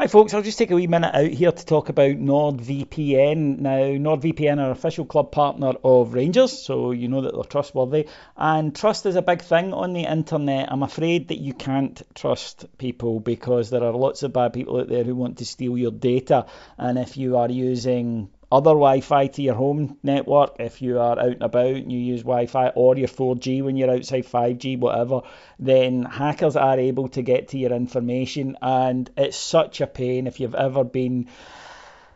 Hi, 0.00 0.06
folks. 0.06 0.32
I'll 0.32 0.42
just 0.42 0.58
take 0.58 0.70
a 0.70 0.76
wee 0.76 0.86
minute 0.86 1.12
out 1.12 1.26
here 1.26 1.50
to 1.50 1.66
talk 1.66 1.88
about 1.88 2.12
NordVPN. 2.12 3.58
Now, 3.58 3.78
NordVPN 3.78 4.64
are 4.64 4.70
official 4.70 5.04
club 5.04 5.32
partner 5.32 5.72
of 5.82 6.14
Rangers, 6.14 6.52
so 6.52 6.92
you 6.92 7.08
know 7.08 7.22
that 7.22 7.34
they're 7.34 7.42
trustworthy. 7.42 8.06
And 8.36 8.76
trust 8.76 9.06
is 9.06 9.16
a 9.16 9.22
big 9.22 9.42
thing 9.42 9.72
on 9.72 9.94
the 9.94 10.04
internet. 10.04 10.70
I'm 10.70 10.84
afraid 10.84 11.26
that 11.28 11.40
you 11.40 11.52
can't 11.52 12.00
trust 12.14 12.66
people 12.78 13.18
because 13.18 13.70
there 13.70 13.82
are 13.82 13.90
lots 13.90 14.22
of 14.22 14.32
bad 14.32 14.52
people 14.52 14.78
out 14.78 14.88
there 14.88 15.02
who 15.02 15.16
want 15.16 15.38
to 15.38 15.44
steal 15.44 15.76
your 15.76 15.90
data. 15.90 16.46
And 16.76 16.96
if 16.96 17.16
you 17.16 17.36
are 17.36 17.50
using 17.50 18.30
other 18.50 18.70
Wi-Fi 18.70 19.26
to 19.26 19.42
your 19.42 19.54
home 19.54 19.98
network 20.02 20.56
if 20.58 20.80
you 20.80 20.98
are 20.98 21.18
out 21.18 21.28
and 21.28 21.42
about 21.42 21.74
and 21.74 21.92
you 21.92 21.98
use 21.98 22.22
Wi-Fi 22.22 22.68
or 22.68 22.96
your 22.96 23.08
4G 23.08 23.62
when 23.62 23.76
you're 23.76 23.90
outside 23.90 24.24
5G 24.24 24.78
whatever 24.78 25.22
then 25.58 26.02
hackers 26.02 26.56
are 26.56 26.78
able 26.78 27.08
to 27.08 27.22
get 27.22 27.48
to 27.48 27.58
your 27.58 27.72
information 27.72 28.56
and 28.62 29.10
it's 29.16 29.36
such 29.36 29.80
a 29.80 29.86
pain 29.86 30.26
if 30.26 30.40
you've 30.40 30.54
ever 30.54 30.82
been 30.82 31.28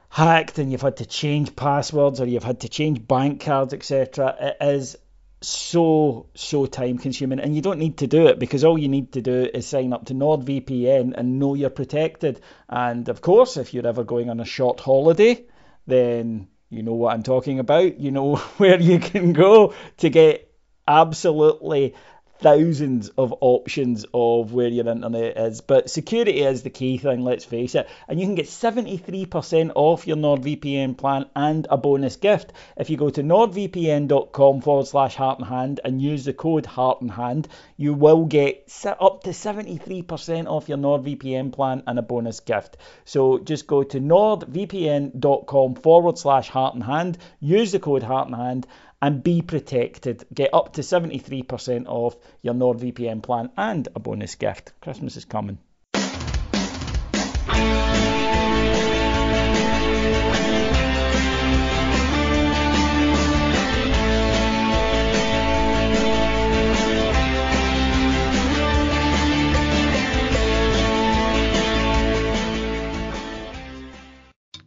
hacked 0.09 0.59
and 0.59 0.73
you've 0.73 0.83
had 0.83 0.97
to 0.99 1.07
change 1.07 1.55
passwords 1.55 2.21
or 2.21 2.27
you've 2.27 2.45
had 2.45 2.61
to 2.61 2.69
change 2.69 3.07
bank 3.07 3.43
cards 3.43 3.75
etc 3.75 4.35
it 4.41 4.57
is 4.65 4.97
so 5.43 6.27
so 6.35 6.67
time 6.67 6.99
consuming 6.99 7.41
and 7.41 7.55
you 7.55 7.61
don't 7.61 7.79
need 7.79 7.99
to 7.99 8.07
do 8.07 8.29
it 8.29 8.39
because 8.39 8.65
all 8.65 8.79
you 8.79 8.89
need 8.89 9.13
to 9.13 9.21
do 9.21 9.49
is 9.53 9.67
sign 9.67 9.93
up 9.93 10.07
to 10.07 10.15
NordVPN 10.15 11.15
and 11.17 11.41
know 11.41 11.55
you're 11.55 11.71
protected. 11.71 12.41
And 12.69 13.09
of 13.09 13.21
course 13.21 13.57
if 13.57 13.75
you're 13.75 13.87
ever 13.87 14.05
going 14.05 14.31
on 14.31 14.39
a 14.39 14.45
short 14.45 14.79
holiday 14.79 15.45
then 15.87 16.49
you 16.71 16.83
know 16.83 16.95
what 16.95 17.15
I'm 17.15 17.23
talking 17.23 17.59
about. 17.59 17.99
You 17.99 18.11
know 18.11 18.37
where 18.57 18.81
you 18.81 18.99
can 18.99 19.33
go 19.33 19.75
to 19.99 20.11
get 20.11 20.53
absolutely 20.87 21.95
thousands 22.43 23.09
of 23.11 23.33
options 23.41 24.05
of 24.13 24.53
where 24.53 24.69
your 24.69 24.89
internet 24.89 25.39
is. 25.39 25.61
But 25.61 25.89
security 25.89 26.41
is 26.43 26.63
the 26.63 26.71
key 26.71 26.99
thing, 26.99 27.23
let's 27.23 27.45
face 27.45 27.75
it. 27.75 27.89
And 28.09 28.21
you 28.21 28.27
can 28.27 28.35
get 28.35 28.47
73% 28.47 29.73
off 29.75 30.07
your 30.07 30.17
NordVPN 30.17 30.99
plan 30.99 31.27
and 31.37 31.67
a 31.71 31.77
bonus 31.77 32.17
gift. 32.17 32.53
If 32.77 32.91
you 32.91 32.97
go 32.97 33.11
to 33.11 33.23
nordvpn.com 33.23 34.61
forward 34.61 34.87
slash 34.87 35.15
heart 35.15 35.39
and 35.39 35.49
hand 35.49 35.81
and 35.85 36.03
use 36.03 36.25
the 36.25 36.33
code 36.33 36.67
heart 36.67 37.01
and 37.01 37.11
hand, 37.11 37.49
you 37.77 37.95
will 37.95 38.25
get 38.25 38.69
up 39.01 39.23
to 39.23 39.31
73% 39.31 40.47
off 40.47 40.69
your 40.69 40.79
NordVPN 40.79 41.53
plan 41.53 41.85
and 41.87 41.99
a 41.99 42.03
bonus 42.03 42.41
gift. 42.41 42.77
So 43.05 43.39
just 43.39 43.67
go 43.67 43.85
to 43.85 44.01
nordvpn.com 44.01 45.75
forward 45.77 46.19
slash 46.19 46.49
heart 46.49 46.75
and 46.75 46.83
hand, 46.83 47.19
use 47.41 47.73
the 47.73 47.79
code 47.79 48.03
heart 48.03 48.27
and 48.27 48.37
hand, 48.37 48.67
and 49.03 49.23
be 49.23 49.43
protected. 49.43 50.25
Get 50.33 50.55
up 50.55 50.75
to 50.75 50.81
73% 50.81 51.87
off 51.89 52.17
your 52.41 52.55
NordVPN 52.55 53.23
plan 53.23 53.51
and 53.57 53.89
a 53.95 53.99
bonus 53.99 54.37
gift. 54.37 54.73
Christmas 54.81 55.17
is 55.17 55.25
coming. 55.25 55.59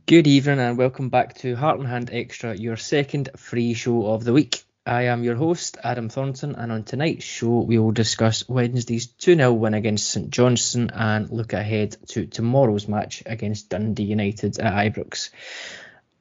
Good 0.07 0.27
evening 0.27 0.59
and 0.59 0.77
welcome 0.77 1.09
back 1.09 1.33
to 1.37 1.55
Heart 1.55 1.79
and 1.79 1.87
Hand 1.87 2.09
Extra, 2.13 2.55
your 2.55 2.77
second 2.77 3.29
free 3.37 3.73
show 3.73 4.05
of 4.05 4.23
the 4.23 4.33
week. 4.33 4.63
I 4.85 5.05
am 5.05 5.23
your 5.23 5.33
host, 5.33 5.79
Adam 5.83 6.09
Thornton, 6.09 6.53
and 6.53 6.71
on 6.71 6.83
tonight's 6.83 7.25
show 7.25 7.61
we 7.61 7.79
will 7.79 7.91
discuss 7.91 8.47
Wednesday's 8.47 9.07
2 9.07 9.33
0 9.33 9.53
win 9.53 9.73
against 9.73 10.07
St 10.11 10.29
Johnstone 10.29 10.91
and 10.91 11.31
look 11.31 11.53
ahead 11.53 11.97
to 12.09 12.27
tomorrow's 12.27 12.87
match 12.87 13.23
against 13.25 13.69
Dundee 13.69 14.03
United 14.03 14.59
at 14.59 14.93
Ibrox. 14.93 15.31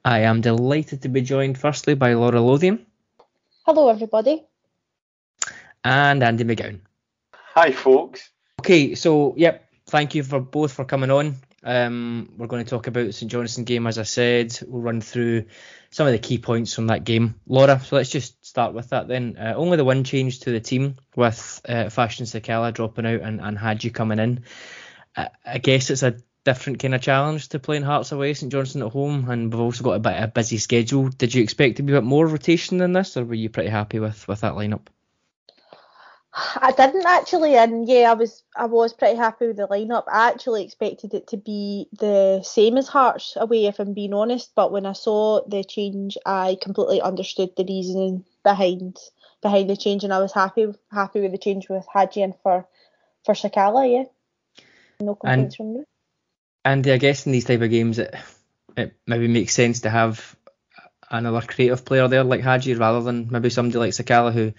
I 0.03 0.21
am 0.21 0.41
delighted 0.41 1.03
to 1.03 1.11
be 1.11 1.21
joined 1.21 1.59
firstly 1.59 1.95
by 1.95 2.15
Laura 2.15 2.41
Lothian. 2.41 2.87
Hello, 3.67 3.91
everybody. 3.91 4.47
And 5.85 6.23
Andy 6.23 6.45
McGowan. 6.45 6.81
Hi, 7.55 7.71
folks. 7.73 8.31
Okay, 8.61 8.95
so, 8.95 9.35
yep, 9.37 9.69
thank 9.85 10.15
you 10.15 10.23
for 10.23 10.41
both 10.41 10.73
for 10.73 10.87
coming 10.87 11.11
on. 11.11 11.37
Um, 11.65 12.31
we're 12.37 12.47
going 12.47 12.63
to 12.63 12.71
talk 12.71 12.87
about 12.87 13.07
the 13.07 13.13
St 13.13 13.31
Johnstone 13.33 13.65
game, 13.65 13.87
as 13.87 13.99
I 13.99 14.03
said. 14.03 14.57
We'll 14.67 14.83
run 14.83 15.01
through 15.01 15.47
some 15.91 16.07
of 16.07 16.13
the 16.13 16.19
key 16.19 16.39
points 16.39 16.75
from 16.75 16.89
that 16.89 17.05
game. 17.05 17.41
Laura, 17.47 17.81
so 17.81 17.97
let's 17.97 18.11
just 18.11 18.45
start 18.45 18.75
with 18.75 18.91
that 18.91 19.09
then. 19.09 19.37
Uh, 19.39 19.55
only 19.57 19.79
the 19.79 19.85
one 19.85 20.05
change 20.05 20.41
to 20.41 20.51
the 20.51 20.61
team 20.61 20.97
with 21.17 21.63
uh, 21.67 21.89
Fashion 21.89 22.27
Sakala 22.27 22.75
dropping 22.75 23.07
out 23.07 23.23
and, 23.23 23.41
and 23.41 23.59
Hagi 23.59 23.91
coming 23.91 24.19
in. 24.19 24.45
I, 25.17 25.31
I 25.45 25.59
guess 25.59 25.89
it's 25.89 26.03
a 26.03 26.17
different 26.45 26.81
kind 26.81 26.95
of 26.95 27.01
challenge 27.01 27.49
to 27.49 27.59
playing 27.59 27.83
Hearts 27.83 28.13
away, 28.13 28.35
St 28.35 28.53
Johnstone 28.53 28.83
at 28.83 28.93
home, 28.93 29.31
and 29.31 29.51
we've 29.53 29.61
also 29.61 29.83
got 29.83 29.93
a 29.93 30.01
bit 30.01 30.17
of 30.17 30.25
a 30.25 30.29
busy 30.29 30.59
schedule. 30.59 31.09
Did 31.09 31.35
you 31.35 31.43
expect 31.43 31.77
to 31.77 31.83
be 31.83 31.95
a 31.95 31.97
bit 31.97 32.05
more 32.05 32.27
rotation 32.27 32.77
than 32.77 32.93
this, 32.93 33.17
or 33.17 33.25
were 33.25 33.35
you 33.35 33.49
pretty 33.49 33.71
happy 33.71 33.99
with, 33.99 34.29
with 34.29 34.43
that 34.43 34.53
lineup? 34.53 34.87
I 36.37 36.73
didn't 36.77 37.07
actually, 37.07 37.55
and 37.57 37.89
yeah, 37.89 38.11
I 38.11 38.15
was 38.15 38.43
I 38.57 38.67
was 38.67 38.93
pretty 38.93 39.17
happy 39.17 39.47
with 39.47 39.57
the 39.57 39.69
lineup. 39.69 40.05
I 40.09 40.31
actually 40.31 40.65
expected 40.65 41.15
it 41.15 41.29
to 41.29 41.37
be 41.37 41.87
the 41.93 42.43
same 42.43 42.77
as 42.77 42.89
Hearts 42.89 43.35
away, 43.37 43.67
if 43.67 43.79
I'm 43.79 43.95
being 43.95 44.15
honest. 44.15 44.51
But 44.57 44.73
when 44.73 44.85
I 44.85 44.95
saw 44.95 45.47
the 45.47 45.63
change, 45.63 46.19
I 46.27 46.57
completely 46.61 47.01
understood 47.01 47.51
the 47.57 47.65
reasoning 47.65 48.25
behind 48.43 48.99
behind 49.43 49.71
the 49.71 49.77
change, 49.77 50.03
and 50.03 50.13
I 50.13 50.19
was 50.19 50.33
happy 50.33 50.75
happy 50.91 51.21
with 51.21 51.31
the 51.31 51.39
change 51.39 51.69
with 51.69 51.87
Hagi 51.93 52.23
and 52.23 52.35
for 52.43 52.67
for 53.25 53.35
Sakala. 53.35 53.91
Yeah, 53.91 54.05
no 55.01 55.15
complaints 55.15 55.55
and, 55.55 55.57
from 55.57 55.75
me. 55.75 55.85
And 56.65 56.87
I 56.89 56.97
guess 56.97 57.27
in 57.27 57.33
these 57.33 57.45
type 57.45 57.61
of 57.61 57.71
games, 57.71 58.01
it 58.01 58.13
it 58.77 58.97
maybe 59.07 59.29
makes 59.29 59.55
sense 59.55 59.83
to 59.83 59.91
have 59.91 60.35
another 61.11 61.43
creative 61.43 61.85
player 61.85 62.09
there 62.09 62.25
like 62.25 62.41
Hagi 62.41 62.75
rather 62.75 63.03
than 63.03 63.29
maybe 63.31 63.51
somebody 63.51 63.79
like 63.79 63.93
Sakala 63.93 64.33
who 64.33 64.53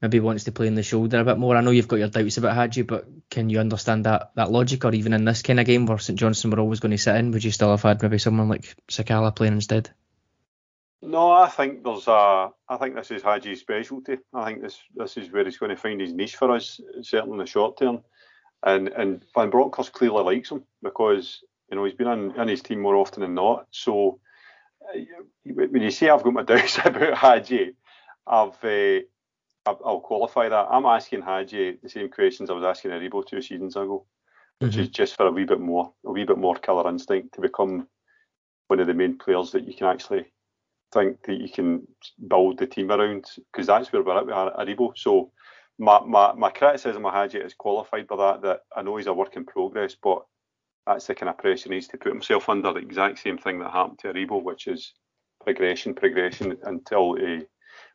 maybe 0.00 0.20
wants 0.20 0.44
to 0.44 0.52
play 0.52 0.66
in 0.66 0.74
the 0.74 0.82
shoulder 0.82 1.20
a 1.20 1.24
bit 1.24 1.38
more. 1.38 1.56
I 1.56 1.60
know 1.60 1.70
you've 1.70 1.88
got 1.88 1.98
your 1.98 2.08
doubts 2.08 2.36
about 2.36 2.54
Hagi, 2.54 2.82
but 2.82 3.06
can 3.30 3.50
you 3.50 3.58
understand 3.60 4.04
that 4.06 4.32
that 4.36 4.50
logic? 4.50 4.84
Or 4.84 4.94
even 4.94 5.12
in 5.12 5.24
this 5.24 5.42
kind 5.42 5.60
of 5.60 5.66
game 5.66 5.86
where 5.86 5.98
St 5.98 6.18
Johnstone 6.18 6.52
were 6.52 6.60
always 6.60 6.80
going 6.80 6.92
to 6.92 6.98
sit 6.98 7.16
in, 7.16 7.32
would 7.32 7.44
you 7.44 7.50
still 7.50 7.70
have 7.70 7.82
had 7.82 8.02
maybe 8.02 8.18
someone 8.18 8.48
like 8.48 8.76
Sakala 8.88 9.34
playing 9.34 9.54
instead? 9.54 9.90
No, 11.00 11.30
I 11.30 11.48
think 11.48 11.84
there's 11.84 12.08
a. 12.08 12.50
I 12.68 12.76
think 12.76 12.94
this 12.94 13.10
is 13.10 13.22
Hagi's 13.22 13.60
specialty. 13.60 14.18
I 14.34 14.44
think 14.44 14.62
this 14.62 14.78
this 14.94 15.16
is 15.16 15.30
where 15.30 15.44
he's 15.44 15.58
going 15.58 15.70
to 15.70 15.76
find 15.76 16.00
his 16.00 16.12
niche 16.12 16.36
for 16.36 16.52
us, 16.52 16.80
certainly 17.02 17.34
in 17.34 17.38
the 17.38 17.46
short 17.46 17.78
term. 17.78 18.00
And 18.64 18.88
and 18.88 19.24
Van 19.34 19.50
Bronckhorst 19.50 19.92
clearly 19.92 20.24
likes 20.24 20.50
him 20.50 20.64
because 20.82 21.40
You 21.70 21.76
know, 21.76 21.84
he's 21.84 21.94
been 21.94 22.08
in, 22.08 22.40
in 22.40 22.48
his 22.48 22.62
team 22.62 22.80
more 22.80 22.96
often 22.96 23.20
than 23.20 23.34
not. 23.34 23.66
So 23.70 24.20
uh, 24.82 24.98
when 25.44 25.82
you 25.82 25.90
say 25.90 26.08
I've 26.08 26.22
got 26.22 26.32
my 26.32 26.42
doubts 26.44 26.78
about 26.78 27.16
Hagi, 27.16 27.74
I've 28.26 28.64
uh, 28.64 29.00
I'll 29.84 30.00
qualify 30.00 30.48
that. 30.48 30.68
I'm 30.70 30.86
asking 30.86 31.22
Hagi 31.22 31.78
the 31.82 31.88
same 31.88 32.08
questions 32.08 32.50
I 32.50 32.54
was 32.54 32.64
asking 32.64 32.92
Aribo 32.92 33.26
two 33.26 33.42
seasons 33.42 33.76
ago, 33.76 34.06
which 34.58 34.72
mm-hmm. 34.72 34.80
is 34.82 34.88
just 34.88 35.16
for 35.16 35.26
a 35.26 35.32
wee 35.32 35.44
bit 35.44 35.60
more, 35.60 35.92
a 36.06 36.10
wee 36.10 36.24
bit 36.24 36.38
more 36.38 36.56
killer 36.56 36.88
instinct 36.88 37.34
to 37.34 37.40
become 37.40 37.86
one 38.68 38.80
of 38.80 38.86
the 38.86 38.94
main 38.94 39.16
players 39.18 39.50
that 39.52 39.66
you 39.66 39.74
can 39.74 39.86
actually 39.86 40.26
think 40.92 41.18
that 41.26 41.40
you 41.40 41.48
can 41.48 41.86
build 42.28 42.58
the 42.58 42.66
team 42.66 42.90
around, 42.90 43.26
because 43.52 43.66
that's 43.66 43.92
where 43.92 44.02
we're 44.02 44.16
at 44.16 44.26
with 44.26 44.34
Aribo. 44.34 44.92
So 44.96 45.32
my, 45.78 46.00
my, 46.06 46.32
my 46.32 46.50
criticism 46.50 47.06
of 47.06 47.12
Hagi 47.12 47.38
is 47.38 47.54
qualified 47.54 48.06
by 48.06 48.16
that, 48.16 48.42
that 48.42 48.60
I 48.76 48.82
know 48.82 48.96
he's 48.96 49.06
a 49.06 49.12
work 49.12 49.36
in 49.36 49.44
progress, 49.44 49.96
but 50.02 50.22
that's 50.86 51.06
the 51.06 51.14
kind 51.14 51.28
of 51.30 51.38
pressure 51.38 51.68
he 51.68 51.74
needs 51.74 51.88
to 51.88 51.98
put 51.98 52.12
himself 52.12 52.48
under. 52.48 52.72
The 52.72 52.80
exact 52.80 53.18
same 53.18 53.38
thing 53.38 53.58
that 53.58 53.70
happened 53.70 53.98
to 54.00 54.08
Aribo, 54.08 54.42
which 54.42 54.66
is 54.66 54.94
progression, 55.44 55.94
progression 55.94 56.56
until 56.64 57.14
he 57.14 57.42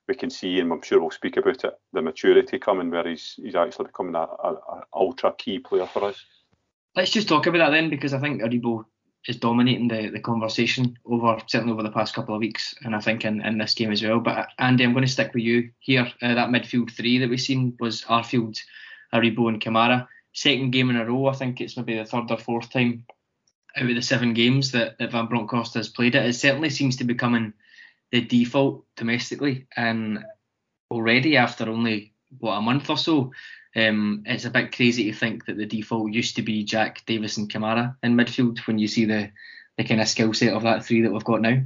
we 0.07 0.15
can 0.15 0.29
see, 0.29 0.59
and 0.59 0.71
I'm 0.71 0.81
sure 0.81 0.99
we'll 0.99 1.11
speak 1.11 1.37
about 1.37 1.63
it, 1.63 1.73
the 1.93 2.01
maturity 2.01 2.59
coming 2.59 2.89
where 2.89 3.07
he's 3.07 3.39
he's 3.41 3.55
actually 3.55 3.85
becoming 3.85 4.15
a, 4.15 4.19
a, 4.19 4.53
a 4.53 4.83
ultra 4.93 5.33
key 5.37 5.59
player 5.59 5.85
for 5.85 6.03
us. 6.03 6.25
Let's 6.95 7.11
just 7.11 7.27
talk 7.27 7.47
about 7.47 7.59
that 7.59 7.71
then, 7.71 7.89
because 7.89 8.13
I 8.13 8.19
think 8.19 8.41
Aribo 8.41 8.85
is 9.27 9.37
dominating 9.37 9.87
the, 9.87 10.09
the 10.09 10.19
conversation 10.19 10.97
over 11.05 11.37
certainly 11.47 11.73
over 11.73 11.83
the 11.83 11.91
past 11.91 12.13
couple 12.13 12.35
of 12.35 12.41
weeks, 12.41 12.75
and 12.83 12.95
I 12.95 12.99
think 12.99 13.23
in, 13.23 13.41
in 13.41 13.57
this 13.57 13.73
game 13.73 13.91
as 13.91 14.03
well. 14.03 14.19
But 14.19 14.49
Andy, 14.59 14.83
I'm 14.83 14.93
going 14.93 15.05
to 15.05 15.11
stick 15.11 15.33
with 15.33 15.43
you 15.43 15.69
here. 15.79 16.11
Uh, 16.21 16.35
that 16.35 16.49
midfield 16.49 16.91
three 16.91 17.19
that 17.19 17.29
we've 17.29 17.39
seen 17.39 17.77
was 17.79 18.01
Arfield, 18.03 18.59
Aribo, 19.13 19.47
and 19.47 19.61
Kamara. 19.61 20.07
Second 20.33 20.71
game 20.71 20.89
in 20.89 20.97
a 20.97 21.05
row. 21.05 21.27
I 21.27 21.33
think 21.33 21.61
it's 21.61 21.77
maybe 21.77 21.97
the 21.97 22.05
third 22.05 22.29
or 22.29 22.37
fourth 22.37 22.69
time 22.69 23.05
out 23.75 23.89
of 23.89 23.95
the 23.95 24.01
seven 24.01 24.33
games 24.33 24.71
that, 24.71 24.97
that 24.99 25.11
Van 25.11 25.27
Bronckhorst 25.27 25.75
has 25.75 25.89
played 25.89 26.15
it. 26.15 26.25
It 26.25 26.33
certainly 26.33 26.69
seems 26.69 26.97
to 26.97 27.03
be 27.03 27.13
becoming 27.13 27.53
the 28.13 28.21
default 28.21 28.85
domestically, 28.95 29.65
and 29.75 30.23
already 30.91 31.35
after 31.35 31.67
only 31.67 32.13
what 32.37 32.57
a 32.57 32.61
month 32.61 32.91
or 32.91 32.97
so, 32.97 33.31
um, 33.75 34.21
it's 34.27 34.45
a 34.45 34.51
bit 34.51 34.75
crazy 34.75 35.11
to 35.11 35.17
think 35.17 35.45
that 35.45 35.57
the 35.57 35.65
default 35.65 36.13
used 36.13 36.35
to 36.35 36.43
be 36.43 36.63
Jack 36.63 37.03
Davis 37.07 37.37
and 37.37 37.51
Kamara 37.51 37.95
in 38.03 38.15
midfield 38.15 38.59
when 38.59 38.77
you 38.77 38.87
see 38.87 39.05
the 39.05 39.31
the 39.79 39.83
kind 39.83 39.99
of 39.99 40.07
skill 40.07 40.31
set 40.31 40.53
of 40.53 40.61
that 40.61 40.85
three 40.85 41.01
that 41.01 41.11
we've 41.11 41.23
got 41.23 41.41
now. 41.41 41.59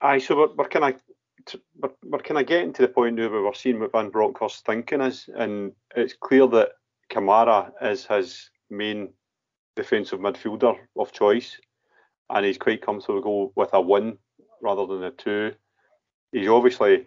Aye, 0.00 0.18
so 0.18 0.36
we're, 0.36 0.54
we're 0.54 0.68
kind 0.68 0.86
of 0.86 1.60
we're, 1.78 1.90
we're 2.04 2.18
kind 2.20 2.40
of 2.40 2.46
getting 2.46 2.72
to 2.72 2.82
the 2.82 2.88
point 2.88 3.18
where 3.18 3.30
we're 3.30 3.52
seeing 3.52 3.78
what 3.78 3.92
Van 3.92 4.08
Bronckhorst's 4.08 4.62
thinking 4.62 5.02
is, 5.02 5.28
and 5.36 5.72
it's 5.94 6.14
clear 6.18 6.46
that 6.46 6.70
Kamara 7.10 7.72
is 7.82 8.06
his 8.06 8.48
main 8.70 9.12
defensive 9.76 10.18
midfielder 10.18 10.78
of 10.96 11.12
choice, 11.12 11.60
and 12.30 12.46
he's 12.46 12.56
quite 12.56 12.80
comfortable 12.80 13.52
with 13.54 13.68
a 13.74 13.80
one 13.82 14.16
rather 14.62 14.86
than 14.86 15.00
the 15.00 15.10
two. 15.10 15.52
He 16.32 16.48
obviously 16.48 17.06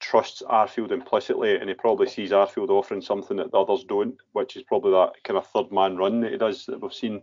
trusts 0.00 0.42
Arfield 0.42 0.92
implicitly, 0.92 1.56
and 1.56 1.68
he 1.68 1.74
probably 1.74 2.08
sees 2.08 2.30
Arfield 2.30 2.70
offering 2.70 3.02
something 3.02 3.36
that 3.38 3.50
the 3.50 3.58
others 3.58 3.84
don't, 3.84 4.16
which 4.32 4.56
is 4.56 4.62
probably 4.62 4.92
that 4.92 5.12
kind 5.24 5.36
of 5.36 5.46
third 5.48 5.72
man 5.72 5.96
run 5.96 6.20
that 6.20 6.32
he 6.32 6.38
does 6.38 6.66
that 6.66 6.80
we've 6.80 6.92
seen. 6.92 7.22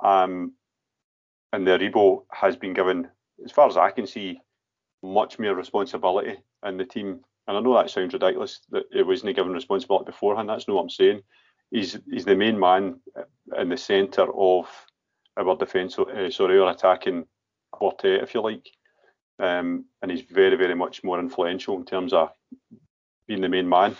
Um, 0.00 0.52
and 1.52 1.66
the 1.66 1.72
Aribo 1.72 2.24
has 2.30 2.56
been 2.56 2.74
given, 2.74 3.08
as 3.44 3.52
far 3.52 3.68
as 3.68 3.76
I 3.76 3.90
can 3.90 4.06
see, 4.06 4.40
much 5.02 5.38
more 5.38 5.54
responsibility 5.54 6.36
in 6.64 6.76
the 6.76 6.84
team. 6.84 7.20
And 7.46 7.56
I 7.56 7.60
know 7.60 7.74
that 7.74 7.90
sounds 7.90 8.12
ridiculous 8.12 8.60
that 8.70 8.84
it 8.92 9.06
wasn't 9.06 9.34
given 9.36 9.52
responsibility 9.52 10.06
beforehand. 10.06 10.48
That's 10.48 10.68
not 10.68 10.74
what 10.74 10.82
I'm 10.82 10.90
saying. 10.90 11.22
He's 11.70 11.98
he's 12.10 12.24
the 12.24 12.36
main 12.36 12.58
man 12.58 13.00
in 13.58 13.68
the 13.68 13.76
centre 13.76 14.26
of 14.34 14.68
our 15.36 15.56
defence, 15.56 15.98
uh, 15.98 16.30
sorry, 16.30 16.58
our 16.58 16.70
attacking 16.70 17.26
quartet, 17.70 18.22
if 18.22 18.34
you 18.34 18.40
like. 18.40 18.68
Um, 19.38 19.84
and 20.02 20.10
he's 20.10 20.22
very, 20.22 20.56
very 20.56 20.74
much 20.74 21.04
more 21.04 21.20
influential 21.20 21.76
in 21.76 21.84
terms 21.84 22.12
of 22.12 22.30
being 23.26 23.40
the 23.40 23.48
main 23.48 23.68
man. 23.68 23.96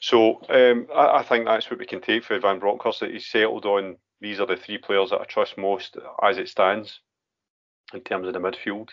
So 0.00 0.42
um, 0.50 0.88
I, 0.94 1.18
I, 1.18 1.22
think 1.22 1.46
that's 1.46 1.70
what 1.70 1.78
we 1.78 1.86
can 1.86 2.02
take 2.02 2.24
for 2.24 2.38
Van 2.38 2.58
Bronckhorst 2.58 3.00
that 3.00 3.10
he's 3.10 3.26
settled 3.26 3.64
on. 3.64 3.96
These 4.20 4.40
are 4.40 4.46
the 4.46 4.56
three 4.56 4.78
players 4.78 5.10
that 5.10 5.20
I 5.20 5.24
trust 5.24 5.56
most 5.56 5.96
as 6.22 6.36
it 6.36 6.48
stands 6.48 7.00
in 7.94 8.00
terms 8.00 8.26
of 8.26 8.34
the 8.34 8.40
midfield. 8.40 8.90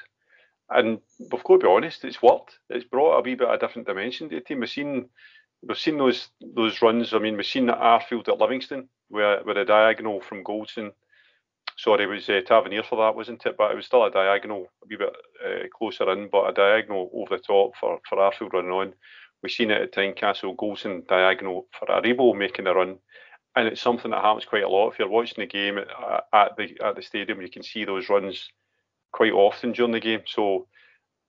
And 0.69 0.99
we've 1.19 1.43
got 1.43 1.55
to 1.55 1.59
be 1.59 1.67
honest, 1.67 2.05
it's 2.05 2.21
worked. 2.21 2.57
It's 2.69 2.85
brought 2.85 3.19
a 3.19 3.21
wee 3.21 3.35
bit 3.35 3.47
of 3.47 3.55
a 3.55 3.57
different 3.57 3.87
dimension 3.87 4.29
to 4.29 4.35
the 4.35 4.41
team. 4.41 4.61
We've 4.61 4.69
seen 4.69 5.09
we've 5.61 5.77
seen 5.77 5.97
those 5.97 6.29
those 6.55 6.81
runs. 6.81 7.13
I 7.13 7.19
mean, 7.19 7.35
we've 7.35 7.45
seen 7.45 7.69
at 7.69 7.79
Arfield 7.79 8.29
at 8.29 8.39
Livingston, 8.39 8.87
where 9.09 9.43
where 9.43 9.57
a 9.57 9.65
diagonal 9.65 10.21
from 10.21 10.43
Goldson 10.43 10.91
sorry, 11.77 12.03
it 12.03 12.07
was 12.07 12.29
uh, 12.29 12.41
Tavernier 12.45 12.83
for 12.83 12.97
that, 12.97 13.15
wasn't 13.15 13.45
it? 13.45 13.55
But 13.57 13.71
it 13.71 13.75
was 13.75 13.85
still 13.85 14.05
a 14.05 14.11
diagonal, 14.11 14.67
a 14.83 14.87
wee 14.87 14.97
bit 14.97 15.15
uh, 15.45 15.67
closer 15.77 16.11
in, 16.11 16.29
but 16.31 16.49
a 16.49 16.53
diagonal 16.53 17.09
over 17.13 17.37
the 17.37 17.43
top 17.43 17.73
for, 17.79 17.99
for 18.07 18.17
Arfield 18.17 18.53
running 18.53 18.71
on. 18.71 18.93
We've 19.41 19.51
seen 19.51 19.71
it 19.71 19.81
at 19.81 19.93
Tynecastle, 19.93 20.55
Goldson 20.55 21.05
diagonal 21.07 21.67
for 21.77 21.87
Aribo 21.87 22.35
making 22.35 22.67
a 22.67 22.73
run. 22.73 22.97
And 23.55 23.67
it's 23.67 23.81
something 23.81 24.09
that 24.11 24.23
happens 24.23 24.45
quite 24.45 24.63
a 24.63 24.69
lot. 24.69 24.89
If 24.89 24.99
you're 24.99 25.07
watching 25.09 25.43
the 25.43 25.45
game 25.45 25.77
at, 25.77 26.23
at 26.33 26.57
the 26.57 26.75
at 26.83 26.95
the 26.95 27.03
stadium, 27.03 27.41
you 27.41 27.49
can 27.49 27.61
see 27.61 27.85
those 27.85 28.09
runs 28.09 28.49
quite 29.11 29.31
often 29.31 29.73
during 29.73 29.91
the 29.91 29.99
game. 29.99 30.21
So 30.25 30.67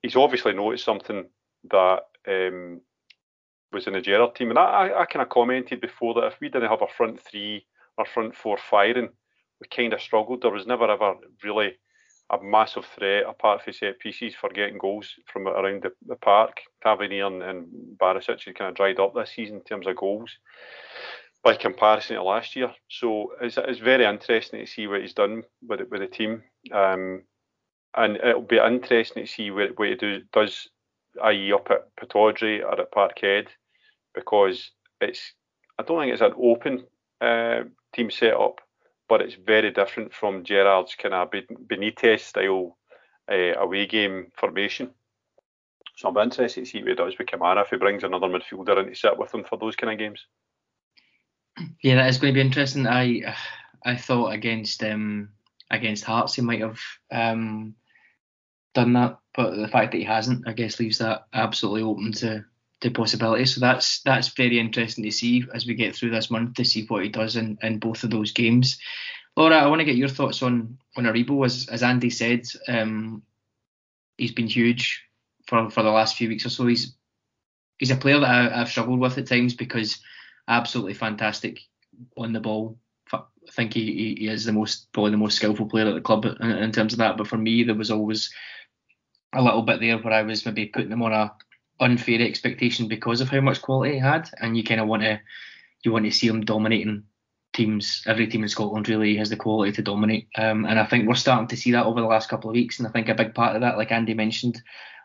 he's 0.01 0.15
obviously 0.15 0.53
noticed 0.53 0.85
something 0.85 1.25
that 1.69 1.99
um, 2.27 2.81
was 3.71 3.85
in 3.85 3.93
the 3.93 4.01
Gerrard 4.01 4.33
team. 4.33 4.49
And 4.49 4.57
I, 4.57 4.63
I, 4.63 5.01
I 5.01 5.05
kind 5.05 5.21
of 5.21 5.29
commented 5.29 5.81
before 5.81 6.15
that 6.15 6.27
if 6.27 6.39
we 6.41 6.49
didn't 6.49 6.69
have 6.69 6.81
a 6.81 6.87
front 6.87 7.21
three 7.21 7.67
or 7.97 8.05
front 8.05 8.35
four 8.35 8.57
firing, 8.57 9.09
we 9.59 9.67
kind 9.67 9.93
of 9.93 10.01
struggled. 10.01 10.41
There 10.41 10.51
was 10.51 10.67
never 10.67 10.89
ever 10.89 11.15
really 11.43 11.75
a 12.31 12.41
massive 12.41 12.85
threat 12.97 13.23
apart 13.27 13.63
from 13.63 13.73
set 13.73 13.99
pieces 13.99 14.33
for 14.33 14.49
getting 14.49 14.79
goals 14.79 15.13
from 15.31 15.47
around 15.47 15.83
the, 15.83 15.91
the 16.07 16.15
park. 16.15 16.57
Tavernier 16.83 17.27
and, 17.27 17.43
and 17.43 17.67
Barisic 17.97 18.43
had 18.45 18.55
kind 18.55 18.69
of 18.69 18.75
dried 18.75 18.99
up 18.99 19.13
this 19.13 19.31
season 19.35 19.57
in 19.57 19.63
terms 19.63 19.85
of 19.85 19.95
goals 19.95 20.31
by 21.43 21.55
comparison 21.55 22.15
to 22.15 22.23
last 22.23 22.55
year. 22.55 22.73
So 22.89 23.33
it's, 23.41 23.57
it's 23.57 23.79
very 23.79 24.05
interesting 24.05 24.59
to 24.59 24.71
see 24.71 24.87
what 24.87 25.01
he's 25.01 25.13
done 25.13 25.43
with 25.67 25.81
it, 25.81 25.91
with 25.91 26.01
the 26.01 26.07
team. 26.07 26.41
Um, 26.71 27.23
and 27.95 28.17
it'll 28.17 28.41
be 28.41 28.57
interesting 28.57 29.25
to 29.25 29.31
see 29.31 29.51
what, 29.51 29.77
what 29.77 29.89
he 29.89 29.95
do, 29.95 30.21
does, 30.33 30.67
i.e., 31.23 31.53
up 31.53 31.69
at 31.69 31.95
Pittodrie 31.95 32.63
or 32.63 32.81
at 32.81 32.91
Parkhead, 32.91 33.47
because 34.15 34.71
it's 34.99 35.33
I 35.77 35.83
don't 35.83 35.99
think 35.99 36.13
it's 36.13 36.21
an 36.21 36.33
open 36.41 36.85
uh, 37.21 37.63
team 37.93 38.09
setup 38.09 38.61
but 39.07 39.21
it's 39.21 39.35
very 39.35 39.71
different 39.71 40.13
from 40.13 40.43
Gerrard's 40.43 40.95
kind 40.95 41.13
of 41.13 41.31
Benitez 41.31 42.21
style 42.21 42.77
uh, 43.31 43.53
away 43.59 43.85
game 43.85 44.31
formation. 44.35 44.91
So 45.95 46.09
I'm 46.09 46.17
interested 46.17 46.65
to 46.65 46.69
see 46.69 46.79
what 46.79 46.89
he 46.89 46.95
does 46.95 47.17
with 47.17 47.27
Kamara 47.27 47.61
if 47.61 47.69
he 47.69 47.77
brings 47.77 48.03
another 48.03 48.27
midfielder 48.27 48.79
in 48.79 48.89
to 48.89 48.95
sit 48.95 49.17
with 49.17 49.33
him 49.33 49.45
for 49.45 49.57
those 49.57 49.75
kind 49.75 49.93
of 49.93 49.99
games. 49.99 50.25
Yeah, 51.81 51.95
that 51.95 52.09
is 52.09 52.17
going 52.17 52.33
to 52.33 52.37
be 52.37 52.45
interesting. 52.45 52.85
I 52.85 53.35
I 53.85 53.95
thought 53.95 54.33
against 54.33 54.83
um 54.83 55.29
against 55.71 56.03
Hearts 56.03 56.35
he 56.35 56.41
might 56.41 56.59
have 56.59 56.79
um 57.11 57.75
done 58.73 58.93
that, 58.93 59.19
but 59.33 59.55
the 59.55 59.69
fact 59.69 59.93
that 59.93 59.97
he 59.97 60.03
hasn't, 60.03 60.47
I 60.47 60.51
guess, 60.51 60.79
leaves 60.79 60.97
that 60.97 61.27
absolutely 61.33 61.83
open 61.83 62.11
to 62.13 62.43
to 62.85 62.91
possibilities. 62.91 63.55
So 63.55 63.61
that's 63.61 64.01
that's 64.01 64.29
very 64.29 64.59
interesting 64.59 65.03
to 65.03 65.11
see 65.11 65.43
as 65.53 65.65
we 65.65 65.73
get 65.73 65.95
through 65.95 66.11
this 66.11 66.29
month 66.29 66.53
to 66.55 66.65
see 66.65 66.85
what 66.85 67.03
he 67.03 67.09
does 67.09 67.35
in, 67.35 67.57
in 67.61 67.79
both 67.79 68.03
of 68.03 68.11
those 68.11 68.31
games. 68.31 68.77
Laura, 69.35 69.57
I 69.57 69.67
want 69.67 69.79
to 69.79 69.85
get 69.85 69.97
your 69.97 70.07
thoughts 70.07 70.43
on 70.43 70.77
on 70.95 71.05
Aribo. 71.05 71.45
As 71.45 71.67
as 71.67 71.83
Andy 71.83 72.09
said, 72.09 72.45
um, 72.67 73.23
he's 74.17 74.31
been 74.31 74.47
huge 74.47 75.03
for 75.47 75.69
for 75.71 75.83
the 75.83 75.89
last 75.89 76.15
few 76.15 76.29
weeks 76.29 76.45
or 76.45 76.49
so. 76.49 76.67
He's 76.67 76.95
he's 77.79 77.91
a 77.91 77.95
player 77.95 78.19
that 78.19 78.53
I, 78.53 78.57
have 78.59 78.69
struggled 78.69 78.99
with 78.99 79.17
at 79.17 79.27
times 79.27 79.55
because 79.55 79.99
absolutely 80.47 80.93
fantastic 80.93 81.59
on 82.15 82.33
the 82.33 82.39
ball. 82.39 82.77
I 83.11 83.21
think 83.51 83.73
he, 83.73 84.15
he 84.19 84.27
is 84.27 84.45
the 84.45 84.53
most 84.53 84.91
probably 84.93 85.11
the 85.11 85.17
most 85.17 85.37
skillful 85.37 85.67
player 85.67 85.87
at 85.87 85.95
the 85.95 86.01
club 86.01 86.25
in, 86.25 86.51
in 86.51 86.71
terms 86.71 86.93
of 86.93 86.99
that. 86.99 87.17
But 87.17 87.27
for 87.27 87.37
me, 87.37 87.63
there 87.63 87.75
was 87.75 87.91
always 87.91 88.31
a 89.33 89.41
little 89.41 89.63
bit 89.63 89.79
there 89.79 89.97
where 89.97 90.13
I 90.13 90.21
was 90.21 90.45
maybe 90.45 90.67
putting 90.67 90.91
him 90.91 91.01
on 91.01 91.13
a 91.13 91.31
unfair 91.79 92.21
expectation 92.21 92.87
because 92.87 93.21
of 93.21 93.29
how 93.29 93.41
much 93.41 93.61
quality 93.61 93.93
he 93.93 93.99
had, 93.99 94.29
and 94.39 94.57
you 94.57 94.63
kind 94.63 94.81
of 94.81 94.87
want 94.87 95.03
to 95.03 95.19
you 95.83 95.91
want 95.91 96.05
to 96.05 96.11
see 96.11 96.27
him 96.27 96.43
dominating 96.43 97.03
teams. 97.53 98.03
Every 98.05 98.27
team 98.27 98.43
in 98.43 98.49
Scotland 98.49 98.89
really 98.89 99.15
has 99.17 99.29
the 99.29 99.35
quality 99.35 99.71
to 99.73 99.81
dominate, 99.81 100.27
um, 100.37 100.65
and 100.65 100.79
I 100.79 100.85
think 100.85 101.07
we're 101.07 101.15
starting 101.15 101.47
to 101.47 101.57
see 101.57 101.71
that 101.71 101.85
over 101.85 102.01
the 102.01 102.07
last 102.07 102.29
couple 102.29 102.49
of 102.49 102.55
weeks. 102.55 102.79
And 102.79 102.87
I 102.87 102.91
think 102.91 103.09
a 103.09 103.15
big 103.15 103.33
part 103.33 103.55
of 103.55 103.61
that, 103.61 103.77
like 103.77 103.91
Andy 103.91 104.13
mentioned, 104.13 104.61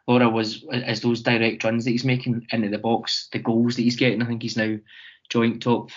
Laura 0.06 0.28
was 0.28 0.64
as 0.72 1.00
those 1.00 1.22
direct 1.22 1.64
runs 1.64 1.84
that 1.84 1.90
he's 1.90 2.04
making 2.04 2.46
into 2.52 2.68
the 2.68 2.78
box, 2.78 3.28
the 3.32 3.38
goals 3.38 3.76
that 3.76 3.82
he's 3.82 3.96
getting. 3.96 4.22
I 4.22 4.26
think 4.26 4.42
he's 4.42 4.56
now 4.56 4.76
joint 5.28 5.62
top. 5.62 5.90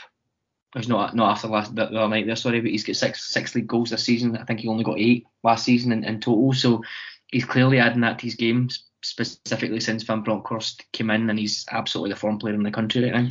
He's 0.75 0.87
not 0.87 1.15
not 1.15 1.31
after 1.31 1.47
last 1.47 1.75
the 1.75 1.85
other 1.85 2.07
night 2.07 2.25
there, 2.25 2.35
sorry, 2.35 2.61
but 2.61 2.71
he's 2.71 2.83
got 2.83 2.95
six 2.95 3.23
six 3.23 3.53
league 3.53 3.67
goals 3.67 3.91
this 3.91 4.03
season. 4.03 4.37
I 4.37 4.43
think 4.43 4.59
he 4.59 4.67
only 4.67 4.83
got 4.83 4.99
eight 4.99 5.25
last 5.43 5.65
season 5.65 5.91
in, 5.91 6.03
in 6.03 6.19
total. 6.19 6.53
So 6.53 6.83
he's 7.31 7.45
clearly 7.45 7.79
adding 7.79 8.01
that 8.01 8.19
to 8.19 8.25
his 8.25 8.35
games 8.35 8.85
specifically 9.03 9.79
since 9.79 10.03
Van 10.03 10.21
Bronckhorst 10.21 10.91
came 10.91 11.09
in, 11.09 11.29
and 11.29 11.37
he's 11.37 11.65
absolutely 11.71 12.11
the 12.11 12.19
form 12.19 12.39
player 12.39 12.55
in 12.55 12.63
the 12.63 12.71
country 12.71 13.03
right 13.03 13.13
now. 13.13 13.29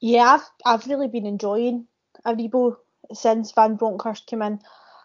Yeah, 0.00 0.34
I've 0.34 0.50
I've 0.64 0.86
really 0.86 1.08
been 1.08 1.26
enjoying 1.26 1.86
Aribo 2.24 2.76
since 3.12 3.52
Van 3.52 3.76
Bronckhorst 3.76 4.26
came 4.26 4.42
in, 4.42 4.60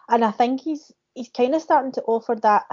and 0.08 0.24
I 0.24 0.30
think 0.30 0.60
he's 0.60 0.92
he's 1.14 1.28
kind 1.28 1.54
of 1.54 1.62
starting 1.62 1.92
to 1.92 2.02
offer 2.02 2.36
that. 2.42 2.64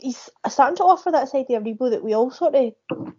He's 0.00 0.28
starting 0.48 0.76
to 0.76 0.84
offer 0.84 1.10
that 1.10 1.28
side 1.28 1.46
of 1.48 1.62
Aribo 1.62 1.90
that 1.90 2.04
we 2.04 2.12
all 2.12 2.30
sort 2.30 2.54
of 2.54 2.74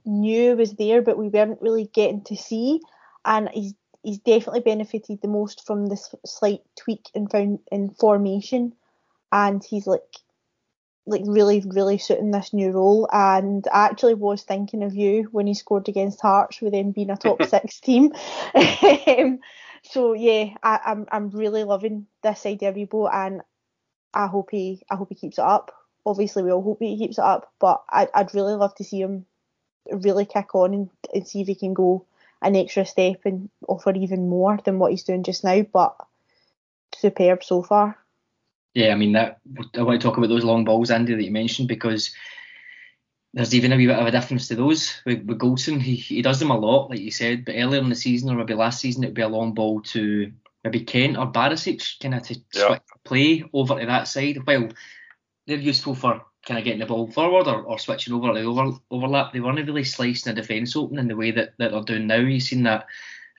knew 0.05 0.55
was 0.55 0.73
there, 0.73 1.01
but 1.01 1.17
we 1.17 1.29
weren't 1.29 1.61
really 1.61 1.89
getting 1.91 2.23
to 2.25 2.35
see, 2.35 2.81
and 3.25 3.49
he's 3.53 3.73
he's 4.03 4.19
definitely 4.19 4.61
benefited 4.61 5.19
the 5.21 5.27
most 5.27 5.65
from 5.65 5.87
this 5.87 6.13
slight 6.25 6.61
tweak 6.75 7.09
in 7.15 7.59
in 7.71 7.89
formation, 7.89 8.73
and 9.31 9.63
he's 9.63 9.87
like 9.87 10.01
like 11.05 11.21
really 11.25 11.63
really 11.65 11.97
suiting 11.97 12.31
this 12.31 12.53
new 12.53 12.71
role. 12.71 13.07
And 13.11 13.65
I 13.73 13.85
actually 13.85 14.13
was 14.13 14.43
thinking 14.43 14.83
of 14.83 14.93
you 14.93 15.29
when 15.31 15.47
he 15.47 15.53
scored 15.53 15.87
against 15.87 16.21
Hearts 16.21 16.61
with 16.61 16.73
them 16.73 16.91
being 16.91 17.09
a 17.09 17.17
top 17.17 17.43
six 17.47 17.79
team. 17.79 18.11
Um, 18.53 19.39
so 19.83 20.13
yeah 20.13 20.53
I, 20.61 20.79
am 20.85 20.99
I'm, 21.01 21.07
I'm 21.11 21.29
really 21.29 21.63
loving 21.63 22.07
this 22.21 22.45
idea 22.45 22.69
of 22.69 22.75
Rebo 22.75 23.09
and 23.11 23.41
I 24.13 24.27
hope 24.27 24.49
he 24.51 24.83
I 24.89 24.95
hope 24.95 25.09
he 25.09 25.15
keeps 25.15 25.37
it 25.37 25.45
up. 25.45 25.73
Obviously 26.05 26.43
we 26.43 26.51
all 26.51 26.61
hope 26.61 26.79
he 26.79 26.97
keeps 26.97 27.17
it 27.17 27.23
up 27.23 27.51
but 27.59 27.83
I, 27.89 28.07
I'd 28.13 28.33
really 28.33 28.53
love 28.53 28.75
to 28.75 28.83
see 28.83 29.01
him 29.01 29.25
really 29.89 30.25
kick 30.25 30.53
on 30.53 30.73
and, 30.73 30.89
and 31.13 31.27
see 31.27 31.41
if 31.41 31.47
he 31.47 31.55
can 31.55 31.73
go 31.73 32.05
an 32.41 32.55
extra 32.55 32.85
step 32.85 33.21
and 33.25 33.49
offer 33.67 33.93
even 33.93 34.29
more 34.29 34.59
than 34.63 34.79
what 34.79 34.91
he's 34.91 35.03
doing 35.03 35.23
just 35.23 35.43
now 35.43 35.61
but 35.61 35.95
superb 36.95 37.43
so 37.43 37.63
far 37.63 37.97
yeah, 38.77 38.91
I 38.91 38.95
mean 38.95 39.13
that. 39.13 39.39
I 39.75 39.81
want 39.81 39.99
to 39.99 40.07
talk 40.07 40.17
about 40.17 40.29
those 40.29 40.43
long 40.43 40.63
balls, 40.63 40.91
Andy, 40.91 41.15
that 41.15 41.23
you 41.23 41.31
mentioned 41.31 41.67
because 41.67 42.13
there's 43.33 43.55
even 43.55 43.73
a 43.73 43.75
wee 43.75 43.87
bit 43.87 43.97
of 43.97 44.05
a 44.05 44.11
difference 44.11 44.47
to 44.47 44.55
those 44.55 45.01
with, 45.03 45.25
with 45.25 45.39
Goldson. 45.39 45.81
He, 45.81 45.95
he 45.95 46.21
does 46.21 46.39
them 46.39 46.51
a 46.51 46.57
lot, 46.57 46.91
like 46.91 46.99
you 46.99 47.09
said, 47.09 47.43
but 47.43 47.55
earlier 47.57 47.81
in 47.81 47.89
the 47.89 47.95
season 47.95 48.29
or 48.29 48.35
maybe 48.35 48.53
last 48.53 48.79
season 48.79 49.03
it 49.03 49.07
would 49.07 49.15
be 49.15 49.23
a 49.23 49.27
long 49.27 49.55
ball 49.55 49.81
to 49.81 50.31
maybe 50.63 50.81
Kent 50.81 51.17
or 51.17 51.31
Barisic, 51.31 51.99
kind 51.99 52.13
of 52.13 52.21
to 52.27 52.35
yeah. 52.53 52.67
switch 52.67 52.81
play 53.03 53.49
over 53.51 53.79
to 53.79 53.85
that 53.87 54.07
side. 54.07 54.45
Well, 54.45 54.69
they're 55.47 55.57
useful 55.57 55.95
for 55.95 56.21
kind 56.45 56.59
of 56.59 56.63
getting 56.63 56.79
the 56.79 56.85
ball 56.85 57.09
forward 57.09 57.47
or, 57.47 57.63
or 57.63 57.79
switching 57.79 58.13
over 58.13 58.31
the 58.31 58.43
over, 58.43 58.77
overlap. 58.91 59.33
They 59.33 59.39
weren't 59.39 59.65
really 59.65 59.85
slicing 59.85 60.35
the 60.35 60.39
defence 60.39 60.75
open 60.75 60.99
in 60.99 61.07
the 61.07 61.15
way 61.15 61.31
that, 61.31 61.53
that 61.57 61.71
they're 61.71 61.81
doing 61.81 62.05
now. 62.05 62.17
You've 62.17 62.43
seen 62.43 62.61
that 62.63 62.85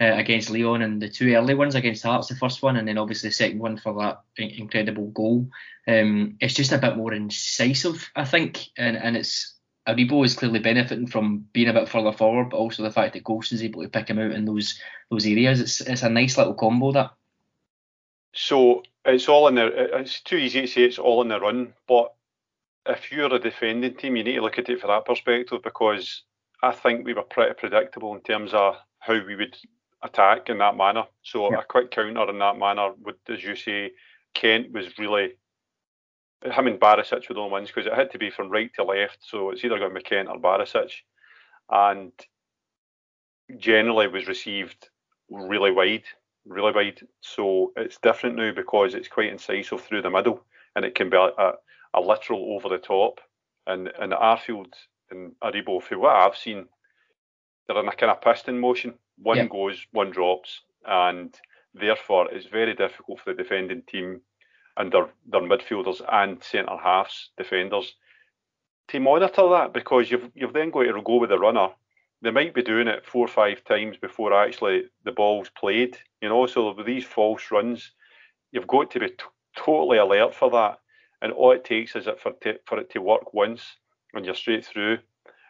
uh, 0.01 0.13
against 0.15 0.51
Lyon 0.51 0.83
and 0.83 1.03
the 1.03 1.09
two 1.09 1.35
early 1.35 1.55
ones 1.55 1.75
against 1.75 2.05
Hearts, 2.05 2.29
the 2.29 2.37
first 2.37 2.63
one, 2.63 2.77
and 2.77 2.87
then 2.87 2.99
obviously 2.99 3.31
the 3.31 3.35
second 3.35 3.59
one 3.59 3.77
for 3.77 3.95
that 3.95 4.23
incredible 4.37 5.09
goal. 5.09 5.49
Um, 5.87 6.37
it's 6.41 6.55
just 6.55 6.73
a 6.73 6.79
bit 6.79 6.97
more 6.97 7.13
incisive, 7.13 8.11
I 8.15 8.25
think, 8.25 8.69
and, 8.77 8.97
and 8.97 9.17
it's 9.17 9.59
Aribo 9.89 10.25
is 10.25 10.35
clearly 10.35 10.59
benefiting 10.59 11.07
from 11.07 11.47
being 11.53 11.69
a 11.69 11.73
bit 11.73 11.89
further 11.89 12.13
forward, 12.13 12.51
but 12.51 12.59
also 12.59 12.83
the 12.83 12.91
fact 12.91 13.15
that 13.15 13.25
Goldson's 13.25 13.63
able 13.63 13.83
to 13.83 13.89
pick 13.89 14.09
him 14.09 14.19
out 14.19 14.33
in 14.33 14.45
those 14.45 14.79
those 15.11 15.27
areas. 15.27 15.61
It's 15.61 15.81
it's 15.81 16.03
a 16.03 16.11
nice 16.11 16.37
little 16.37 16.55
combo 16.55 16.93
that. 16.93 17.13
So 18.35 18.83
it's 19.07 19.29
all 19.29 19.49
in 19.49 19.55
the. 19.55 19.99
It's 19.99 20.21
too 20.21 20.37
easy 20.37 20.61
to 20.61 20.67
say 20.67 20.83
it's 20.83 20.99
all 20.99 21.23
in 21.23 21.29
the 21.29 21.41
run, 21.41 21.73
but 21.87 22.13
if 22.87 23.11
you're 23.11 23.35
a 23.35 23.39
defending 23.39 23.95
team, 23.95 24.17
you 24.17 24.25
need 24.25 24.37
to 24.37 24.43
look 24.43 24.59
at 24.59 24.69
it 24.69 24.81
from 24.81 24.91
that 24.91 25.07
perspective 25.07 25.63
because 25.63 26.23
I 26.63 26.73
think 26.73 27.07
we 27.07 27.15
were 27.15 27.23
pretty 27.23 27.55
predictable 27.55 28.15
in 28.15 28.21
terms 28.21 28.53
of 28.53 28.77
how 28.99 29.15
we 29.25 29.37
would 29.37 29.57
attack 30.03 30.49
in 30.49 30.59
that 30.59 30.77
manner. 30.77 31.05
So 31.23 31.51
yeah. 31.51 31.61
a 31.61 31.65
quick 31.65 31.91
counter 31.91 32.29
in 32.31 32.39
that 32.39 32.59
manner 32.59 32.91
would, 33.03 33.17
as 33.29 33.43
you 33.43 33.57
say, 33.57 33.93
Kent 34.35 34.73
was 34.73 34.99
really 34.99 35.35
him 36.45 36.67
and 36.67 36.81
Barisic 36.81 37.29
were 37.29 37.35
the 37.35 37.41
only 37.41 37.53
ones 37.53 37.69
because 37.69 37.87
it 37.87 37.95
had 37.95 38.13
to 38.13 38.19
be 38.19 38.31
from 38.31 38.51
right 38.51 38.71
to 38.75 38.85
left. 38.85 39.19
So 39.21 39.51
it's 39.51 39.65
either 39.65 39.79
going 39.79 39.91
to 39.91 39.97
be 39.97 40.03
Kent 40.03 40.29
or 40.29 40.39
Barisic, 40.39 40.93
and 41.71 42.13
generally 43.57 44.07
was 44.07 44.29
received 44.29 44.89
really 45.31 45.73
wide, 45.73 46.05
really 46.47 46.73
wide. 46.73 47.01
So 47.21 47.73
it's 47.77 47.99
different 47.99 48.37
now 48.37 48.53
because 48.53 48.95
it's 48.95 49.09
quite 49.09 49.33
incisive 49.33 49.83
through 49.83 50.03
the 50.03 50.11
middle, 50.11 50.45
and 50.77 50.85
it 50.85 50.95
can 50.95 51.11
be 51.11 51.17
a, 51.17 51.31
a, 51.39 51.53
a 51.95 52.01
literal 52.01 52.55
over 52.55 52.69
the 52.69 52.79
top. 52.79 53.21
And 53.67 53.91
and 54.01 54.13
the 54.13 54.17
Arfield 54.17 54.73
and 55.11 55.33
Aribo, 55.43 55.83
for 55.83 55.99
what 55.99 56.15
I've 56.15 56.37
seen, 56.37 56.67
they're 57.67 57.79
in 57.79 57.89
a 57.89 57.93
kind 57.93 58.13
of 58.13 58.21
piston 58.21 58.59
motion. 58.59 58.95
One 59.23 59.37
yep. 59.37 59.51
goes, 59.51 59.87
one 59.93 60.11
drops, 60.11 60.61
and 60.87 61.35
therefore 61.75 62.31
it's 62.31 62.47
very 62.47 62.75
difficult 62.75 63.21
for 63.21 63.33
the 63.33 63.43
defending 63.43 63.83
team 63.83 64.21
and 64.77 64.93
their, 64.93 65.09
their 65.27 65.41
midfielders 65.41 66.01
and 66.13 66.43
centre 66.43 66.77
halves, 66.77 67.31
defenders, 67.37 67.95
to 68.89 69.01
monitor 69.01 69.49
that 69.51 69.73
because 69.73 70.11
you've 70.11 70.31
you've 70.35 70.53
then 70.53 70.71
got 70.71 70.85
to 70.85 71.03
go 71.03 71.17
with 71.17 71.31
the 71.31 71.39
runner. 71.39 71.69
They 72.23 72.31
might 72.31 72.55
be 72.55 72.63
doing 72.63 72.89
it 72.89 73.07
four 73.07 73.27
or 73.27 73.29
five 73.29 73.65
times 73.65 73.97
before 73.97 74.33
actually 74.33 74.85
the 75.05 75.13
ball's 75.13 75.51
played, 75.51 75.99
you 76.21 76.29
know. 76.29 76.47
So 76.47 76.73
with 76.73 76.87
these 76.87 77.05
false 77.05 77.51
runs, 77.51 77.93
you've 78.51 78.67
got 78.67 78.91
to 78.93 79.01
be 79.01 79.09
t- 79.09 79.25
totally 79.57 79.99
alert 79.99 80.35
for 80.35 80.51
that. 80.51 80.81
And 81.23 81.33
all 81.33 81.53
it 81.53 81.65
takes 81.65 81.95
is 81.95 82.07
it 82.07 82.21
for, 82.21 82.33
t- 82.33 82.59
for 82.65 82.79
it 82.79 82.91
to 82.91 83.01
work 83.01 83.35
once 83.35 83.77
and 84.15 84.25
you're 84.25 84.35
straight 84.35 84.65
through 84.65 84.99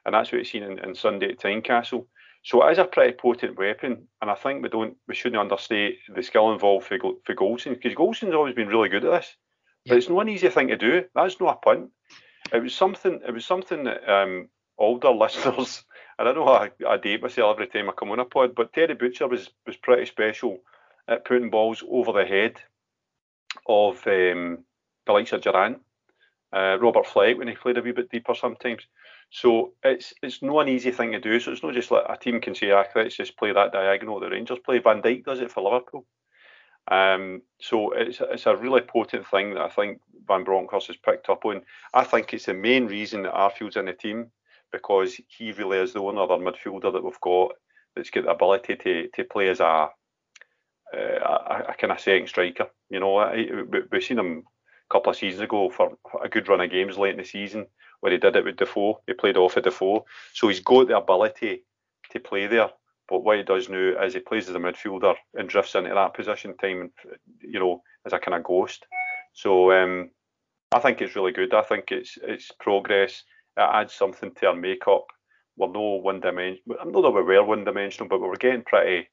and 0.08 0.14
that's 0.14 0.32
what 0.32 0.38
you've 0.38 0.46
seen 0.46 0.62
in, 0.62 0.78
in 0.78 0.94
Sunday 0.94 1.28
at 1.28 1.38
Tynecastle. 1.38 2.06
So 2.48 2.66
it 2.66 2.72
is 2.72 2.78
a 2.78 2.84
pretty 2.84 3.12
potent 3.12 3.58
weapon, 3.58 4.08
and 4.22 4.30
I 4.30 4.34
think 4.34 4.62
we 4.62 4.70
don't 4.70 4.96
we 5.06 5.14
shouldn't 5.14 5.38
understate 5.38 5.98
the 6.08 6.22
skill 6.22 6.50
involved 6.50 6.86
for 6.86 6.96
for 7.22 7.34
Goldson 7.34 7.74
because 7.74 7.92
Goldson's 7.92 8.34
always 8.34 8.54
been 8.54 8.68
really 8.68 8.88
good 8.88 9.04
at 9.04 9.10
this, 9.10 9.36
but 9.86 9.98
it's 9.98 10.08
not 10.08 10.20
an 10.20 10.30
easy 10.30 10.48
thing 10.48 10.68
to 10.68 10.76
do. 10.78 11.04
That's 11.14 11.38
not 11.40 11.56
a 11.56 11.56
punt. 11.56 11.90
It 12.50 12.62
was 12.62 12.74
something. 12.74 13.20
It 13.28 13.34
was 13.34 13.44
something 13.44 13.84
that 13.84 14.10
um, 14.10 14.48
older 14.78 15.10
listeners, 15.24 15.84
and 16.18 16.26
I 16.26 16.32
know 16.32 16.48
I, 16.48 16.70
I 16.88 16.96
date 16.96 17.20
myself 17.20 17.56
every 17.56 17.66
time 17.66 17.90
I 17.90 17.92
come 17.92 18.12
on 18.12 18.18
a 18.18 18.24
pod, 18.24 18.54
but 18.54 18.72
Terry 18.72 18.94
Butcher 18.94 19.28
was 19.28 19.50
was 19.66 19.76
pretty 19.76 20.06
special 20.06 20.60
at 21.06 21.26
putting 21.26 21.50
balls 21.50 21.84
over 21.86 22.14
the 22.14 22.24
head 22.24 22.54
of 23.66 23.96
um, 24.06 24.64
the 25.04 25.12
likes 25.12 25.34
of 25.34 25.42
Durrant, 25.42 25.82
uh, 26.54 26.78
Robert 26.80 27.06
Fleck 27.06 27.36
when 27.36 27.48
he 27.48 27.56
played 27.56 27.76
a 27.76 27.82
wee 27.82 27.92
bit 27.92 28.10
deeper 28.10 28.34
sometimes. 28.34 28.84
So 29.30 29.74
it's 29.84 30.14
it's 30.22 30.42
not 30.42 30.60
an 30.60 30.68
easy 30.68 30.90
thing 30.90 31.12
to 31.12 31.20
do. 31.20 31.38
So 31.38 31.52
it's 31.52 31.62
not 31.62 31.74
just 31.74 31.90
like 31.90 32.04
a 32.08 32.16
team 32.16 32.40
can 32.40 32.54
say, 32.54 32.70
ah, 32.70 32.84
let's 32.94 33.16
just 33.16 33.36
play 33.36 33.52
that 33.52 33.72
diagonal 33.72 34.20
the 34.20 34.30
Rangers 34.30 34.58
play. 34.64 34.78
Van 34.78 35.02
Dijk 35.02 35.24
does 35.24 35.40
it 35.40 35.50
for 35.50 35.62
Liverpool. 35.62 36.06
Um, 36.90 37.42
so 37.60 37.92
it's 37.92 38.20
it's 38.20 38.46
a 38.46 38.56
really 38.56 38.80
potent 38.80 39.26
thing 39.26 39.54
that 39.54 39.62
I 39.64 39.68
think 39.68 40.00
Van 40.26 40.44
Bronckhorst 40.44 40.86
has 40.86 40.96
picked 40.96 41.28
up 41.28 41.44
on. 41.44 41.62
I 41.92 42.04
think 42.04 42.32
it's 42.32 42.46
the 42.46 42.54
main 42.54 42.86
reason 42.86 43.22
that 43.22 43.34
Arfield's 43.34 43.76
in 43.76 43.84
the 43.84 43.92
team 43.92 44.30
because 44.72 45.20
he 45.28 45.52
really 45.52 45.78
is 45.78 45.92
the 45.92 46.00
only 46.00 46.22
other 46.22 46.34
midfielder 46.34 46.92
that 46.92 47.04
we've 47.04 47.20
got 47.20 47.52
that's 47.94 48.10
got 48.10 48.24
the 48.24 48.30
ability 48.30 48.76
to 48.76 49.08
to 49.08 49.24
play 49.24 49.48
as 49.48 49.60
a 49.60 49.66
uh, 49.66 49.88
a, 50.94 51.64
a 51.68 51.74
kind 51.74 51.92
of 51.92 52.00
second 52.00 52.28
striker. 52.28 52.68
You 52.88 53.00
know, 53.00 53.30
we 53.34 53.82
we've 53.92 54.02
seen 54.02 54.18
him 54.18 54.44
a 54.88 54.92
couple 54.92 55.10
of 55.10 55.16
seasons 55.16 55.42
ago 55.42 55.68
for 55.68 55.98
a 56.22 56.28
good 56.30 56.48
run 56.48 56.62
of 56.62 56.70
games 56.70 56.96
late 56.96 57.10
in 57.10 57.18
the 57.18 57.24
season 57.24 57.66
where 58.00 58.12
he 58.12 58.18
did 58.18 58.36
it 58.36 58.44
with 58.44 58.56
Defoe. 58.56 59.00
He 59.06 59.14
played 59.14 59.36
off 59.36 59.56
of 59.56 59.64
Defoe. 59.64 60.04
So 60.32 60.48
he's 60.48 60.60
got 60.60 60.88
the 60.88 60.96
ability 60.96 61.64
to 62.12 62.20
play 62.20 62.46
there. 62.46 62.70
But 63.08 63.24
what 63.24 63.38
he 63.38 63.42
does 63.42 63.68
now 63.68 64.02
is 64.04 64.14
he 64.14 64.20
plays 64.20 64.48
as 64.48 64.54
a 64.54 64.58
midfielder 64.58 65.14
and 65.34 65.48
drifts 65.48 65.74
into 65.74 65.94
that 65.94 66.14
position 66.14 66.56
time, 66.58 66.92
you 67.40 67.58
know, 67.58 67.82
as 68.04 68.12
a 68.12 68.18
kind 68.18 68.34
of 68.34 68.44
ghost. 68.44 68.86
So 69.32 69.72
um, 69.72 70.10
I 70.72 70.78
think 70.78 71.00
it's 71.00 71.16
really 71.16 71.32
good. 71.32 71.54
I 71.54 71.62
think 71.62 71.90
it's 71.90 72.18
it's 72.22 72.52
progress. 72.60 73.22
It 73.56 73.62
adds 73.62 73.94
something 73.94 74.32
to 74.34 74.48
our 74.48 74.54
makeup. 74.54 75.06
We're 75.56 75.72
no 75.72 75.94
one 75.94 76.20
dimensional. 76.20 76.76
I'm 76.80 76.92
not 76.92 77.00
that 77.02 77.10
we 77.10 77.22
were 77.22 77.44
one 77.44 77.64
dimensional, 77.64 78.08
but 78.08 78.20
we're 78.20 78.36
getting 78.36 78.62
pretty 78.62 79.08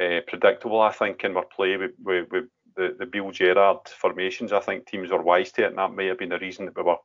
uh, 0.00 0.20
predictable. 0.28 0.80
I 0.80 0.92
think 0.92 1.24
in 1.24 1.36
our 1.36 1.44
play 1.44 1.76
with, 1.78 1.92
with, 2.02 2.28
with 2.30 2.44
the 2.76 2.94
the 2.98 3.06
Beale 3.06 3.30
Gerrard 3.30 3.88
formations. 3.88 4.52
I 4.52 4.60
think 4.60 4.86
teams 4.86 5.10
were 5.10 5.22
wise 5.22 5.50
to 5.52 5.64
it, 5.64 5.68
and 5.68 5.78
that 5.78 5.94
may 5.94 6.06
have 6.06 6.18
been 6.18 6.28
the 6.28 6.38
reason 6.38 6.66
that 6.66 6.76
we 6.76 6.82
were 6.82 6.96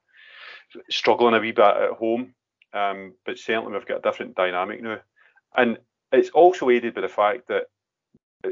struggling 0.89 1.33
a 1.33 1.39
wee 1.39 1.51
bit 1.51 1.65
at 1.65 1.91
home. 1.91 2.33
Um, 2.73 3.13
but 3.25 3.37
certainly 3.37 3.71
we've 3.71 3.85
got 3.85 3.99
a 3.99 4.01
different 4.01 4.35
dynamic 4.35 4.81
now. 4.81 4.99
And 5.55 5.77
it's 6.11 6.29
also 6.29 6.69
aided 6.69 6.93
by 6.93 7.01
the 7.01 7.07
fact 7.07 7.47
that 7.47 7.63
uh, 8.45 8.49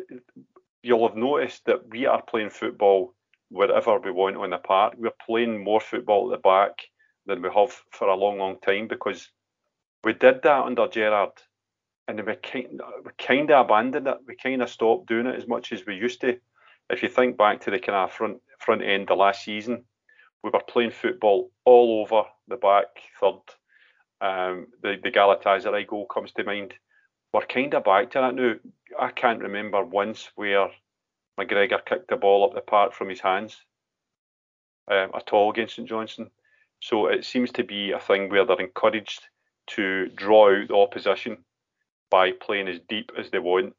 you'll 0.81 1.07
have 1.07 1.17
noticed 1.17 1.65
that 1.65 1.89
we 1.89 2.05
are 2.05 2.21
playing 2.21 2.49
football 2.49 3.13
wherever 3.49 3.99
we 3.99 4.11
want 4.11 4.37
on 4.37 4.49
the 4.49 4.57
park. 4.57 4.95
We're 4.97 5.11
playing 5.25 5.63
more 5.63 5.81
football 5.81 6.31
at 6.31 6.37
the 6.37 6.41
back 6.41 6.83
than 7.25 7.41
we 7.41 7.49
have 7.53 7.73
for 7.91 8.07
a 8.07 8.15
long, 8.15 8.39
long 8.39 8.59
time 8.59 8.87
because 8.87 9.29
we 10.03 10.13
did 10.13 10.41
that 10.43 10.63
under 10.63 10.87
Gerrard 10.87 11.31
and 12.07 12.17
then 12.17 12.25
we 12.25 12.35
kind, 12.35 12.81
we 13.03 13.11
kind 13.17 13.51
of 13.51 13.65
abandoned 13.65 14.07
it. 14.07 14.17
We 14.27 14.35
kind 14.35 14.61
of 14.61 14.69
stopped 14.69 15.07
doing 15.07 15.27
it 15.27 15.35
as 15.35 15.47
much 15.47 15.71
as 15.71 15.85
we 15.85 15.95
used 15.95 16.21
to. 16.21 16.37
If 16.89 17.01
you 17.01 17.09
think 17.09 17.37
back 17.37 17.61
to 17.61 17.71
the 17.71 17.79
kind 17.79 17.95
of 17.95 18.11
front 18.11 18.41
front 18.59 18.83
end 18.83 19.09
of 19.09 19.17
last 19.17 19.43
season, 19.43 19.85
we 20.43 20.49
were 20.49 20.61
playing 20.67 20.91
football 20.91 21.51
all 21.65 22.01
over 22.01 22.27
the 22.47 22.57
back 22.57 22.87
third. 23.19 23.39
Um, 24.21 24.67
the, 24.81 24.97
the 25.01 25.11
Galatasaray 25.11 25.87
goal 25.87 26.05
comes 26.05 26.31
to 26.33 26.43
mind. 26.43 26.73
We're 27.33 27.45
kind 27.45 27.73
of 27.73 27.83
back 27.83 28.11
to 28.11 28.19
that 28.19 28.35
now. 28.35 28.53
I 28.99 29.09
can't 29.09 29.41
remember 29.41 29.83
once 29.83 30.29
where 30.35 30.69
McGregor 31.39 31.83
kicked 31.83 32.09
the 32.09 32.15
ball 32.15 32.45
up 32.45 32.53
the 32.53 32.61
park 32.61 32.93
from 32.93 33.09
his 33.09 33.21
hands 33.21 33.59
um, 34.89 35.11
at 35.15 35.29
all 35.31 35.49
against 35.49 35.75
St 35.75 35.87
Johnstone. 35.87 36.29
So 36.79 37.07
it 37.07 37.25
seems 37.25 37.51
to 37.53 37.63
be 37.63 37.91
a 37.91 37.99
thing 37.99 38.29
where 38.29 38.45
they're 38.45 38.59
encouraged 38.59 39.21
to 39.67 40.07
draw 40.09 40.51
out 40.51 40.67
the 40.67 40.75
opposition 40.75 41.37
by 42.11 42.31
playing 42.31 42.67
as 42.67 42.79
deep 42.87 43.11
as 43.17 43.29
they 43.31 43.39
want. 43.39 43.75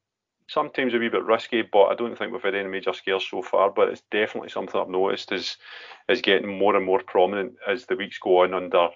Sometimes 0.47 0.93
a 0.93 0.99
wee 0.99 1.09
bit 1.09 1.25
risky, 1.25 1.63
but 1.63 1.85
I 1.85 1.95
don't 1.95 2.17
think 2.19 2.33
we've 2.33 2.43
had 2.43 2.55
any 2.55 2.69
major 2.69 2.93
scares 2.93 3.27
so 3.29 3.41
far. 3.41 3.71
But 3.71 3.89
it's 3.89 4.03
definitely 4.11 4.51
something 4.51 4.79
I've 4.79 4.89
noticed 4.89 5.33
is 5.33 5.57
is 6.09 6.21
getting 6.21 6.59
more 6.59 6.77
and 6.77 6.85
more 6.85 7.01
prominent 7.03 7.55
as 7.67 7.87
the 7.87 7.97
weeks 7.97 8.19
go 8.19 8.43
on 8.43 8.53
under 8.53 8.89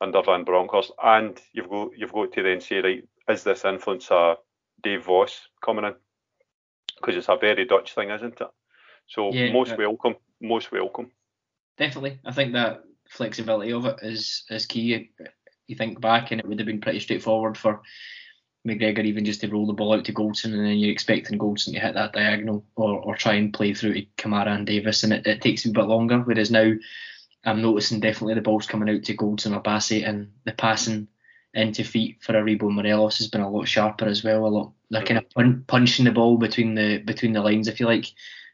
under 0.00 0.22
Van 0.22 0.44
Bronckhorst. 0.44 0.92
And 1.02 1.38
you've 1.52 1.68
got 1.68 1.90
you've 1.96 2.12
got 2.12 2.32
to 2.32 2.42
then 2.42 2.60
say, 2.60 2.80
right, 2.80 3.08
is 3.28 3.44
this 3.44 3.64
influence 3.64 4.10
a 4.10 4.36
Dave 4.82 5.04
Vos 5.04 5.48
coming 5.62 5.84
in? 5.84 5.94
Because 6.96 7.16
it's 7.16 7.28
a 7.28 7.36
very 7.36 7.66
Dutch 7.66 7.94
thing, 7.94 8.10
isn't 8.10 8.40
it? 8.40 8.48
So 9.06 9.32
yeah, 9.32 9.52
most 9.52 9.76
welcome, 9.76 10.16
most 10.40 10.72
welcome. 10.72 11.10
Definitely, 11.76 12.18
I 12.24 12.32
think 12.32 12.52
that 12.54 12.80
flexibility 13.08 13.72
of 13.72 13.84
it 13.86 13.96
is 14.02 14.44
is 14.50 14.66
key. 14.66 15.10
You 15.66 15.76
think 15.76 16.00
back, 16.00 16.30
and 16.30 16.40
it 16.40 16.46
would 16.48 16.58
have 16.58 16.66
been 16.66 16.80
pretty 16.80 17.00
straightforward 17.00 17.58
for 17.58 17.82
McGregor 18.68 19.04
even 19.04 19.24
just 19.24 19.40
to 19.40 19.48
roll 19.48 19.66
the 19.66 19.72
ball 19.72 19.94
out 19.94 20.04
to 20.04 20.12
Goldson, 20.12 20.52
and 20.54 20.64
then 20.64 20.78
you're 20.78 20.92
expecting 20.92 21.38
Goldson 21.38 21.72
to 21.72 21.80
hit 21.80 21.94
that 21.94 22.12
diagonal 22.12 22.64
or, 22.76 23.00
or 23.00 23.16
try 23.16 23.34
and 23.34 23.52
play 23.52 23.74
through 23.74 23.94
to 23.94 24.06
Kamara 24.16 24.48
and 24.48 24.66
Davis, 24.66 25.04
and 25.04 25.12
it, 25.12 25.26
it 25.26 25.40
takes 25.40 25.64
a 25.64 25.70
bit 25.70 25.84
longer. 25.84 26.18
Whereas 26.18 26.50
now, 26.50 26.72
I'm 27.44 27.62
noticing 27.62 28.00
definitely 28.00 28.34
the 28.34 28.40
ball's 28.42 28.66
coming 28.66 28.94
out 28.94 29.04
to 29.04 29.16
Goldson 29.16 29.56
or 29.56 29.62
Bassey, 29.62 30.06
and 30.06 30.32
the 30.44 30.52
passing 30.52 31.08
into 31.54 31.82
feet 31.82 32.18
for 32.20 32.34
Aribo 32.34 32.70
Morelos 32.70 33.18
has 33.18 33.28
been 33.28 33.40
a 33.40 33.50
lot 33.50 33.66
sharper 33.66 34.06
as 34.06 34.22
well. 34.22 34.46
A 34.46 34.48
lot 34.48 34.72
they're 34.90 35.04
kind 35.04 35.18
of 35.18 35.30
pun- 35.30 35.64
punching 35.66 36.04
the 36.04 36.12
ball 36.12 36.36
between 36.36 36.74
the 36.74 36.98
between 36.98 37.32
the 37.32 37.40
lines, 37.40 37.68
if 37.68 37.80
you 37.80 37.86
like. 37.86 38.06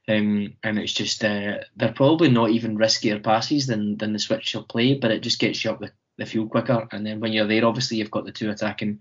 Um, 0.07 0.55
and 0.63 0.79
it's 0.79 0.93
just 0.93 1.25
uh, 1.25 1.59
they're 1.77 1.93
probably 1.95 2.31
not 2.31 2.51
even 2.51 2.77
riskier 2.79 3.23
passes 3.23 3.67
than 3.67 3.97
than 3.97 4.13
the 4.13 4.19
switch 4.19 4.55
will 4.55 4.65
play, 4.65 4.95
but 4.95 5.11
it 5.11 5.23
just 5.23 5.39
gets 5.39 5.65
you 5.65 5.71
up 5.71 5.81
the, 5.81 5.93
the 6.19 6.27
field 6.27 6.51
quicker. 6.51 6.87
And 6.93 7.07
then 7.07 7.21
when 7.21 7.33
you're 7.33 7.47
there, 7.47 7.65
obviously 7.65 7.97
you've 7.97 8.11
got 8.11 8.27
the 8.27 8.33
two 8.33 8.51
attacking 8.51 9.01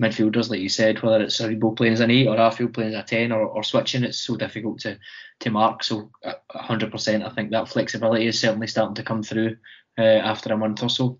midfielders, 0.00 0.48
like 0.48 0.60
you 0.60 0.68
said, 0.68 1.02
whether 1.02 1.22
it's 1.22 1.40
Aribo 1.40 1.76
playing 1.76 1.94
as 1.94 2.00
an 2.00 2.10
eight 2.10 2.28
or 2.28 2.36
Arfield 2.36 2.72
playing 2.72 2.94
as 2.94 3.00
a 3.00 3.06
ten 3.06 3.32
or, 3.32 3.42
or 3.42 3.62
switching, 3.62 4.04
it's 4.04 4.18
so 4.18 4.36
difficult 4.36 4.80
to 4.80 4.98
to 5.40 5.50
mark. 5.50 5.82
So 5.84 6.10
100%, 6.54 7.24
I 7.24 7.30
think 7.30 7.50
that 7.50 7.68
flexibility 7.68 8.26
is 8.26 8.40
certainly 8.40 8.66
starting 8.66 8.96
to 8.96 9.02
come 9.02 9.22
through 9.22 9.56
uh, 9.98 10.02
after 10.02 10.52
a 10.52 10.56
month 10.56 10.82
or 10.82 10.88
so. 10.88 11.18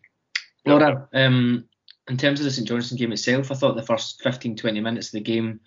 Laura, 0.66 1.08
um, 1.12 1.68
in 2.08 2.16
terms 2.16 2.40
of 2.40 2.44
the 2.44 2.50
St 2.50 2.66
Johnstone 2.66 2.99
game 2.99 3.12
itself, 3.12 3.50
I 3.50 3.54
thought 3.54 3.76
the 3.76 3.82
first 3.82 4.23
15 4.23 4.56
20 4.56 4.80
minutes 4.80 5.08
of 5.08 5.12
the 5.12 5.20
game. 5.20 5.61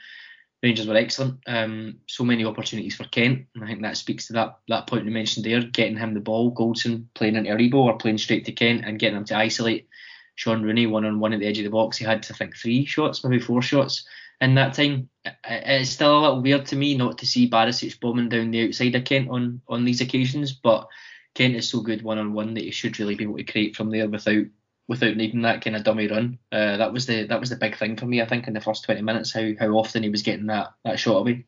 Rangers 0.63 0.85
were 0.85 0.95
excellent. 0.95 1.39
Um, 1.47 1.97
so 2.07 2.23
many 2.23 2.45
opportunities 2.45 2.95
for 2.95 3.05
Kent, 3.05 3.47
and 3.55 3.63
I 3.63 3.67
think 3.67 3.81
that 3.81 3.97
speaks 3.97 4.27
to 4.27 4.33
that 4.33 4.59
that 4.67 4.85
point 4.85 5.05
you 5.05 5.11
mentioned 5.11 5.43
there. 5.43 5.61
Getting 5.61 5.97
him 5.97 6.13
the 6.13 6.19
ball, 6.19 6.53
Goldson 6.53 7.05
playing 7.15 7.35
into 7.35 7.49
Aribo 7.49 7.75
or 7.75 7.97
playing 7.97 8.19
straight 8.19 8.45
to 8.45 8.51
Kent, 8.51 8.85
and 8.85 8.99
getting 8.99 9.17
him 9.17 9.25
to 9.25 9.37
isolate 9.37 9.87
Shaun 10.35 10.63
Rooney 10.63 10.87
one 10.87 11.05
on 11.05 11.19
one 11.19 11.33
at 11.33 11.39
the 11.39 11.47
edge 11.47 11.57
of 11.59 11.65
the 11.65 11.69
box. 11.69 11.97
He 11.97 12.05
had, 12.05 12.25
I 12.29 12.33
think, 12.33 12.55
three 12.55 12.85
shots, 12.85 13.23
maybe 13.23 13.39
four 13.39 13.61
shots 13.61 14.05
in 14.39 14.55
that 14.55 14.73
time. 14.73 15.09
It's 15.45 15.91
still 15.91 16.17
a 16.17 16.21
little 16.21 16.41
weird 16.41 16.65
to 16.67 16.75
me 16.75 16.95
not 16.95 17.19
to 17.19 17.27
see 17.27 17.49
Barisic 17.49 17.99
bombing 17.99 18.29
down 18.29 18.51
the 18.51 18.67
outside 18.67 18.95
of 18.95 19.05
Kent 19.05 19.29
on, 19.29 19.61
on 19.67 19.85
these 19.85 20.01
occasions, 20.01 20.51
but 20.53 20.87
Kent 21.35 21.55
is 21.55 21.69
so 21.69 21.81
good 21.81 22.01
one 22.01 22.17
on 22.17 22.33
one 22.33 22.55
that 22.55 22.63
he 22.63 22.71
should 22.71 22.99
really 22.99 23.15
be 23.15 23.23
able 23.23 23.37
to 23.37 23.43
create 23.43 23.75
from 23.75 23.89
there 23.91 24.09
without 24.09 24.45
without 24.87 25.15
needing 25.15 25.43
that 25.43 25.63
kind 25.63 25.75
of 25.75 25.85
dummy 25.85 26.07
run. 26.07 26.37
Uh, 26.51 26.75
that 26.77 26.91
was 26.91 27.05
the 27.05 27.25
that 27.27 27.39
was 27.39 27.49
the 27.49 27.55
big 27.55 27.77
thing 27.77 27.95
for 27.95 28.05
me. 28.05 28.21
I 28.21 28.25
think 28.25 28.47
in 28.47 28.53
the 28.53 28.59
first 28.59 28.83
20 28.83 29.01
minutes, 29.01 29.31
how 29.31 29.49
how 29.59 29.69
often 29.69 30.03
he 30.03 30.09
was 30.09 30.23
getting 30.23 30.47
that 30.47 30.73
that 30.83 30.99
shot 30.99 31.17
away. 31.17 31.45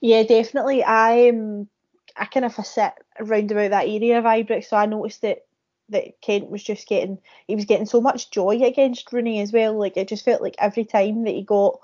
Yeah, 0.00 0.24
definitely. 0.24 0.84
I 0.84 1.30
um, 1.30 1.68
I 2.16 2.26
kind 2.26 2.44
of 2.44 2.54
sit 2.66 2.92
around 3.18 3.50
about 3.50 3.70
that 3.70 3.86
area 3.86 4.18
of 4.18 4.24
Ibrox, 4.24 4.66
so 4.66 4.76
I 4.76 4.86
noticed 4.86 5.22
that 5.22 5.46
that 5.90 6.20
Kent 6.20 6.50
was 6.50 6.62
just 6.62 6.88
getting 6.88 7.18
he 7.46 7.54
was 7.54 7.64
getting 7.64 7.86
so 7.86 8.00
much 8.00 8.30
joy 8.30 8.60
against 8.62 9.12
Rooney 9.12 9.40
as 9.40 9.52
well. 9.52 9.78
Like 9.78 9.96
it 9.96 10.08
just 10.08 10.24
felt 10.24 10.42
like 10.42 10.56
every 10.58 10.84
time 10.84 11.24
that 11.24 11.34
he 11.34 11.42
got 11.42 11.80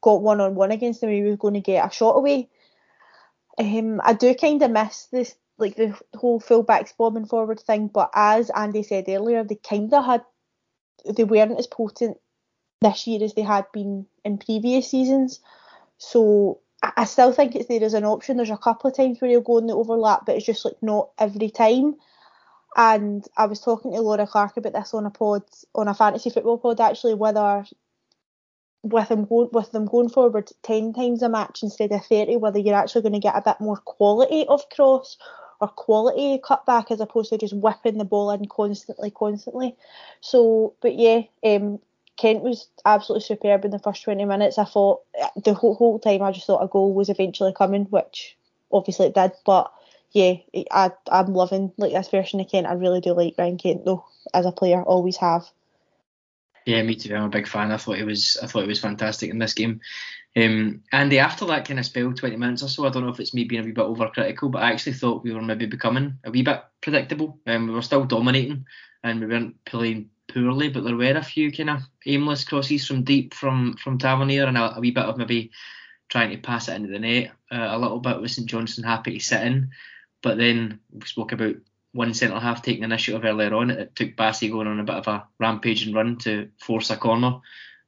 got 0.00 0.22
one 0.22 0.40
on 0.40 0.54
one 0.54 0.70
against 0.70 1.02
him, 1.02 1.10
he 1.10 1.22
was 1.22 1.36
going 1.36 1.54
to 1.54 1.60
get 1.60 1.86
a 1.86 1.92
shot 1.92 2.16
away. 2.16 2.48
Um, 3.58 4.00
I 4.04 4.14
do 4.14 4.34
kind 4.34 4.62
of 4.62 4.70
miss 4.70 5.06
this 5.06 5.34
like 5.58 5.76
the 5.76 5.94
whole 6.14 6.40
fullbacks 6.40 6.96
bombing 6.96 7.26
forward 7.26 7.60
thing, 7.60 7.88
but 7.88 8.10
as 8.14 8.50
Andy 8.50 8.82
said 8.82 9.04
earlier, 9.08 9.44
they 9.44 9.56
kind 9.56 9.92
of 9.92 10.04
had 10.04 10.22
they 11.04 11.24
weren't 11.24 11.58
as 11.58 11.66
potent 11.66 12.18
this 12.80 13.06
year 13.06 13.22
as 13.22 13.34
they 13.34 13.42
had 13.42 13.70
been 13.72 14.06
in 14.24 14.38
previous 14.38 14.90
seasons. 14.90 15.40
So 15.98 16.60
I 16.82 17.04
still 17.04 17.32
think 17.32 17.54
it's 17.54 17.68
there 17.68 17.84
as 17.84 17.94
an 17.94 18.04
option. 18.04 18.36
There's 18.36 18.50
a 18.50 18.56
couple 18.56 18.90
of 18.90 18.96
times 18.96 19.20
where 19.20 19.30
he'll 19.30 19.42
go 19.42 19.58
in 19.58 19.66
the 19.66 19.74
overlap, 19.74 20.24
but 20.24 20.36
it's 20.36 20.46
just 20.46 20.64
like 20.64 20.82
not 20.82 21.10
every 21.18 21.50
time. 21.50 21.96
And 22.76 23.26
I 23.36 23.46
was 23.46 23.60
talking 23.60 23.92
to 23.92 24.00
Laura 24.00 24.26
Clark 24.26 24.56
about 24.56 24.72
this 24.72 24.94
on 24.94 25.06
a 25.06 25.10
pod, 25.10 25.42
on 25.74 25.88
a 25.88 25.94
fantasy 25.94 26.30
football 26.30 26.58
pod 26.58 26.80
actually, 26.80 27.14
whether 27.14 27.64
with 28.82 29.08
them 29.08 29.24
going 29.24 29.50
with 29.52 29.72
them 29.72 29.86
going 29.86 30.08
forward 30.08 30.50
ten 30.62 30.92
times 30.92 31.22
a 31.22 31.28
match 31.28 31.62
instead 31.62 31.92
of 31.92 32.04
thirty, 32.04 32.36
whether 32.36 32.58
you're 32.58 32.74
actually 32.74 33.02
going 33.02 33.12
to 33.12 33.18
get 33.18 33.36
a 33.36 33.42
bit 33.42 33.60
more 33.60 33.76
quality 33.76 34.46
of 34.46 34.68
cross 34.70 35.18
or 35.60 35.68
quality 35.68 36.38
cutback 36.38 36.90
as 36.90 37.00
opposed 37.00 37.30
to 37.30 37.38
just 37.38 37.54
whipping 37.54 37.98
the 37.98 38.04
ball 38.04 38.30
in 38.30 38.46
constantly, 38.46 39.10
constantly. 39.10 39.76
So, 40.20 40.74
but 40.80 40.94
yeah, 40.94 41.22
um, 41.44 41.78
Kent 42.16 42.42
was 42.42 42.68
absolutely 42.84 43.24
superb 43.24 43.64
in 43.64 43.70
the 43.70 43.78
first 43.78 44.02
20 44.02 44.24
minutes. 44.24 44.58
I 44.58 44.64
thought 44.64 45.00
the 45.44 45.54
whole, 45.54 45.74
whole 45.74 45.98
time 45.98 46.22
I 46.22 46.32
just 46.32 46.46
thought 46.46 46.64
a 46.64 46.68
goal 46.68 46.94
was 46.94 47.10
eventually 47.10 47.52
coming, 47.52 47.84
which 47.84 48.36
obviously 48.72 49.06
it 49.06 49.14
did. 49.14 49.32
But 49.44 49.70
yeah, 50.12 50.34
I 50.70 50.92
I'm 51.10 51.34
loving 51.34 51.72
like 51.76 51.92
this 51.92 52.08
version 52.08 52.40
of 52.40 52.48
Kent. 52.50 52.66
I 52.66 52.72
really 52.72 53.00
do 53.00 53.12
like 53.12 53.34
Ryan 53.38 53.58
Kent 53.58 53.84
though 53.84 54.04
as 54.34 54.46
a 54.46 54.52
player, 54.52 54.82
always 54.82 55.16
have. 55.18 55.48
Yeah, 56.66 56.82
me 56.82 56.94
too. 56.94 57.14
I'm 57.14 57.24
a 57.24 57.28
big 57.28 57.48
fan. 57.48 57.72
I 57.72 57.76
thought 57.76 57.98
it 57.98 58.04
was 58.04 58.38
I 58.42 58.46
thought 58.46 58.62
he 58.62 58.68
was 58.68 58.80
fantastic 58.80 59.30
in 59.30 59.38
this 59.38 59.54
game. 59.54 59.80
Um, 60.36 60.82
Andy, 60.92 61.18
after 61.18 61.44
that 61.46 61.66
kind 61.66 61.80
of 61.80 61.86
spell, 61.86 62.12
20 62.12 62.36
minutes 62.36 62.62
or 62.62 62.68
so, 62.68 62.86
I 62.86 62.90
don't 62.90 63.04
know 63.04 63.10
if 63.10 63.18
it's 63.18 63.34
me 63.34 63.44
being 63.44 63.62
a 63.62 63.64
wee 63.64 63.72
bit 63.72 63.84
overcritical, 63.84 64.50
but 64.50 64.62
I 64.62 64.70
actually 64.70 64.92
thought 64.92 65.24
we 65.24 65.32
were 65.32 65.42
maybe 65.42 65.66
becoming 65.66 66.18
a 66.22 66.30
wee 66.30 66.42
bit 66.42 66.62
predictable. 66.80 67.40
Um, 67.46 67.66
we 67.66 67.74
were 67.74 67.82
still 67.82 68.04
dominating 68.04 68.66
and 69.02 69.20
we 69.20 69.26
weren't 69.26 69.64
playing 69.64 70.10
poorly, 70.28 70.68
but 70.68 70.84
there 70.84 70.94
were 70.94 71.16
a 71.16 71.22
few 71.22 71.50
kind 71.50 71.70
of 71.70 71.82
aimless 72.06 72.44
crosses 72.44 72.86
from 72.86 73.02
deep 73.02 73.34
from 73.34 73.74
from 73.74 73.98
Tavernier 73.98 74.44
and 74.44 74.56
a, 74.56 74.76
a 74.76 74.80
wee 74.80 74.92
bit 74.92 75.04
of 75.04 75.18
maybe 75.18 75.50
trying 76.08 76.30
to 76.30 76.36
pass 76.36 76.68
it 76.68 76.74
into 76.74 76.88
the 76.88 76.98
net 76.98 77.32
uh, 77.50 77.68
a 77.70 77.78
little 77.78 78.00
bit 78.00 78.20
with 78.20 78.30
St 78.30 78.48
Johnstone 78.48 78.84
happy 78.84 79.18
to 79.18 79.24
sit 79.24 79.42
in. 79.42 79.70
But 80.22 80.36
then 80.36 80.80
we 80.92 81.06
spoke 81.06 81.32
about 81.32 81.56
one 81.92 82.14
centre 82.14 82.38
half 82.38 82.62
taking 82.62 82.84
initiative 82.84 83.24
earlier 83.24 83.54
on. 83.54 83.70
It, 83.70 83.96
took 83.96 84.16
Bassey 84.16 84.50
going 84.50 84.66
on 84.66 84.80
a 84.80 84.84
bit 84.84 84.96
of 84.96 85.08
a 85.08 85.26
rampaging 85.38 85.94
run 85.94 86.18
to 86.18 86.50
force 86.58 86.90
a 86.90 86.96
corner 86.96 87.26
um, 87.26 87.42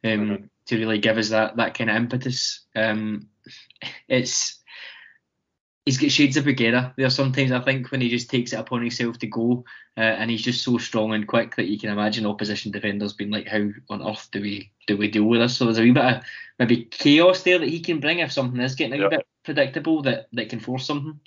mm-hmm. 0.05 0.45
to 0.66 0.77
really 0.79 0.99
give 0.99 1.18
us 1.18 1.31
that 1.31 1.57
that 1.57 1.75
kind 1.75 1.90
of 1.90 1.97
impetus. 1.97 2.64
Um, 2.75 3.29
it's 4.09 4.62
he's 5.85 5.99
got 5.99 6.11
shades 6.11 6.37
of 6.37 6.45
Bougherra 6.45 6.95
there 6.97 7.11
sometimes 7.11 7.53
I 7.53 7.61
think 7.61 7.90
when 7.90 8.01
he 8.01 8.09
just 8.09 8.31
takes 8.31 8.53
it 8.53 8.59
upon 8.61 8.83
himself 8.83 9.18
to 9.18 9.27
go 9.27 9.64
uh, 9.97 10.01
and 10.01 10.31
he's 10.31 10.42
just 10.42 10.62
so 10.62 10.79
strong 10.79 11.12
and 11.12 11.27
quick 11.27 11.57
that 11.57 11.66
you 11.66 11.79
can 11.79 11.90
imagine 11.90 12.27
opposition 12.27 12.71
defenders 12.71 13.14
being 13.14 13.31
like 13.31 13.49
how 13.49 13.68
on 13.90 14.07
earth 14.07 14.29
do 14.31 14.40
we 14.40 14.71
do 14.87 14.97
we 14.97 15.09
deal 15.09 15.25
with 15.25 15.40
this 15.40 15.57
so 15.57 15.64
there's 15.64 15.79
a 15.79 15.83
wee 15.83 15.90
bit 15.90 16.05
of 16.05 16.23
maybe 16.59 16.85
chaos 16.85 17.42
there 17.42 17.59
that 17.59 17.68
he 17.68 17.81
can 17.81 18.01
bring 18.01 18.21
if 18.21 18.33
something 18.33 18.61
is 18.61 18.75
getting 18.75 18.99
a 18.99 19.03
yep. 19.03 19.11
bit 19.11 19.27
predictable 19.45 20.03
that, 20.03 20.29
that 20.33 20.49
can 20.49 20.61
force 20.61 20.87
something 20.87 21.18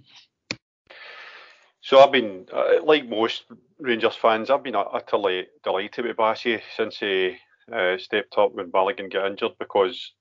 so 1.86 2.00
I've 2.00 2.12
been, 2.12 2.48
uh, 2.52 2.84
like 2.84 3.08
most 3.08 3.44
Rangers 3.80 4.16
fans, 4.16 4.50
I've 4.50 4.64
been 4.64 4.76
utterly 4.76 5.46
delighted 5.64 6.06
with 6.06 6.18
Bassey 6.18 6.60
since 6.76 6.98
he 6.98 7.38
uh, 7.72 8.00
stepped 8.00 8.40
up 8.40 8.56
when 8.56 8.72
Balogun 8.72 9.14
got 9.14 9.28
injured 9.28 9.52
because 9.60 10.14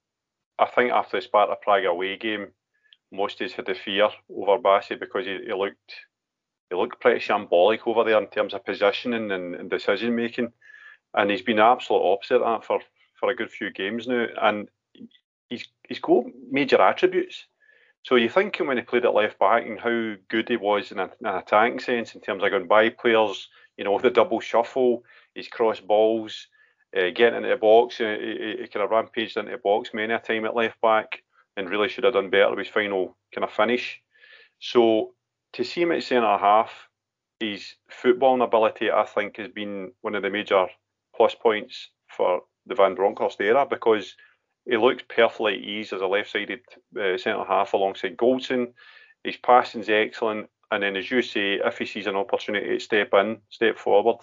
I 0.59 0.67
think 0.67 0.93
after 0.93 1.17
the 1.17 1.23
Sparta 1.23 1.57
Prague 1.63 1.87
away 1.87 2.19
game, 2.19 2.49
most 3.11 3.41
of 3.41 3.47
us 3.47 3.55
had 3.55 3.65
the 3.65 3.75
fear 3.75 4.11
over 4.29 4.61
Bassey 4.63 5.01
because 5.01 5.25
he, 5.25 5.39
he 5.47 5.55
looked 5.55 5.95
he 6.69 6.77
looked 6.77 7.01
pretty 7.01 7.21
shambolic 7.21 7.87
over 7.87 8.05
there 8.05 8.21
in 8.21 8.27
terms 8.27 8.53
of 8.53 8.63
positioning 8.67 9.31
and, 9.33 9.55
and 9.55 9.71
decision 9.71 10.15
making, 10.15 10.53
and 11.15 11.31
he's 11.31 11.41
been 11.41 11.61
absolute 11.61 12.13
opposite 12.13 12.41
that 12.41 12.63
for, 12.63 12.81
for 13.19 13.31
a 13.31 13.35
good 13.35 13.51
few 13.51 13.71
games 13.73 14.07
now, 14.07 14.27
and 14.43 14.69
he's 15.49 15.67
he's 15.89 16.01
got 16.01 16.25
major 16.51 16.83
attributes. 16.83 17.47
So 18.05 18.17
you're 18.17 18.29
thinking 18.29 18.67
when 18.67 18.77
he 18.77 18.83
played 18.83 19.07
at 19.07 19.15
left 19.15 19.39
back 19.39 19.65
and 19.65 19.81
how 19.81 20.15
good 20.29 20.49
he 20.49 20.57
was 20.57 20.93
in, 20.93 20.99
a, 20.99 21.05
in 21.05 21.27
an 21.27 21.37
attacking 21.37 21.81
sense 21.81 22.15
in 22.15 22.21
terms 22.21 22.43
of 22.43 22.51
going 22.51 22.69
by 22.69 22.91
players, 22.91 23.49
you 23.77 23.85
know, 23.85 23.99
the 24.03 24.11
double 24.11 24.41
shuffle, 24.41 25.03
his 25.35 25.49
cross 25.49 25.81
balls, 25.81 26.49
uh, 26.97 27.11
getting 27.15 27.37
into 27.37 27.49
the 27.49 27.57
box. 27.57 28.01
Uh, 28.01 28.17
he, 28.21 28.57
he, 28.61 28.69
kind 28.69 28.85
of 28.85 28.91
rampaged 28.91 29.37
into 29.37 29.53
the 29.53 29.59
box 29.59 29.91
many 29.95 30.13
a 30.13 30.19
time 30.19 30.45
at 30.45 30.55
left 30.55 30.81
back 30.83 31.23
and 31.57 31.71
really 31.71 31.89
should 31.89 32.05
have 32.05 32.13
done 32.13 32.31
better 32.31 32.51
with 32.51 32.59
his 32.59 32.69
final 32.69 33.17
kind 33.35 33.45
of 33.45 33.51
finish. 33.51 34.01
So 34.61 35.15
to 35.55 35.65
see 35.65 35.83
him 35.83 35.93
at 35.93 36.03
centre 36.03 36.37
half, 36.37 36.71
his 37.41 37.75
footballing 37.91 38.45
ability, 38.45 38.91
I 38.91 39.05
think, 39.07 39.39
has 39.39 39.49
been 39.49 39.93
one 40.03 40.15
of 40.15 40.23
the 40.23 40.31
major 40.31 40.67
plus 41.17 41.35
points 41.35 41.89
for 42.09 42.43
the 42.67 42.75
Van 42.75 42.95
Bronckhorst 42.95 43.41
era 43.41 43.67
because 43.69 44.15
he 44.67 44.77
looks 44.77 45.03
perfectly 45.09 45.55
at 45.55 45.61
ease 45.61 45.93
as 45.93 46.01
a 46.01 46.07
left-sided 46.07 46.61
uh, 46.99 47.19
centre 47.19 47.45
half 47.45 47.75
alongside 47.75 48.17
Goldson. 48.17 48.73
His 49.23 49.37
passing's 49.37 49.89
excellent, 49.89 50.49
and 50.71 50.83
then 50.83 50.97
as 50.97 51.11
you 51.11 51.23
say, 51.23 51.61
if 51.65 51.79
he 51.79 51.87
sees 51.87 52.07
an 52.07 52.17
opportunity 52.17 52.69
to 52.69 52.81
step 52.81 53.11
in, 53.15 53.39
step 53.51 53.79
forward, 53.79 54.19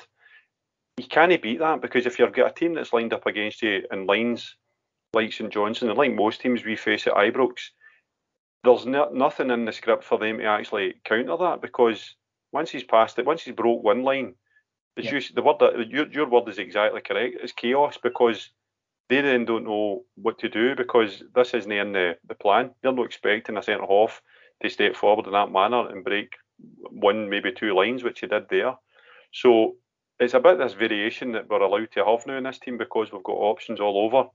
you 0.98 1.06
can't 1.08 1.42
beat 1.42 1.60
that 1.60 1.82
because 1.82 2.06
if 2.06 2.20
you've 2.20 2.34
got 2.34 2.52
a 2.52 2.54
team 2.54 2.74
that's 2.74 2.94
lined 2.94 3.14
up 3.14 3.26
against 3.26 3.62
you 3.62 3.84
in 3.92 4.06
lines 4.06 4.56
like 5.14 5.34
St 5.34 5.52
Johnstone 5.52 5.90
and 5.90 5.98
like 5.98 6.14
most 6.14 6.42
teams 6.42 6.64
we 6.64 6.76
face 6.76 7.08
at 7.08 7.14
Ibrox, 7.14 7.70
there's 8.64 8.86
no, 8.86 9.10
nothing 9.12 9.50
in 9.50 9.66
the 9.66 9.72
script 9.72 10.04
for 10.04 10.18
them 10.18 10.38
to 10.38 10.46
actually 10.46 10.96
counter 11.04 11.38
that 11.38 11.62
because 11.62 12.16
once 12.52 12.70
he's 12.70 12.84
passed 12.84 13.18
it, 13.18 13.26
once 13.26 13.44
he's 13.44 13.56
broke 13.56 13.84
one 13.84 14.04
line, 14.04 14.36
it's 14.98 15.12
yeah. 15.12 15.36
the 15.36 15.42
word 15.42 15.58
that 15.60 15.90
your, 15.90 16.08
your 16.12 16.30
word 16.30 16.48
is 16.50 16.60
exactly 16.60 17.02
correct. 17.02 17.38
It's 17.42 17.54
chaos 17.54 17.98
because 18.02 18.50
they 19.12 19.20
then 19.20 19.44
don't 19.44 19.66
know 19.66 20.06
what 20.16 20.40
to 20.40 20.48
do 20.48 20.74
because 20.74 21.22
this 21.36 21.54
isn't 21.54 21.72
in 21.72 21.92
the, 21.92 22.16
the 22.30 22.36
plan. 22.36 22.72
They're 22.82 22.94
not 22.94 23.06
expecting 23.06 23.58
a 23.58 23.64
centre 23.64 23.86
half 23.86 24.22
to 24.62 24.70
step 24.70 24.96
forward 24.96 25.26
in 25.26 25.34
that 25.34 25.52
manner 25.52 25.90
and 25.90 26.06
break 26.06 26.36
one, 26.90 27.30
maybe 27.30 27.52
two 27.52 27.76
lines, 27.76 28.06
which 28.06 28.22
he 28.22 28.28
did 28.28 28.46
there. 28.50 28.76
So 29.34 29.76
it's 30.18 30.34
about 30.34 30.60
this 30.60 30.74
variation 30.74 31.34
that 31.34 31.50
we're 31.50 31.60
allowed 31.60 31.92
to 31.92 32.06
have 32.06 32.26
now 32.26 32.38
in 32.38 32.46
this 32.46 32.60
team 32.60 32.78
because 32.78 33.12
we've 33.12 33.22
got 33.24 33.34
options 33.34 33.82
all 33.82 34.06
over. 34.06 34.30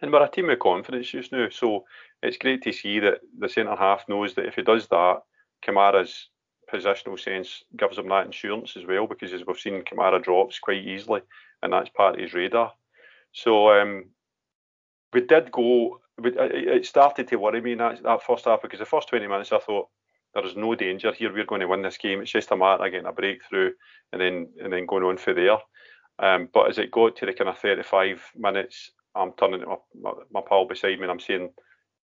And 0.00 0.12
we're 0.12 0.24
a 0.24 0.30
team 0.30 0.48
of 0.48 0.60
confidence 0.60 1.08
just 1.08 1.32
now. 1.32 1.48
So 1.50 1.84
it's 2.22 2.36
great 2.36 2.62
to 2.62 2.72
see 2.72 3.00
that 3.00 3.18
the 3.36 3.48
centre 3.48 3.74
half 3.74 4.04
knows 4.08 4.34
that 4.34 4.46
if 4.46 4.54
he 4.54 4.62
does 4.62 4.86
that, 4.88 5.22
Kamara's 5.66 6.28
positional 6.72 7.18
sense 7.18 7.64
gives 7.76 7.98
him 7.98 8.08
that 8.10 8.26
insurance 8.26 8.76
as 8.76 8.86
well 8.86 9.08
because 9.08 9.32
as 9.32 9.42
we've 9.44 9.58
seen 9.58 9.82
Kamara 9.82 10.22
drops 10.22 10.60
quite 10.60 10.84
easily 10.86 11.22
and 11.64 11.72
that's 11.72 11.88
part 11.88 12.14
of 12.14 12.20
his 12.20 12.32
radar. 12.32 12.72
So 13.32 13.70
um, 13.70 14.06
we 15.12 15.20
did 15.22 15.52
go. 15.52 16.00
It 16.18 16.86
started 16.86 17.28
to 17.28 17.36
worry 17.36 17.60
me 17.60 17.72
in 17.72 17.78
that, 17.78 18.02
that 18.02 18.22
first 18.22 18.46
half 18.46 18.62
because 18.62 18.80
the 18.80 18.84
first 18.84 19.08
20 19.08 19.26
minutes 19.26 19.52
I 19.52 19.58
thought 19.58 19.88
there 20.34 20.44
is 20.44 20.56
no 20.56 20.74
danger 20.74 21.12
here. 21.12 21.32
We're 21.32 21.44
going 21.44 21.60
to 21.60 21.68
win 21.68 21.82
this 21.82 21.98
game. 21.98 22.20
It's 22.20 22.32
just 22.32 22.50
a 22.50 22.56
matter 22.56 22.84
of 22.84 22.90
getting 22.90 23.06
a 23.06 23.12
breakthrough 23.12 23.72
and 24.12 24.20
then 24.20 24.48
and 24.62 24.72
then 24.72 24.86
going 24.86 25.04
on 25.04 25.16
for 25.16 25.32
there. 25.32 25.58
Um, 26.18 26.48
but 26.52 26.68
as 26.68 26.78
it 26.78 26.90
got 26.90 27.16
to 27.16 27.26
the 27.26 27.32
kind 27.32 27.48
of 27.48 27.58
35 27.58 28.32
minutes, 28.36 28.90
I'm 29.14 29.32
turning 29.32 29.60
to 29.60 29.66
my, 29.66 29.76
my, 30.00 30.12
my 30.32 30.40
pal 30.46 30.66
beside 30.66 30.98
me 30.98 31.04
and 31.04 31.12
I'm 31.12 31.20
saying, 31.20 31.50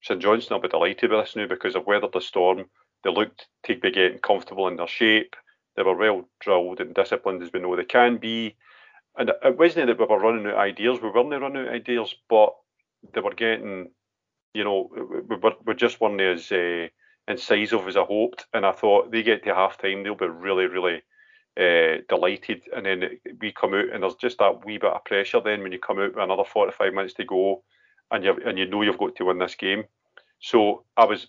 St 0.02 0.22
Johnstone 0.22 0.58
will 0.58 0.68
be 0.68 0.70
delighted 0.70 1.12
with 1.12 1.26
this 1.26 1.36
now 1.36 1.48
because 1.48 1.74
they've 1.74 1.86
weathered 1.86 2.14
the 2.14 2.22
storm. 2.22 2.66
They 3.04 3.12
looked 3.12 3.48
to 3.66 3.78
be 3.78 3.92
getting 3.92 4.20
comfortable 4.20 4.68
in 4.68 4.78
their 4.78 4.88
shape. 4.88 5.36
They 5.76 5.84
were 5.84 5.96
well 5.96 6.30
drilled 6.40 6.80
and 6.80 6.94
disciplined 6.94 7.44
as 7.44 7.52
we 7.52 7.60
know 7.60 7.76
they 7.76 7.84
can 7.84 8.18
be 8.18 8.56
and 9.18 9.30
it 9.30 9.58
wasn't 9.58 9.88
that 9.88 10.00
we 10.00 10.06
were 10.06 10.20
running 10.20 10.48
out 10.48 10.54
of 10.54 10.60
ideas. 10.60 11.00
We 11.02 11.10
weren't 11.10 11.30
running 11.30 11.62
out 11.62 11.68
of 11.68 11.74
ideas, 11.74 12.14
but 12.30 12.54
they 13.14 13.22
were 13.22 13.34
getting, 13.34 13.90
you 14.54 14.64
know, 14.64 14.90
we, 14.92 15.36
were, 15.36 15.54
we 15.66 15.76
just 15.76 16.02
weren't 16.02 16.22
as 16.22 16.52
uh, 16.52 16.88
incisive 17.28 17.88
as 17.88 17.98
I 17.98 18.04
hoped. 18.04 18.46
And 18.54 18.66
I 18.66 18.72
thought 18.72 19.12
they 19.12 19.24
get 19.24 19.44
to 19.44 19.56
half 19.56 19.78
time, 19.78 20.04
they'll 20.04 20.16
be 20.16 20.28
really, 20.28 20.66
really 20.66 21.02
uh, 21.60 22.02
delighted. 22.10 22.64
And 22.76 22.86
then 22.86 23.04
we 23.40 23.52
come 23.52 23.74
out, 23.74 23.90
and 23.94 24.04
there's 24.04 24.16
just 24.16 24.40
that 24.40 24.66
wee 24.66 24.78
bit 24.78 24.92
of 24.92 25.06
pressure. 25.06 25.42
Then 25.44 25.62
when 25.62 25.72
you 25.72 25.80
come 25.80 26.00
out 26.00 26.16
with 26.16 26.24
another 26.24 26.44
45 26.44 26.94
minutes 26.94 27.14
to 27.16 27.26
go, 27.26 27.64
and 28.12 28.24
you 28.24 28.38
and 28.46 28.58
you 28.58 28.68
know 28.68 28.82
you've 28.84 29.00
got 29.00 29.16
to 29.16 29.26
win 29.26 29.40
this 29.40 29.56
game. 29.56 29.86
So 30.40 30.84
I 30.98 31.06
was. 31.06 31.28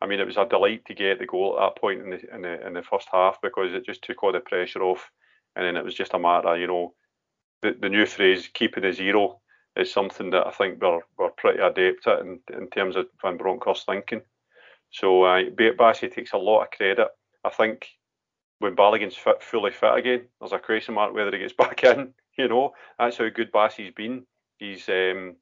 I 0.00 0.06
mean, 0.06 0.18
it 0.18 0.26
was 0.26 0.36
a 0.36 0.44
delight 0.44 0.84
to 0.86 0.94
get 0.94 1.20
the 1.20 1.26
goal 1.26 1.56
at 1.56 1.62
that 1.62 1.80
point 1.80 2.00
in 2.00 2.10
the 2.10 2.34
in 2.34 2.42
the 2.42 2.66
in 2.66 2.72
the 2.72 2.82
first 2.82 3.08
half 3.12 3.40
because 3.40 3.72
it 3.72 3.86
just 3.86 4.02
took 4.02 4.20
all 4.24 4.32
the 4.32 4.40
pressure 4.40 4.82
off 4.82 5.08
and 5.56 5.64
then 5.64 5.76
it 5.76 5.84
was 5.84 5.94
just 5.94 6.14
a 6.14 6.18
matter, 6.18 6.56
you 6.56 6.66
know, 6.66 6.94
the, 7.62 7.76
the 7.80 7.88
new 7.88 8.06
phrase 8.06 8.48
"keeping 8.52 8.84
a 8.84 8.92
zero 8.92 9.40
is 9.76 9.92
something 9.92 10.30
that 10.30 10.46
I 10.46 10.50
think 10.50 10.82
we're, 10.82 11.00
we're 11.18 11.30
pretty 11.30 11.60
adept 11.60 12.06
at 12.06 12.20
in, 12.20 12.40
in 12.52 12.68
terms 12.68 12.96
of 12.96 13.06
Van 13.22 13.38
Bronckhorst 13.38 13.86
thinking. 13.86 14.22
So 14.90 15.24
uh, 15.24 15.44
Bassey 15.50 16.12
takes 16.12 16.32
a 16.32 16.38
lot 16.38 16.64
of 16.64 16.70
credit. 16.70 17.08
I 17.44 17.50
think 17.50 17.88
when 18.58 18.74
Balogun's 18.74 19.16
fit, 19.16 19.42
fully 19.42 19.70
fit 19.70 19.96
again, 19.96 20.26
there's 20.38 20.52
a 20.52 20.58
question 20.58 20.94
mark 20.94 21.14
whether 21.14 21.30
he 21.30 21.38
gets 21.38 21.52
back 21.58 21.82
in. 21.84 22.12
You 22.36 22.48
know, 22.48 22.72
that's 22.98 23.18
how 23.18 23.28
good 23.28 23.52
Bassey's 23.52 23.94
been. 23.94 24.26
He's 24.58 24.88
um, 24.88 25.36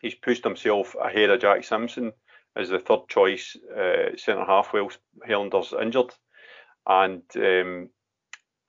he's 0.00 0.14
pushed 0.14 0.44
himself 0.44 0.94
ahead 1.02 1.30
of 1.30 1.40
Jack 1.40 1.64
Simpson 1.64 2.12
as 2.56 2.68
the 2.68 2.78
third 2.78 3.08
choice 3.08 3.56
uh, 3.74 4.16
centre 4.16 4.44
half 4.44 4.72
whilst 4.72 4.98
Helander's 5.26 5.72
injured. 5.80 6.12
And 6.86 7.22
um, 7.36 7.88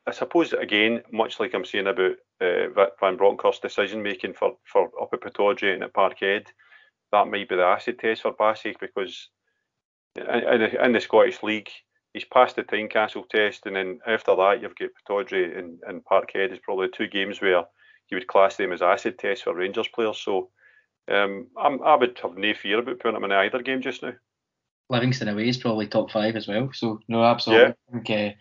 I 0.06 0.12
suppose 0.12 0.54
again, 0.54 1.02
much 1.12 1.40
like 1.40 1.54
I'm 1.54 1.66
saying 1.66 1.88
about 1.88 2.16
uh, 2.42 2.88
Van 3.00 3.16
Bronckhorst's 3.18 3.62
decision 3.62 4.04
making 4.04 4.34
for, 4.34 4.58
for 4.66 4.90
up 5.02 5.14
at 5.14 5.40
and 5.64 5.84
at 5.84 5.94
Parkhead, 5.94 6.48
that 7.12 7.28
might 7.28 7.48
be 7.48 7.56
the 7.56 7.64
acid 7.64 8.00
test 8.00 8.24
for 8.24 8.34
Bassey 8.34 8.76
because 8.80 9.30
in, 10.16 10.24
in, 10.26 10.60
the, 10.60 10.86
in 10.86 10.92
the 10.92 11.00
Scottish 11.00 11.42
League, 11.42 11.70
he's 12.14 12.26
passed 12.26 12.56
the 12.56 12.64
Tynecastle 12.64 13.30
test, 13.30 13.66
and 13.66 13.76
then 13.76 14.00
after 14.06 14.36
that, 14.36 14.62
you've 14.62 14.76
got 14.76 14.90
Pittodrie 15.10 15.58
and, 15.58 15.80
and 15.88 16.04
Parkhead 16.04 16.52
is 16.52 16.60
probably 16.60 16.90
two 16.90 17.08
games 17.08 17.42
where 17.42 17.66
you 18.10 18.18
would 18.18 18.28
class 18.28 18.58
them 18.58 18.74
as 18.74 18.82
acid 18.82 19.18
tests 19.18 19.44
for 19.44 19.56
Rangers 19.56 19.88
players. 19.88 20.20
So 20.20 20.50
um, 21.12 21.48
i 21.58 21.96
would 21.96 22.18
have 22.22 22.38
no 22.38 22.54
fear 22.54 22.80
about 22.80 23.00
putting 23.00 23.18
him 23.18 23.24
in 23.24 23.32
either 23.32 23.62
game 23.62 23.82
just 23.82 24.04
now. 24.04 24.14
Livingston 24.90 25.30
away 25.30 25.48
is 25.48 25.58
probably 25.58 25.88
top 25.88 26.12
five 26.12 26.36
as 26.36 26.48
well. 26.48 26.70
So 26.74 27.00
no, 27.08 27.24
absolutely. 27.24 27.74
Yeah. 27.92 28.00
Okay. 28.00 28.38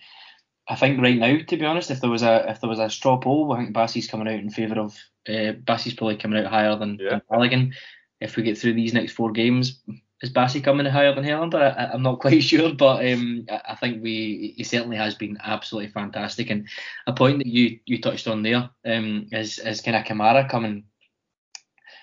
I 0.72 0.74
think 0.74 1.02
right 1.02 1.18
now, 1.18 1.37
to 1.37 1.56
be 1.58 1.66
honest, 1.66 1.90
if 1.90 2.00
there 2.00 2.08
was 2.08 2.22
a 2.22 2.48
if 2.48 2.61
there 2.62 2.70
was 2.70 2.78
a 2.78 2.88
straw 2.88 3.18
poll, 3.18 3.52
I 3.52 3.58
think 3.58 3.76
Bassey's 3.76 4.08
coming 4.08 4.26
out 4.26 4.40
in 4.40 4.48
favour 4.48 4.80
of 4.80 4.96
uh, 5.28 5.52
Bassey's 5.68 5.92
probably 5.92 6.16
coming 6.16 6.42
out 6.42 6.50
higher 6.50 6.74
than, 6.76 6.98
yeah. 6.98 7.20
than. 7.30 7.74
If 8.22 8.37
we 8.37 8.42
get 8.42 8.56
through 8.56 8.72
these 8.72 8.94
next 8.94 9.12
four 9.12 9.32
games, 9.32 9.82
is 10.22 10.32
Bassey 10.32 10.64
coming 10.64 10.87
higher 10.87 11.14
than 11.14 11.24
Helander? 11.24 11.76
I, 11.76 11.92
am 11.92 12.02
not 12.02 12.20
quite 12.20 12.42
sure, 12.42 12.72
but 12.72 13.04
um, 13.12 13.44
I, 13.50 13.74
think 13.74 14.02
we 14.02 14.54
he 14.56 14.64
certainly 14.64 14.96
has 14.96 15.14
been 15.14 15.37
absolutely 15.44 15.90
fantastic. 15.90 16.48
And 16.48 16.66
a 17.06 17.12
point 17.12 17.38
that 17.38 17.48
you 17.48 17.78
you 17.85 18.00
touched 18.00 18.26
on 18.26 18.42
there 18.42 18.70
um, 18.87 19.26
is 19.30 19.58
is 19.58 19.82
kind 19.82 19.96
of 19.96 20.04
Kamara 20.04 20.48
coming 20.48 20.85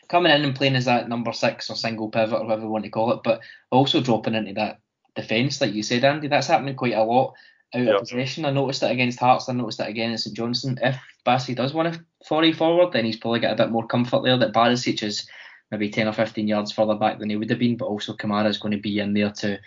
coming 0.09 0.31
in 0.31 0.45
and 0.45 0.55
playing 0.55 0.75
as 0.75 0.85
that 0.85 1.09
number 1.09 1.33
six 1.33 1.71
or 1.71 1.75
single 1.75 2.09
pivot 2.09 2.39
or 2.39 2.45
whatever 2.45 2.63
you 2.63 2.69
want 2.69 2.83
to 2.83 2.91
call 2.91 3.13
it, 3.13 3.21
but 3.23 3.41
also 3.71 3.99
dropping 3.99 4.35
into 4.35 4.53
that 4.53 4.79
defence, 5.15 5.59
like 5.59 5.73
you 5.73 5.81
said, 5.81 6.03
Andy. 6.03 6.27
That's 6.27 6.47
happening 6.47 6.75
quite 6.75 6.93
a 6.93 7.03
lot 7.03 7.33
out 7.73 7.81
yep. 7.83 7.95
of 7.95 8.01
possession. 8.01 8.45
I 8.45 8.51
noticed 8.51 8.83
it 8.83 8.91
against 8.91 9.19
Hearts. 9.19 9.49
I 9.49 9.53
noticed 9.53 9.79
it 9.79 9.87
again 9.87 10.11
at 10.11 10.19
St 10.19 10.35
Johnstone. 10.35 10.79
If 10.81 10.97
Bassey 11.25 11.55
does 11.55 11.73
want 11.73 11.93
to 11.93 12.03
foray 12.27 12.51
forward, 12.51 12.93
then 12.93 13.05
he's 13.05 13.17
probably 13.17 13.39
got 13.39 13.53
a 13.53 13.63
bit 13.63 13.71
more 13.71 13.87
comfort 13.87 14.23
there. 14.23 14.37
That 14.37 14.53
Barisic 14.53 15.03
is 15.03 15.27
maybe 15.71 15.89
10 15.89 16.07
or 16.07 16.13
15 16.13 16.47
yards 16.47 16.71
further 16.71 16.95
back 16.95 17.19
than 17.19 17.29
he 17.29 17.35
would 17.35 17.49
have 17.49 17.59
been, 17.59 17.77
but 17.77 17.85
also 17.85 18.13
Kamara 18.13 18.47
is 18.47 18.57
going 18.57 18.71
to 18.71 18.81
be 18.81 18.99
in 18.99 19.13
there 19.13 19.31
to 19.31 19.59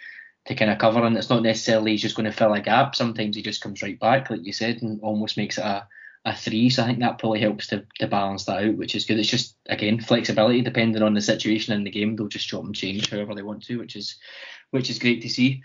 to 0.47 0.55
kind 0.57 0.73
of 0.73 0.79
cover. 0.79 1.05
And 1.05 1.17
it's 1.17 1.31
not 1.31 1.43
necessarily 1.43 1.93
he's 1.93 2.03
just 2.03 2.17
going 2.17 2.31
to 2.31 2.37
fill 2.37 2.53
a 2.53 2.61
gap. 2.61 2.97
Sometimes 2.97 3.37
he 3.37 3.43
just 3.43 3.61
comes 3.61 3.83
right 3.83 3.99
back, 3.99 4.29
like 4.29 4.45
you 4.45 4.53
said, 4.53 4.83
and 4.83 5.01
almost 5.01 5.37
makes 5.37 5.57
it 5.57 5.65
a, 5.65 5.87
a 6.25 6.35
three. 6.35 6.69
So 6.69 6.83
I 6.83 6.87
think 6.87 6.99
that 6.99 7.19
probably 7.19 7.41
helps 7.41 7.69
to, 7.69 7.87
to 8.01 8.09
balance 8.09 8.47
that 8.47 8.65
out, 8.65 8.77
which 8.77 8.97
is 8.97 9.05
good. 9.05 9.21
It's 9.21 9.29
just 9.29 9.57
again 9.67 10.01
flexibility 10.01 10.61
depending 10.61 11.03
on 11.03 11.15
the 11.15 11.21
situation 11.21 11.75
in 11.75 11.85
the 11.85 11.91
game. 11.91 12.17
They'll 12.17 12.27
just 12.27 12.49
chop 12.49 12.65
and 12.65 12.75
change 12.75 13.09
however 13.09 13.35
they 13.35 13.43
want 13.43 13.62
to, 13.65 13.79
which 13.79 13.95
is 13.95 14.17
which 14.71 14.91
is 14.91 14.99
great 14.99 15.23
to 15.23 15.29
see. 15.29 15.62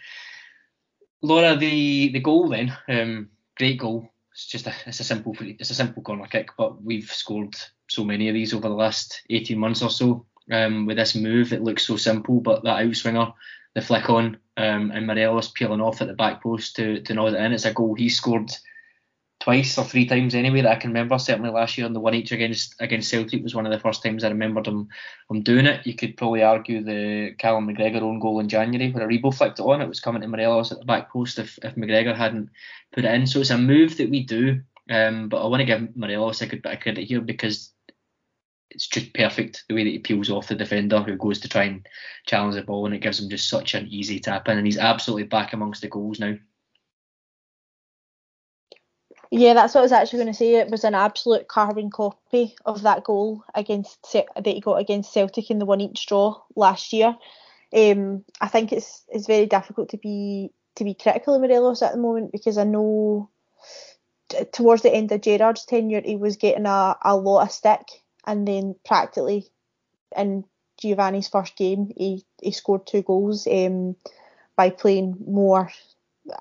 Laura, 1.21 1.55
the 1.55 2.09
the 2.09 2.19
goal 2.19 2.49
then, 2.49 2.75
um, 2.87 3.29
great 3.55 3.79
goal. 3.79 4.09
It's 4.31 4.45
just 4.45 4.67
a 4.67 4.73
it's 4.85 4.99
a 4.99 5.03
simple 5.03 5.35
it's 5.39 5.71
a 5.71 5.75
simple 5.75 6.03
corner 6.03 6.27
kick, 6.27 6.49
but 6.57 6.81
we've 6.83 7.11
scored 7.11 7.55
so 7.89 8.03
many 8.03 8.27
of 8.27 8.33
these 8.33 8.53
over 8.53 8.67
the 8.67 8.75
last 8.75 9.21
18 9.29 9.57
months 9.57 9.81
or 9.81 9.89
so. 9.89 10.25
Um, 10.51 10.85
with 10.85 10.97
this 10.97 11.15
move, 11.15 11.51
it 11.53 11.63
looks 11.63 11.85
so 11.85 11.97
simple, 11.97 12.39
but 12.39 12.63
that 12.63 12.85
outswinger, 12.85 13.33
the 13.73 13.81
flick 13.81 14.09
on, 14.09 14.37
um, 14.55 14.91
and 14.91 15.07
Morelos 15.07 15.49
peeling 15.49 15.81
off 15.81 16.01
at 16.01 16.07
the 16.07 16.13
back 16.13 16.43
post 16.43 16.75
to 16.75 17.01
to 17.01 17.13
nod 17.13 17.33
it 17.33 17.41
in. 17.41 17.53
It's 17.53 17.65
a 17.65 17.73
goal 17.73 17.95
he 17.95 18.09
scored 18.09 18.51
twice 19.47 19.77
or 19.77 19.85
three 19.85 20.05
times 20.05 20.35
anyway 20.35 20.59
that 20.59 20.73
I 20.73 20.75
can 20.75 20.89
remember. 20.89 21.17
Certainly 21.17 21.51
last 21.51 21.77
year 21.77 21.87
on 21.87 21.93
the 21.93 22.01
one 22.01 22.13
each 22.13 22.33
against 22.33 22.75
against 22.81 23.09
Celtic 23.09 23.41
was 23.41 23.55
one 23.55 23.65
of 23.65 23.71
the 23.71 23.79
first 23.79 24.03
times 24.03 24.25
I 24.25 24.27
remembered 24.27 24.67
him 24.67 24.89
him 25.29 25.41
doing 25.41 25.65
it. 25.65 25.87
You 25.87 25.95
could 25.95 26.17
probably 26.17 26.43
argue 26.43 26.83
the 26.83 27.33
Callum 27.37 27.65
McGregor 27.65 28.01
own 28.01 28.19
goal 28.19 28.41
in 28.41 28.49
January 28.49 28.91
where 28.91 29.07
Aribo 29.07 29.33
flicked 29.33 29.59
it 29.59 29.63
on. 29.63 29.81
It 29.81 29.87
was 29.87 30.01
coming 30.01 30.21
to 30.21 30.27
Morelos 30.27 30.73
at 30.73 30.79
the 30.79 30.85
back 30.85 31.13
post 31.13 31.39
if, 31.39 31.57
if 31.63 31.75
McGregor 31.75 32.13
hadn't 32.13 32.49
put 32.91 33.05
it 33.05 33.13
in. 33.13 33.25
So 33.25 33.39
it's 33.39 33.49
a 33.49 33.57
move 33.57 33.95
that 33.97 34.09
we 34.09 34.25
do. 34.25 34.59
Um, 34.89 35.29
but 35.29 35.41
I 35.41 35.47
want 35.47 35.61
to 35.61 35.65
give 35.65 35.95
Morelos 35.95 36.41
a 36.41 36.47
good 36.47 36.61
bit 36.61 36.73
of 36.73 36.79
credit 36.81 37.07
here 37.07 37.21
because 37.21 37.71
it's 38.69 38.87
just 38.87 39.13
perfect 39.13 39.63
the 39.69 39.75
way 39.75 39.85
that 39.85 39.91
he 39.91 39.99
peels 39.99 40.29
off 40.29 40.49
the 40.49 40.55
defender 40.55 41.01
who 41.01 41.15
goes 41.15 41.39
to 41.39 41.47
try 41.47 41.63
and 41.63 41.87
challenge 42.25 42.55
the 42.55 42.63
ball 42.63 42.85
and 42.85 42.93
it 42.93 42.99
gives 42.99 43.21
him 43.21 43.29
just 43.29 43.49
such 43.49 43.75
an 43.75 43.87
easy 43.87 44.19
tap 44.19 44.49
in 44.49 44.57
and 44.57 44.67
he's 44.67 44.77
absolutely 44.77 45.23
back 45.23 45.53
amongst 45.53 45.83
the 45.83 45.87
goals 45.87 46.19
now. 46.19 46.35
Yeah, 49.31 49.53
that's 49.53 49.73
what 49.73 49.81
I 49.81 49.83
was 49.83 49.91
actually 49.91 50.19
going 50.19 50.33
to 50.33 50.37
say. 50.37 50.55
It 50.55 50.69
was 50.69 50.83
an 50.83 50.95
absolute 50.95 51.47
carbon 51.47 51.89
copy 51.89 52.55
of 52.65 52.83
that 52.83 53.03
goal 53.03 53.43
against 53.53 54.01
that 54.13 54.45
he 54.45 54.61
got 54.61 54.79
against 54.79 55.11
Celtic 55.11 55.51
in 55.51 55.59
the 55.59 55.65
one 55.65 55.81
each 55.81 56.05
draw 56.05 56.41
last 56.55 56.93
year. 56.93 57.15
Um, 57.75 58.23
I 58.39 58.47
think 58.47 58.71
it's 58.71 59.03
it's 59.09 59.27
very 59.27 59.45
difficult 59.45 59.89
to 59.89 59.97
be 59.97 60.51
to 60.75 60.85
be 60.85 60.93
critical 60.93 61.35
of 61.35 61.41
Morelos 61.41 61.81
at 61.81 61.91
the 61.91 61.97
moment 61.99 62.31
because 62.31 62.57
I 62.57 62.63
know 62.63 63.29
t- 64.29 64.45
towards 64.45 64.83
the 64.83 64.93
end 64.93 65.11
of 65.11 65.21
Gerrard's 65.21 65.65
tenure 65.65 66.01
he 66.01 66.15
was 66.15 66.37
getting 66.37 66.65
a, 66.65 66.95
a 67.03 67.17
lot 67.17 67.43
of 67.43 67.51
stick 67.51 68.03
and 68.25 68.47
then 68.47 68.75
practically 68.85 69.47
in 70.15 70.45
Giovanni's 70.79 71.27
first 71.27 71.57
game 71.57 71.91
he, 71.97 72.23
he 72.41 72.51
scored 72.51 72.87
two 72.87 73.01
goals 73.01 73.47
um, 73.47 73.95
by 74.55 74.69
playing 74.69 75.17
more 75.27 75.69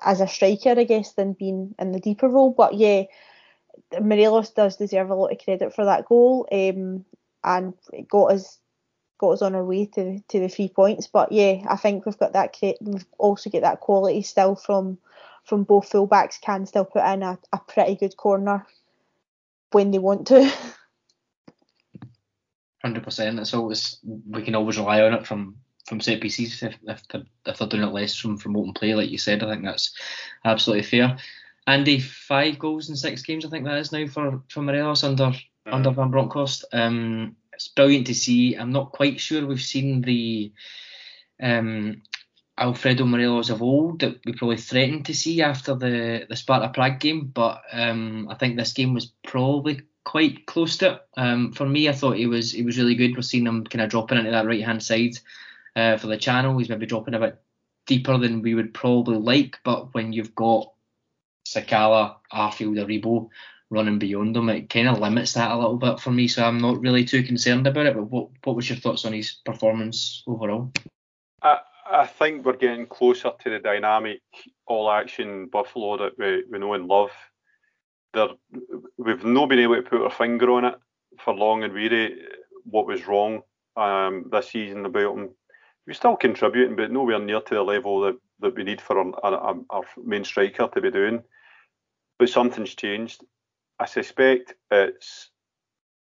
as 0.01 0.21
a 0.21 0.27
striker, 0.27 0.75
I 0.77 0.83
guess, 0.83 1.13
than 1.13 1.33
being 1.33 1.75
in 1.79 1.91
the 1.91 1.99
deeper 1.99 2.27
role. 2.27 2.51
But 2.51 2.75
yeah, 2.75 3.03
Morelos 3.99 4.51
does 4.51 4.75
deserve 4.77 5.09
a 5.09 5.15
lot 5.15 5.31
of 5.31 5.39
credit 5.43 5.73
for 5.73 5.85
that 5.85 6.05
goal, 6.05 6.47
um, 6.51 7.05
and 7.43 7.73
it 7.93 8.07
got 8.07 8.33
us 8.33 8.59
got 9.19 9.31
us 9.31 9.41
on 9.41 9.55
our 9.55 9.63
way 9.63 9.85
to 9.85 10.19
to 10.19 10.39
the 10.39 10.49
three 10.49 10.69
points. 10.69 11.07
But 11.07 11.31
yeah, 11.31 11.63
I 11.67 11.75
think 11.77 12.05
we've 12.05 12.17
got 12.17 12.33
that. 12.33 12.57
We've 12.81 13.05
also 13.17 13.49
get 13.49 13.61
that 13.61 13.79
quality 13.79 14.21
still 14.21 14.55
from 14.55 14.97
from 15.43 15.63
both 15.63 15.89
fullbacks. 15.89 16.41
Can 16.41 16.65
still 16.65 16.85
put 16.85 17.05
in 17.05 17.23
a, 17.23 17.39
a 17.53 17.59
pretty 17.59 17.95
good 17.95 18.17
corner 18.17 18.65
when 19.71 19.91
they 19.91 19.99
want 19.99 20.27
to. 20.27 20.51
Hundred 22.81 23.03
percent. 23.03 23.39
It's 23.39 23.53
always 23.53 23.99
we 24.29 24.43
can 24.43 24.55
always 24.55 24.77
rely 24.77 25.01
on 25.01 25.13
it 25.13 25.25
from 25.25 25.57
from 25.87 26.01
set 26.01 26.21
pieces 26.21 26.61
if 26.61 26.77
if 26.85 27.07
they're, 27.07 27.23
if 27.45 27.57
they're 27.57 27.67
doing 27.67 27.83
it 27.83 27.93
less 27.93 28.15
from 28.15 28.37
from 28.37 28.55
open 28.55 28.73
play, 28.73 28.93
like 28.93 29.09
you 29.09 29.17
said. 29.17 29.41
I 29.41 29.49
think 29.49 29.63
that's 29.63 29.93
absolutely 30.45 30.83
fair. 30.83 31.17
Andy, 31.65 31.99
five 31.99 32.59
goals 32.59 32.89
in 32.89 32.95
six 32.95 33.23
games. 33.23 33.45
I 33.45 33.49
think 33.49 33.65
that 33.65 33.77
is 33.77 33.91
now 33.91 34.05
for 34.07 34.43
for 34.49 34.61
Morelos 34.61 35.03
under 35.03 35.25
mm. 35.25 35.41
under 35.65 35.91
Van 35.91 36.11
Bronckhorst. 36.11 36.65
Um, 36.73 37.35
it's 37.53 37.69
brilliant 37.69 38.07
to 38.07 38.15
see. 38.15 38.55
I'm 38.55 38.71
not 38.71 38.91
quite 38.91 39.19
sure 39.19 39.45
we've 39.45 39.61
seen 39.61 40.01
the 40.01 40.51
um, 41.41 42.03
Alfredo 42.57 43.05
Morelos 43.05 43.49
of 43.49 43.61
old 43.61 44.01
that 44.01 44.19
we 44.25 44.33
probably 44.33 44.57
threatened 44.57 45.05
to 45.05 45.15
see 45.15 45.41
after 45.41 45.73
the 45.73 46.25
the 46.29 46.35
Sparta 46.35 46.69
Prague 46.69 46.99
game, 46.99 47.31
but 47.33 47.61
um, 47.71 48.27
I 48.29 48.35
think 48.35 48.57
this 48.57 48.73
game 48.73 48.93
was 48.93 49.13
probably 49.25 49.81
quite 50.03 50.45
close 50.45 50.77
to 50.77 50.93
it. 50.93 51.01
Um, 51.15 51.53
for 51.53 51.65
me, 51.65 51.87
I 51.87 51.93
thought 51.93 52.17
he 52.17 52.27
was 52.27 52.51
he 52.51 52.63
was 52.63 52.77
really 52.77 52.95
good. 52.95 53.15
We're 53.15 53.21
seeing 53.21 53.45
him 53.45 53.63
kind 53.63 53.83
of 53.83 53.89
dropping 53.89 54.17
into 54.17 54.31
that 54.31 54.45
right 54.45 54.63
hand 54.63 54.83
side 54.83 55.17
uh, 55.77 55.97
for 55.97 56.07
the 56.07 56.17
channel. 56.17 56.57
He's 56.57 56.69
maybe 56.69 56.87
dropping 56.87 57.13
a 57.13 57.19
bit 57.19 57.39
deeper 57.85 58.17
than 58.17 58.41
we 58.41 58.55
would 58.55 58.73
probably 58.73 59.17
like, 59.17 59.59
but 59.63 59.93
when 59.93 60.11
you've 60.11 60.35
got 60.35 60.73
Sakala, 61.47 62.15
Arfield, 62.33 62.83
Aribo 62.83 63.29
running 63.69 63.99
beyond 63.99 64.35
him, 64.35 64.49
it 64.49 64.69
kind 64.69 64.87
of 64.87 64.99
limits 64.99 65.33
that 65.33 65.51
a 65.51 65.55
little 65.55 65.77
bit 65.77 65.99
for 65.99 66.11
me. 66.11 66.27
So 66.27 66.43
I'm 66.43 66.57
not 66.57 66.81
really 66.81 67.05
too 67.05 67.23
concerned 67.23 67.67
about 67.67 67.85
it. 67.85 67.95
But 67.95 68.09
what 68.09 68.29
what 68.43 68.55
was 68.55 68.69
your 68.69 68.79
thoughts 68.79 69.05
on 69.05 69.13
his 69.13 69.37
performance 69.45 70.23
overall? 70.27 70.71
I 71.41 71.59
I 71.89 72.05
think 72.05 72.43
we're 72.43 72.57
getting 72.57 72.87
closer 72.87 73.31
to 73.39 73.49
the 73.49 73.59
dynamic 73.59 74.21
all 74.65 74.91
action 74.91 75.47
Buffalo 75.47 75.97
that 75.97 76.17
we, 76.17 76.43
we 76.49 76.59
know 76.59 76.73
and 76.73 76.87
love. 76.87 77.11
There, 78.13 78.29
we've 78.97 79.23
not 79.23 79.49
been 79.49 79.59
able 79.59 79.75
to 79.75 79.81
put 79.83 80.01
our 80.01 80.09
finger 80.09 80.51
on 80.51 80.65
it 80.65 80.75
for 81.19 81.33
long 81.33 81.63
and 81.63 81.73
weary 81.73 82.19
what 82.63 82.87
was 82.87 83.05
wrong 83.07 83.41
um, 83.75 84.25
this 84.31 84.49
season 84.49 84.85
about 84.85 85.17
him. 85.17 85.29
We're 85.87 85.93
still 85.93 86.17
contributing, 86.17 86.75
but 86.75 86.91
nowhere 86.91 87.19
near 87.19 87.39
to 87.39 87.55
the 87.55 87.63
level 87.63 88.01
that, 88.01 88.17
that 88.41 88.55
we 88.55 88.63
need 88.63 88.81
for 88.81 88.99
our, 88.99 89.13
our, 89.23 89.57
our 89.69 89.83
main 90.03 90.25
striker 90.25 90.67
to 90.67 90.81
be 90.81 90.91
doing. 90.91 91.23
But 92.19 92.29
something's 92.29 92.75
changed. 92.75 93.23
I 93.79 93.85
suspect 93.85 94.55
it's 94.69 95.31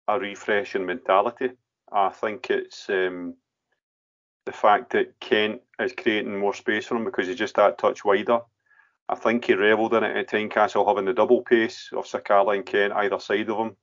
a 0.08 0.20
refresh 0.20 0.76
in 0.76 0.86
mentality. 0.86 1.52
I 1.92 2.10
think 2.10 2.52
it's 2.52 2.88
um, 2.90 3.36
the 4.46 4.52
fact 4.52 4.92
that 4.92 5.20
Kent 5.20 5.62
is 5.80 5.94
creating 5.98 6.38
more 6.38 6.54
space 6.54 6.86
for 6.86 6.96
him 6.96 7.06
because 7.06 7.28
he's 7.28 7.38
just 7.38 7.56
that 7.56 7.80
touch 7.80 8.06
wider. 8.06 8.42
I 9.10 9.16
think 9.16 9.46
he 9.46 9.54
revelled 9.54 9.96
in 9.96 10.04
it 10.04 10.16
at 10.16 10.30
Tynecastle 10.30 10.88
having 10.88 11.06
the 11.06 11.14
double 11.14 11.42
pace 11.42 11.90
of 11.94 12.06
Sakala 12.06 12.56
and 12.56 12.66
Kent 12.66 12.94
either 12.94 13.20
side 13.20 13.50
of 13.50 13.58
him. 13.58 13.76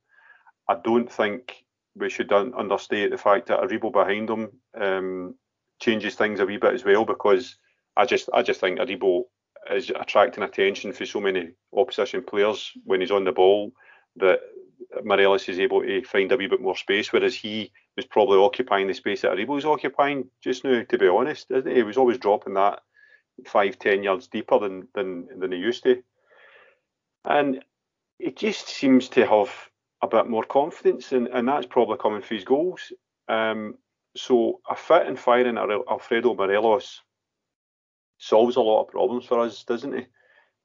I 0.69 0.77
don't 0.77 1.11
think 1.11 1.65
we 1.97 2.11
should 2.11 2.33
un- 2.33 2.55
understate 2.57 3.11
the 3.11 3.19
fact 3.19 3.49
that 3.49 3.61
Aribo 3.61 3.93
behind 3.93 4.31
him 4.31 4.51
um, 4.81 5.35
changes 5.81 6.15
things 6.15 6.41
a 6.41 6.47
wee 6.47 6.59
bit 6.59 6.75
as 6.75 6.85
well 6.85 7.05
because 7.05 7.57
I 7.97 8.07
just 8.07 8.29
I 8.33 8.43
just 8.43 8.61
think 8.61 8.79
Aribo 8.79 9.25
is 9.71 9.91
attracting 9.91 10.45
attention 10.45 10.93
for 10.93 11.07
so 11.07 11.21
many 11.21 11.51
opposition 11.77 12.23
players 12.23 12.73
when 12.85 13.01
he's 13.01 13.11
on 13.11 13.25
the 13.25 13.33
ball 13.33 13.73
that 14.17 14.41
Morelos 15.05 15.49
is 15.49 15.61
able 15.61 15.83
to 15.83 16.03
find 16.05 16.33
a 16.33 16.37
wee 16.37 16.47
bit 16.47 16.61
more 16.61 16.77
space, 16.77 17.13
whereas 17.13 17.35
he 17.35 17.71
was 17.97 18.07
probably 18.07 18.39
occupying 18.39 18.87
the 18.87 18.95
space 18.95 19.23
that 19.23 19.33
Aribo 19.33 19.49
was 19.49 19.67
occupying 19.67 20.29
just 20.43 20.65
now, 20.65 20.83
to 20.83 20.99
be 20.99 21.09
honest, 21.09 21.51
isn't 21.51 21.71
he? 21.71 21.77
He 21.77 21.83
was 21.83 21.97
always 21.97 22.19
dropping 22.19 22.55
that 22.55 22.81
five, 23.47 23.79
ten 23.79 24.03
yards 24.03 24.29
deeper 24.29 24.59
than 24.59 24.89
than 24.95 25.29
than 25.39 25.53
he 25.53 25.59
used 25.59 25.83
to. 25.85 26.03
And 27.25 27.63
it 28.19 28.37
just 28.37 28.69
seems 28.69 29.09
to 29.11 29.27
have 29.27 29.51
a 30.03 30.09
bit 30.09 30.27
more 30.27 30.45
confidence, 30.45 31.13
and, 31.13 31.29
and 31.29 31.47
that's 31.47 31.67
probably 31.67 31.99
coming 31.99 32.23
through 32.23 32.39
his 32.39 32.45
goals. 32.45 32.93
Um, 33.29 33.77
so 34.17 34.61
a 34.69 34.75
fit 34.75 35.07
and 35.07 35.19
firing 35.19 35.57
Alfredo 35.57 36.35
Morelos 36.35 37.01
solves 38.19 38.57
a 38.57 38.61
lot 38.61 38.83
of 38.83 38.89
problems 38.89 39.25
for 39.25 39.41
us, 39.41 39.65
doesn't 39.65 39.97
he? 39.97 40.07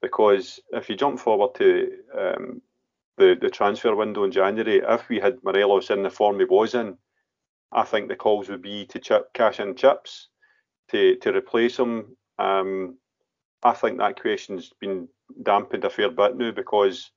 Because 0.02 0.60
if 0.72 0.88
you 0.88 0.96
jump 0.96 1.18
forward 1.18 1.54
to 1.56 1.90
um, 2.16 2.62
the, 3.16 3.36
the 3.40 3.50
transfer 3.50 3.94
window 3.94 4.24
in 4.24 4.32
January, 4.32 4.82
if 4.86 5.08
we 5.08 5.18
had 5.18 5.42
Morelos 5.42 5.90
in 5.90 6.02
the 6.02 6.10
form 6.10 6.38
he 6.38 6.44
was 6.44 6.74
in, 6.74 6.96
I 7.72 7.82
think 7.82 8.08
the 8.08 8.16
calls 8.16 8.48
would 8.48 8.62
be 8.62 8.86
to 8.86 8.98
chip, 8.98 9.32
cash 9.32 9.58
in 9.58 9.74
chips 9.74 10.28
to, 10.90 11.16
to 11.16 11.34
replace 11.34 11.78
him. 11.78 12.16
Um, 12.38 12.98
I 13.62 13.72
think 13.72 13.98
that 13.98 14.20
question's 14.20 14.72
been 14.80 15.08
dampened 15.42 15.84
a 15.84 15.90
fair 15.90 16.10
bit 16.10 16.36
now 16.36 16.50
because 16.50 17.10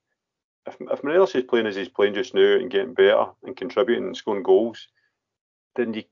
if, 0.65 0.77
if 0.79 1.03
Morelos 1.03 1.35
is 1.35 1.43
playing 1.43 1.67
as 1.67 1.75
he's 1.75 1.89
playing 1.89 2.13
just 2.13 2.33
now 2.33 2.53
and 2.53 2.71
getting 2.71 2.93
better 2.93 3.25
and 3.43 3.57
contributing 3.57 4.05
and 4.05 4.17
scoring 4.17 4.43
goals, 4.43 4.87
then 5.75 5.93
you 5.93 6.03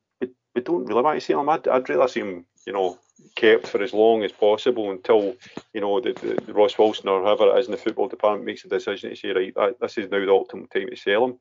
we 0.58 0.63
don't 0.63 0.86
really 0.86 1.04
want 1.04 1.20
to 1.20 1.24
see 1.24 1.34
him. 1.34 1.48
I'd, 1.48 1.67
I'd 1.67 1.88
rather 1.88 2.08
see 2.08 2.22
him, 2.22 2.43
you 2.65 2.74
know, 2.74 2.98
kept 3.36 3.67
for 3.67 3.82
as 3.84 3.93
long 3.93 4.24
as 4.24 4.32
possible 4.32 4.89
until, 4.89 5.36
you 5.72 5.82
know, 5.82 6.02
the, 6.02 6.13
the, 6.13 6.41
the 6.48 6.54
Ross 6.54 6.80
Wilson 6.80 7.08
or 7.08 7.22
whoever 7.22 7.56
it 7.56 7.60
is 7.60 7.67
in 7.67 7.74
the 7.74 7.78
football 7.78 8.08
department 8.08 8.46
makes 8.46 8.65
a 8.65 8.67
decision 8.67 9.12
to 9.12 9.15
say, 9.15 9.30
right, 9.30 9.54
that, 9.54 9.80
this 9.80 10.00
is 10.00 10.10
now 10.10 10.20
the 10.20 10.26
optimal 10.26 10.70
time 10.72 10.89
to 10.89 10.96
sell 10.96 11.26
him. 11.26 11.39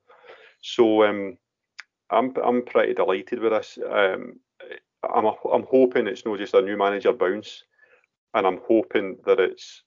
So 0.60 1.04
um, 1.04 1.38
I'm 2.10 2.34
I'm 2.44 2.62
pretty 2.62 2.92
delighted 2.92 3.40
with 3.40 3.52
this. 3.52 3.78
Um, 3.90 4.38
I'm 5.02 5.24
I'm 5.50 5.66
hoping 5.70 6.06
it's 6.06 6.26
not 6.26 6.38
just 6.38 6.52
a 6.52 6.60
new 6.60 6.76
manager 6.76 7.12
bounce, 7.14 7.64
and 8.34 8.46
I'm 8.46 8.60
hoping 8.68 9.16
that 9.24 9.40
it's 9.40 9.82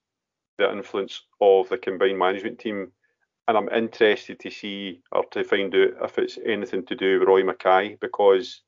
the 0.58 0.72
influence 0.72 1.22
of 1.40 1.68
the 1.68 1.78
combined 1.78 2.18
management 2.18 2.58
team. 2.58 2.90
And 3.46 3.56
I'm 3.56 3.68
interested 3.68 4.40
to 4.40 4.50
see 4.50 5.02
or 5.12 5.24
to 5.32 5.44
find 5.44 5.74
out 5.74 6.04
if 6.04 6.18
it's 6.18 6.38
anything 6.44 6.84
to 6.86 6.96
do 6.96 7.18
with 7.18 7.28
Roy 7.28 7.42
Makaay 7.42 7.98
because 8.00 8.62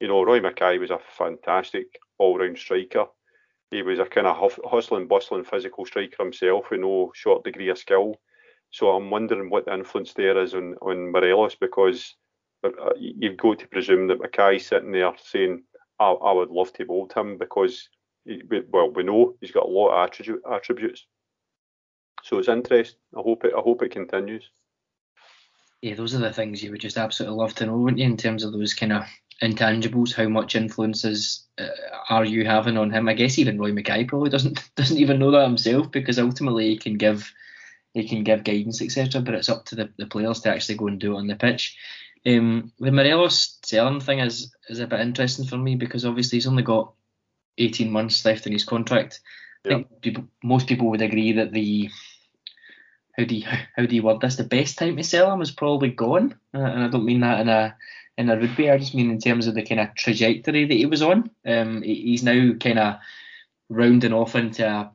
you 0.00 0.08
know, 0.08 0.22
Roy 0.22 0.40
Makaay 0.40 0.78
was 0.78 0.90
a 0.90 0.98
fantastic 1.16 1.98
all-round 2.18 2.58
striker. 2.58 3.06
He 3.70 3.82
was 3.82 3.98
a 3.98 4.04
kind 4.04 4.26
of 4.26 4.52
hustling, 4.64 5.08
bustling, 5.08 5.44
physical 5.44 5.84
striker 5.84 6.22
himself 6.22 6.70
with 6.70 6.80
no 6.80 7.12
short 7.14 7.44
degree 7.44 7.68
of 7.68 7.78
skill. 7.78 8.16
So 8.70 8.90
I'm 8.90 9.10
wondering 9.10 9.50
what 9.50 9.64
the 9.64 9.74
influence 9.74 10.12
there 10.12 10.40
is 10.40 10.54
on, 10.54 10.74
on 10.82 11.10
Morelos 11.10 11.54
because 11.54 12.14
uh, 12.64 12.70
you've 12.98 13.36
got 13.36 13.58
to 13.60 13.68
presume 13.68 14.06
that 14.08 14.20
Makaay's 14.20 14.66
sitting 14.66 14.92
there 14.92 15.12
saying, 15.22 15.62
I, 15.98 16.10
I 16.10 16.32
would 16.32 16.50
love 16.50 16.72
to 16.74 16.84
mould 16.84 17.12
him 17.12 17.38
because, 17.38 17.88
he, 18.24 18.42
well, 18.70 18.90
we 18.90 19.02
know 19.02 19.34
he's 19.40 19.52
got 19.52 19.66
a 19.66 19.70
lot 19.70 19.90
of 19.90 20.06
attribute, 20.06 20.42
attributes. 20.50 21.06
So 22.22 22.38
it's 22.38 22.48
interesting. 22.48 22.98
I 23.16 23.20
hope 23.20 23.44
it. 23.44 23.52
I 23.56 23.60
hope 23.60 23.82
it 23.82 23.92
continues. 23.92 24.50
Yeah, 25.80 25.94
those 25.94 26.14
are 26.14 26.18
the 26.18 26.32
things 26.32 26.62
you 26.62 26.70
would 26.70 26.80
just 26.80 26.96
absolutely 26.96 27.38
love 27.38 27.54
to 27.54 27.66
know, 27.66 27.76
wouldn't 27.76 27.98
you, 28.00 28.06
in 28.06 28.16
terms 28.16 28.42
of 28.42 28.52
those 28.52 28.74
kind 28.74 28.92
of 28.92 29.04
intangibles, 29.42 30.14
how 30.14 30.28
much 30.28 30.56
influences 30.56 31.46
uh, 31.58 31.66
are 32.08 32.24
you 32.24 32.44
having 32.44 32.76
on 32.76 32.90
him? 32.90 33.08
I 33.08 33.14
guess 33.14 33.38
even 33.38 33.58
Roy 33.58 33.72
Makaay 33.72 34.08
probably 34.08 34.30
doesn't 34.30 34.62
doesn't 34.76 34.98
even 34.98 35.18
know 35.18 35.30
that 35.30 35.46
himself 35.46 35.90
because 35.90 36.18
ultimately 36.18 36.70
he 36.70 36.78
can 36.78 36.96
give 36.96 37.32
he 37.92 38.08
can 38.08 38.24
give 38.24 38.44
guidance 38.44 38.82
etc. 38.82 39.20
But 39.20 39.34
it's 39.34 39.48
up 39.48 39.64
to 39.66 39.74
the, 39.74 39.90
the 39.98 40.06
players 40.06 40.40
to 40.40 40.50
actually 40.50 40.76
go 40.76 40.88
and 40.88 41.00
do 41.00 41.14
it 41.14 41.18
on 41.18 41.26
the 41.26 41.36
pitch. 41.36 41.76
Um, 42.26 42.72
the 42.80 42.90
Morelos 42.90 43.58
selling 43.64 44.00
thing 44.00 44.20
is 44.20 44.54
is 44.68 44.80
a 44.80 44.86
bit 44.86 45.00
interesting 45.00 45.46
for 45.46 45.58
me 45.58 45.76
because 45.76 46.04
obviously 46.04 46.36
he's 46.36 46.46
only 46.46 46.62
got 46.62 46.92
18 47.58 47.90
months 47.90 48.24
left 48.24 48.46
in 48.46 48.52
his 48.52 48.64
contract. 48.64 49.20
I 49.64 49.68
think 49.68 50.00
people, 50.00 50.24
most 50.44 50.68
people 50.68 50.90
would 50.90 51.02
agree 51.02 51.32
that 51.32 51.52
the 51.52 51.90
how 53.16 53.24
do 53.24 53.34
you, 53.34 53.46
how 53.76 53.86
do 53.86 53.94
you 53.94 54.02
word 54.02 54.20
this? 54.20 54.36
The 54.36 54.44
best 54.44 54.78
time 54.78 54.96
to 54.96 55.04
sell 55.04 55.32
him 55.32 55.40
is 55.40 55.50
probably 55.50 55.90
gone, 55.90 56.38
uh, 56.54 56.58
and 56.58 56.82
I 56.84 56.88
don't 56.88 57.04
mean 57.04 57.20
that 57.20 57.40
in 57.40 57.48
a 57.48 57.76
in 58.18 58.30
a 58.30 58.36
rugby. 58.36 58.70
I 58.70 58.78
just 58.78 58.94
mean 58.94 59.10
in 59.10 59.18
terms 59.18 59.46
of 59.46 59.54
the 59.54 59.62
kind 59.62 59.80
of 59.80 59.94
trajectory 59.94 60.64
that 60.64 60.74
he 60.74 60.86
was 60.86 61.02
on. 61.02 61.30
Um, 61.46 61.82
he's 61.82 62.22
now 62.22 62.52
kind 62.54 62.78
of 62.78 62.96
rounding 63.68 64.12
off 64.12 64.34
into 64.34 64.66
a 64.66 64.90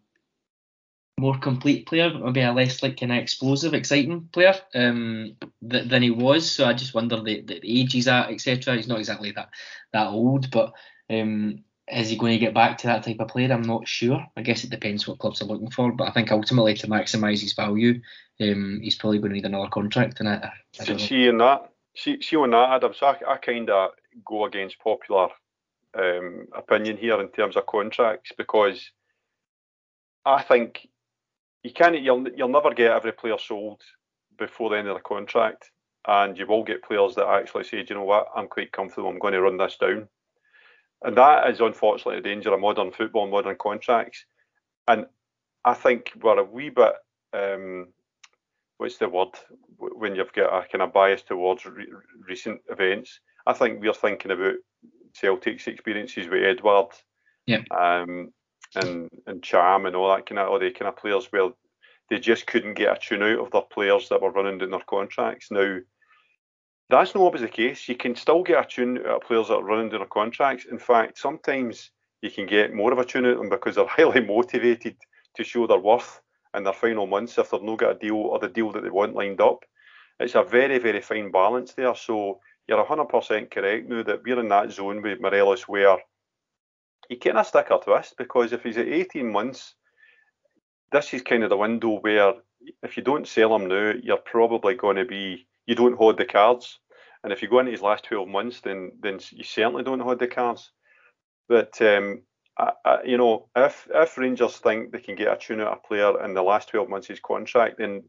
more 1.20 1.38
complete 1.38 1.86
player, 1.86 2.12
maybe 2.14 2.42
a 2.42 2.52
less 2.52 2.82
like 2.82 3.00
kind 3.00 3.12
of 3.12 3.20
explosive, 3.20 3.74
exciting 3.74 4.28
player 4.32 4.56
um, 4.74 5.36
th- 5.70 5.88
than 5.88 6.02
he 6.02 6.10
was. 6.10 6.52
So 6.52 6.66
I 6.66 6.74
just 6.74 6.94
wonder 6.94 7.22
the, 7.22 7.42
the 7.42 7.60
age 7.64 7.94
he's 7.94 8.08
at, 8.08 8.32
etc. 8.32 8.76
He's 8.76 8.88
not 8.88 9.00
exactly 9.00 9.32
that 9.32 9.50
that 9.94 10.08
old, 10.08 10.50
but 10.50 10.74
um, 11.10 11.64
is 11.88 12.10
he 12.10 12.18
going 12.18 12.34
to 12.34 12.46
get 12.46 12.54
back 12.54 12.80
to 12.80 12.88
that 12.88 13.04
type 13.04 13.20
of 13.20 13.28
player? 13.28 13.52
I'm 13.52 13.62
not 13.62 13.88
sure. 13.88 14.26
I 14.36 14.42
guess 14.42 14.64
it 14.64 14.70
depends 14.70 15.08
what 15.08 15.20
clubs 15.20 15.42
are 15.42 15.46
looking 15.46 15.70
for, 15.70 15.92
but 15.92 16.08
I 16.08 16.12
think 16.12 16.32
ultimately 16.32 16.74
to 16.76 16.88
maximise 16.88 17.42
his 17.42 17.54
value, 17.54 18.02
um, 18.40 18.80
he's 18.82 18.96
probably 18.96 19.20
going 19.20 19.32
to 19.32 19.36
need 19.36 19.46
another 19.46 19.70
contract. 19.70 20.20
And 20.20 20.30
I, 20.30 20.52
I 20.80 20.98
see 20.98 21.28
in 21.28 21.38
that 21.38 21.71
see, 21.96 22.22
see 22.22 22.36
on 22.36 22.52
that, 22.52 22.72
Adam, 22.72 22.94
so 22.94 23.08
I, 23.08 23.34
I 23.34 23.38
kind 23.38 23.70
of 23.70 23.92
go 24.26 24.46
against 24.46 24.80
popular 24.80 25.28
um, 25.98 26.48
opinion 26.56 26.98
here 26.98 27.20
in 27.20 27.30
terms 27.30 27.56
of 27.56 27.66
contracts 27.66 28.32
because 28.38 28.92
I 30.26 30.42
think 30.42 30.88
you 31.64 31.72
can't, 31.72 32.00
you'll, 32.02 32.28
you'll 32.30 32.48
never 32.48 32.74
get 32.74 32.92
every 32.92 33.12
player 33.12 33.38
sold 33.38 33.82
before 34.38 34.70
the 34.70 34.78
end 34.78 34.88
of 34.88 34.96
the 34.96 35.02
contract, 35.02 35.72
and 36.08 36.38
you 36.38 36.48
will 36.48 36.64
get 36.64 36.84
players 36.84 37.16
that 37.16 37.28
actually 37.28 37.64
say, 37.64 37.84
"Do 37.84 37.94
you 37.94 38.00
know 38.00 38.06
what, 38.06 38.28
I'm 38.36 38.48
quite 38.48 38.72
comfortable, 38.72 39.10
I'm 39.10 39.20
going 39.20 39.34
to 39.34 39.42
run 39.42 39.58
this 39.58 39.78
down. 39.78 40.08
And 41.04 41.18
that 41.18 41.50
is 41.50 41.60
unfortunately 41.60 42.22
the 42.22 42.30
danger 42.30 42.54
of 42.54 42.60
modern 42.60 42.92
football, 42.92 43.28
modern 43.28 43.56
contracts. 43.58 44.26
And 44.88 45.06
I 45.66 45.74
think 45.74 46.12
we're 46.22 46.40
a 46.40 46.44
wee 46.44 46.70
bit, 46.70 46.94
um, 47.34 47.88
what's 48.82 48.98
the 48.98 49.08
word, 49.08 49.30
when 49.78 50.16
you've 50.16 50.34
got 50.34 50.52
a 50.52 50.68
kind 50.68 50.82
of 50.82 50.92
bias 50.92 51.22
towards 51.22 51.68
re- 51.68 51.86
recent 52.28 52.62
events. 52.68 53.20
I 53.46 53.54
think 53.54 53.80
we're 53.80 53.94
thinking 53.94 54.32
about 54.32 54.56
Celtic's 55.14 55.68
experiences 55.68 56.28
with 56.28 56.44
Edouard 56.44 56.88
yeah. 57.46 57.62
um, 57.70 58.34
and, 58.74 59.08
and 59.28 59.44
Cham 59.44 59.86
and 59.86 59.96
all 59.96 60.10
that 60.10 60.26
kind 60.26 60.40
of, 60.40 60.50
all 60.50 60.58
the 60.58 60.72
kind 60.72 60.90
of 60.90 60.98
players 60.98 61.28
where 61.28 61.52
they 62.10 62.20
just 62.20 62.48
couldn't 62.48 62.74
get 62.74 62.92
a 62.92 63.00
tune 63.00 63.22
out 63.22 63.40
of 63.40 63.52
their 63.52 63.62
players 63.62 64.10
that 64.10 64.22
were 64.22 64.32
running 64.32 64.58
down 64.58 64.72
their 64.72 64.80
contracts. 64.90 65.52
Now, 65.52 65.78
that's 66.90 67.14
not 67.14 67.22
always 67.22 67.42
the 67.42 67.50
case. 67.50 67.88
You 67.88 67.96
can 67.96 68.16
still 68.16 68.42
get 68.42 68.66
a 68.66 68.68
tune 68.68 68.98
out 68.98 69.06
of 69.06 69.22
players 69.22 69.50
that 69.50 69.58
are 69.58 69.64
running 69.64 69.90
down 69.90 70.00
their 70.00 70.08
contracts. 70.08 70.66
In 70.66 70.80
fact, 70.80 71.20
sometimes 71.20 71.92
you 72.24 72.32
can 72.32 72.48
get 72.48 72.74
more 72.74 72.92
of 72.92 72.98
a 72.98 73.06
tune 73.06 73.28
out 73.28 73.34
of 73.34 73.38
them 73.38 73.50
because 73.50 73.76
they're 73.76 73.86
highly 73.88 74.22
motivated 74.22 74.98
to 75.36 75.44
show 75.44 75.68
their 75.68 75.78
worth 75.78 76.21
in 76.56 76.64
their 76.64 76.74
final 76.74 77.08
months 77.08 77.38
if 77.38 77.50
they've 77.50 77.62
not 77.62 77.80
got 77.80 77.96
a 77.96 78.00
deal 78.00 78.16
or 78.16 78.40
the 78.40 78.48
deal 78.48 78.72
that 78.72 78.84
they 78.84 78.90
want 78.90 79.16
lined 79.16 79.42
up. 79.42 79.64
It's 80.20 80.36
a 80.36 80.44
very, 80.44 80.78
very 80.78 81.02
fine 81.02 81.32
balance 81.32 81.74
there. 81.74 81.96
So 81.96 82.40
you're 82.68 82.86
100% 82.86 83.52
correct 83.52 83.90
now 83.90 84.04
that 84.04 84.24
we're 84.24 84.40
in 84.40 84.50
that 84.50 84.72
zone 84.72 85.02
with 85.02 85.20
Morelos 85.20 85.64
where 85.64 85.98
you 87.10 87.18
kind 87.18 87.38
of 87.38 87.48
stick 87.48 87.68
a 87.72 87.78
twist 87.78 88.16
because 88.18 88.54
if 88.54 88.64
he's 88.64 88.78
at 88.78 88.88
18 88.88 89.32
months, 89.32 89.76
this 90.92 91.14
is 91.14 91.22
kind 91.22 91.44
of 91.44 91.50
the 91.50 91.58
window 91.58 92.00
where 92.00 92.34
if 92.84 92.98
you 92.98 93.04
don't 93.04 93.28
sell 93.28 93.56
him 93.56 93.68
now, 93.68 93.94
you're 94.02 94.18
probably 94.18 94.76
going 94.76 94.98
to 94.98 95.06
be 95.06 95.48
you 95.66 95.76
don't 95.76 95.98
hold 95.98 96.18
the 96.18 96.26
cards. 96.26 96.80
And 97.24 97.32
if 97.32 97.42
you 97.42 97.50
go 97.50 97.60
into 97.60 97.72
his 97.72 97.82
last 97.82 98.04
12 98.06 98.28
months, 98.28 98.62
then 98.62 98.92
then 99.00 99.20
you 99.32 99.44
certainly 99.44 99.84
don't 99.84 100.00
hold 100.00 100.20
the 100.20 100.28
cards. 100.28 100.72
But 101.48 101.82
um, 101.82 102.24
I, 102.86 103.04
you 103.04 103.18
know, 103.18 103.48
if 103.56 103.88
if 103.94 104.18
Rangers 104.18 104.58
think 104.58 104.92
they 104.92 105.00
can 105.00 105.16
get 105.16 105.32
a 105.32 105.38
tune 105.38 105.62
out 105.62 105.68
of 105.68 105.78
a 105.84 105.88
player 105.88 106.24
in 106.24 106.34
the 106.34 106.44
last 106.44 106.70
12 106.70 106.90
months 106.90 107.06
of 107.06 107.14
his 107.16 107.20
contract, 107.20 107.78
then 107.80 108.04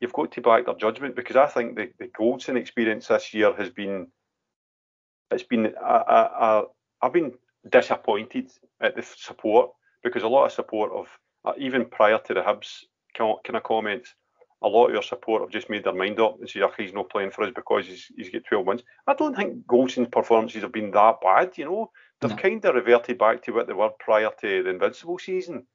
you've 0.00 0.12
got 0.12 0.32
to 0.32 0.40
back 0.40 0.66
their 0.66 0.74
judgment 0.74 1.16
because 1.16 1.36
I 1.36 1.46
think 1.46 1.76
the, 1.76 1.90
the 1.98 2.08
Goldson 2.08 2.56
experience 2.56 3.08
this 3.08 3.32
year 3.32 3.54
has 3.54 3.70
been 3.70 4.08
it's 5.30 5.42
been 5.42 5.74
I, 5.82 5.96
I, 6.40 6.62
I've 7.02 7.12
been 7.12 7.32
disappointed 7.70 8.50
at 8.80 8.96
the 8.96 9.02
support 9.02 9.70
because 10.02 10.22
a 10.22 10.28
lot 10.28 10.46
of 10.46 10.52
support 10.52 10.92
of 10.92 11.06
uh, 11.44 11.52
even 11.58 11.84
prior 11.86 12.18
to 12.18 12.34
the 12.34 12.40
Hibs 12.40 12.84
kind 13.14 13.38
of 13.54 13.62
comments, 13.62 14.14
a 14.62 14.68
lot 14.68 14.86
of 14.86 14.92
your 14.92 15.02
support 15.02 15.42
have 15.42 15.50
just 15.50 15.70
made 15.70 15.84
their 15.84 15.94
mind 15.94 16.18
up 16.20 16.38
and 16.40 16.48
said, 16.48 16.62
oh, 16.62 16.72
he's 16.76 16.92
not 16.92 17.10
playing 17.10 17.30
for 17.30 17.44
us 17.44 17.52
because 17.54 17.86
he's, 17.86 18.10
he's 18.16 18.30
got 18.30 18.42
12 18.48 18.66
wins. 18.66 18.82
I 19.06 19.14
don't 19.14 19.36
think 19.36 19.66
Goldson's 19.66 20.08
performances 20.08 20.62
have 20.62 20.72
been 20.72 20.90
that 20.92 21.16
bad, 21.22 21.56
you 21.56 21.66
know. 21.66 21.90
They've 22.20 22.30
no. 22.30 22.36
kind 22.36 22.64
of 22.64 22.74
reverted 22.74 23.18
back 23.18 23.42
to 23.42 23.52
what 23.52 23.66
they 23.66 23.72
were 23.72 23.90
prior 23.98 24.30
to 24.40 24.62
the 24.62 24.70
Invincible 24.70 25.18
season. 25.18 25.66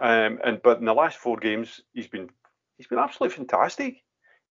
Um, 0.00 0.38
and 0.44 0.60
But 0.62 0.78
in 0.78 0.84
the 0.84 0.94
last 0.94 1.18
four 1.18 1.36
games, 1.36 1.80
he's 1.92 2.08
been 2.08 2.30
he's 2.76 2.86
been 2.86 2.98
absolutely 2.98 3.36
fantastic. 3.36 4.02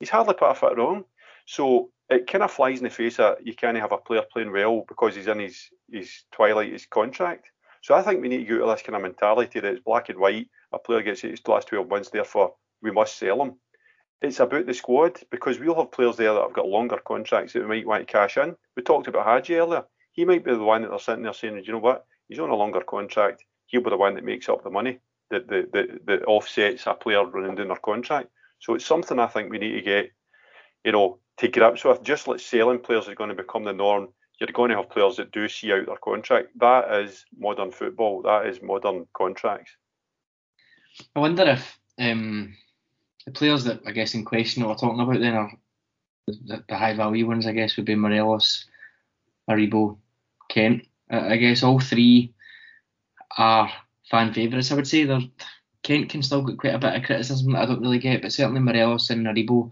He's 0.01 0.11
hardly 0.11 0.35
put 0.35 0.51
a 0.51 0.55
foot 0.55 0.77
wrong. 0.77 1.05
So 1.47 1.91
it 2.09 2.27
kind 2.27 2.45
of 2.45 2.51
flies 2.51 2.79
in 2.79 2.85
the 2.85 2.91
face 2.91 3.17
that 3.17 3.47
you 3.47 3.55
can't 3.55 3.77
have 3.77 3.93
a 3.93 3.99
player 3.99 4.23
playing 4.33 4.53
well 4.53 4.85
because 4.89 5.15
he's 5.15 5.27
in 5.27 5.39
his, 5.39 5.69
his 5.91 6.25
twilight, 6.33 6.73
his 6.73 6.87
contract. 6.87 7.51
So 7.83 7.95
I 7.95 8.03
think 8.03 8.23
we 8.23 8.29
need 8.29 8.47
to 8.47 8.59
go 8.59 8.67
to 8.67 8.73
this 8.73 8.83
kind 8.83 8.97
of 8.97 9.03
mentality 9.03 9.61
that 9.61 9.73
it's 9.73 9.85
black 9.85 10.09
and 10.09 10.19
white. 10.19 10.49
A 10.73 10.79
player 10.79 11.03
gets 11.03 11.21
his 11.21 11.47
last 11.47 11.69
12 11.69 11.89
months, 11.89 12.11
therefore 12.11 12.55
we 12.83 12.91
must 12.91 13.19
sell 13.19 13.43
him. 13.43 13.57
It's 14.23 14.41
about 14.41 14.67
the 14.67 14.75
squad 14.75 15.21
because 15.31 15.59
we'll 15.59 15.75
have 15.75 15.93
players 15.93 16.17
there 16.17 16.33
that 16.33 16.41
have 16.41 16.55
got 16.55 16.67
longer 16.67 16.99
contracts 17.05 17.53
that 17.53 17.61
we 17.61 17.69
might 17.69 17.87
want 17.87 18.07
to 18.07 18.13
cash 18.13 18.39
in. 18.39 18.57
We 18.77 18.83
talked 18.83 19.07
about 19.07 19.27
Hagi 19.27 19.57
earlier. 19.57 19.85
He 20.15 20.25
might 20.25 20.45
be 20.45 20.53
the 20.53 20.59
one 20.59 20.83
that 20.83 20.89
they're 20.89 20.99
sitting 20.99 21.23
there 21.23 21.33
saying, 21.33 21.63
you 21.65 21.73
know 21.73 21.79
what, 21.79 22.07
he's 22.29 22.39
on 22.39 22.51
a 22.51 22.57
longer 22.57 22.81
contract. 22.81 23.45
He'll 23.67 23.83
be 23.83 23.91
the 23.91 23.97
one 23.97 24.15
that 24.15 24.25
makes 24.25 24.49
up 24.49 24.65
the 24.65 24.71
money 24.71 24.99
that, 25.31 25.47
that, 25.49 25.73
that, 25.73 26.07
that 26.07 26.25
offsets 26.25 26.87
a 26.87 26.95
player 26.95 27.25
running 27.27 27.57
down 27.57 27.69
their 27.69 27.77
contract. 27.77 28.29
So 28.61 28.75
it's 28.75 28.87
something 28.87 29.19
I 29.19 29.27
think 29.27 29.51
we 29.51 29.59
need 29.59 29.73
to 29.73 29.83
get, 29.83 30.11
you 30.85 30.93
know, 30.93 31.19
to 31.39 31.49
grips 31.49 31.85
with. 31.85 32.03
Just 32.03 32.27
like 32.27 32.41
selling 32.41 32.79
players 32.79 33.09
is 33.09 33.15
going 33.15 33.31
to 33.31 33.37
become 33.37 33.65
the 33.65 33.73
norm 33.73 34.09
you're 34.39 34.49
going 34.53 34.71
to 34.71 34.77
have 34.77 34.91
players 34.91 35.17
that 35.17 35.33
do 35.33 35.49
see 35.49 35.73
out 35.73 35.87
their 35.87 35.97
contract. 35.97 36.59
That 36.59 36.93
is 37.03 37.25
modern 37.39 37.71
football. 37.71 38.23
That 38.23 38.47
is 38.47 38.61
modern 38.63 39.07
contracts. 39.13 39.71
I 41.15 41.21
wonder 41.21 41.45
if 41.45 41.79
um, 41.99 42.57
the 43.27 43.33
players 43.33 43.65
that 43.65 43.81
I 43.87 43.93
guess 43.93 44.15
in 44.15 44.25
question 44.25 44.63
that 44.63 44.69
we're 44.69 44.75
talking 44.75 45.01
about 45.01 45.21
then 45.21 45.35
are 45.35 45.53
the, 46.27 46.65
the 46.69 46.77
high 46.77 46.95
value 46.95 47.27
ones. 47.27 47.47
I 47.47 47.53
guess 47.53 47.77
would 47.77 47.87
be 47.87 47.95
Morelos, 47.95 48.67
Aribo, 49.49 49.99
Kent. 50.55 50.87
I 51.11 51.37
guess 51.37 51.63
all 51.63 51.81
three 51.81 52.33
are 53.37 53.71
fan 54.11 54.33
favourites. 54.33 54.71
I 54.71 54.77
would 54.77 54.87
say 54.87 55.05
they're 55.05 55.21
Kent 55.83 56.09
can 56.09 56.23
still 56.23 56.43
get 56.43 56.59
quite 56.59 56.75
a 56.75 56.79
bit 56.79 56.95
of 56.95 57.03
criticism 57.03 57.53
that 57.53 57.63
I 57.63 57.67
don't 57.67 57.83
really 57.83 57.99
get, 57.99 58.23
but 58.23 58.33
certainly 58.33 58.61
Morelos 58.61 59.11
and 59.11 59.27
Aribo 59.27 59.71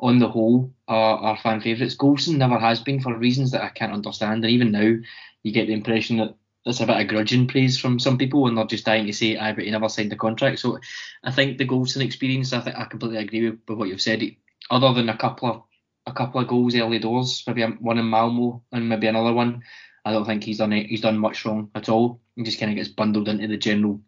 on 0.00 0.18
the 0.18 0.28
whole, 0.28 0.74
are, 0.88 1.16
are 1.18 1.36
fan 1.36 1.60
favourites. 1.60 1.96
Goldson 1.96 2.36
never 2.36 2.58
has 2.58 2.80
been 2.80 3.00
for 3.00 3.16
reasons 3.16 3.52
that 3.52 3.62
I 3.62 3.68
can't 3.68 3.92
understand. 3.92 4.44
And 4.44 4.52
even 4.52 4.72
now, 4.72 4.96
you 5.44 5.52
get 5.52 5.68
the 5.68 5.72
impression 5.72 6.16
that 6.16 6.34
there's 6.64 6.80
a 6.80 6.86
bit 6.86 7.00
of 7.00 7.06
grudging 7.06 7.46
praise 7.46 7.78
from 7.78 8.00
some 8.00 8.18
people 8.18 8.48
and 8.48 8.58
they're 8.58 8.66
just 8.66 8.84
dying 8.84 9.06
to 9.06 9.12
say, 9.12 9.36
aye, 9.36 9.52
but 9.52 9.64
he 9.64 9.70
never 9.70 9.88
signed 9.88 10.10
the 10.10 10.16
contract. 10.16 10.58
So 10.58 10.80
I 11.22 11.30
think 11.30 11.58
the 11.58 11.68
Goldson 11.68 12.02
experience, 12.02 12.52
I 12.52 12.60
think 12.60 12.76
I 12.76 12.84
completely 12.86 13.18
agree 13.18 13.50
with, 13.50 13.60
with 13.68 13.78
what 13.78 13.88
you've 13.88 14.02
said. 14.02 14.22
Other 14.70 14.92
than 14.92 15.08
a 15.08 15.16
couple 15.16 15.48
of 15.48 15.62
a 16.06 16.12
couple 16.12 16.40
of 16.40 16.48
goals 16.48 16.74
early 16.74 16.98
doors, 16.98 17.42
maybe 17.46 17.62
one 17.62 17.98
in 17.98 18.04
Malmo 18.04 18.62
and 18.72 18.88
maybe 18.88 19.06
another 19.06 19.32
one, 19.32 19.62
I 20.04 20.12
don't 20.12 20.26
think 20.26 20.44
he's 20.44 20.58
done 20.58 20.72
it, 20.72 20.86
he's 20.86 21.00
done 21.00 21.18
much 21.18 21.44
wrong 21.44 21.70
at 21.74 21.88
all. 21.88 22.20
He 22.36 22.42
just 22.42 22.60
kind 22.60 22.70
of 22.70 22.76
gets 22.76 22.88
bundled 22.88 23.28
into 23.28 23.48
the 23.48 23.56
general 23.56 24.00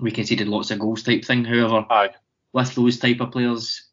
we 0.00 0.10
conceded 0.10 0.48
lots 0.48 0.70
of 0.70 0.78
goals 0.78 1.02
type 1.02 1.24
thing. 1.24 1.44
However, 1.44 1.84
Aye. 1.90 2.10
with 2.52 2.74
those 2.74 2.98
type 2.98 3.20
of 3.20 3.32
players, 3.32 3.88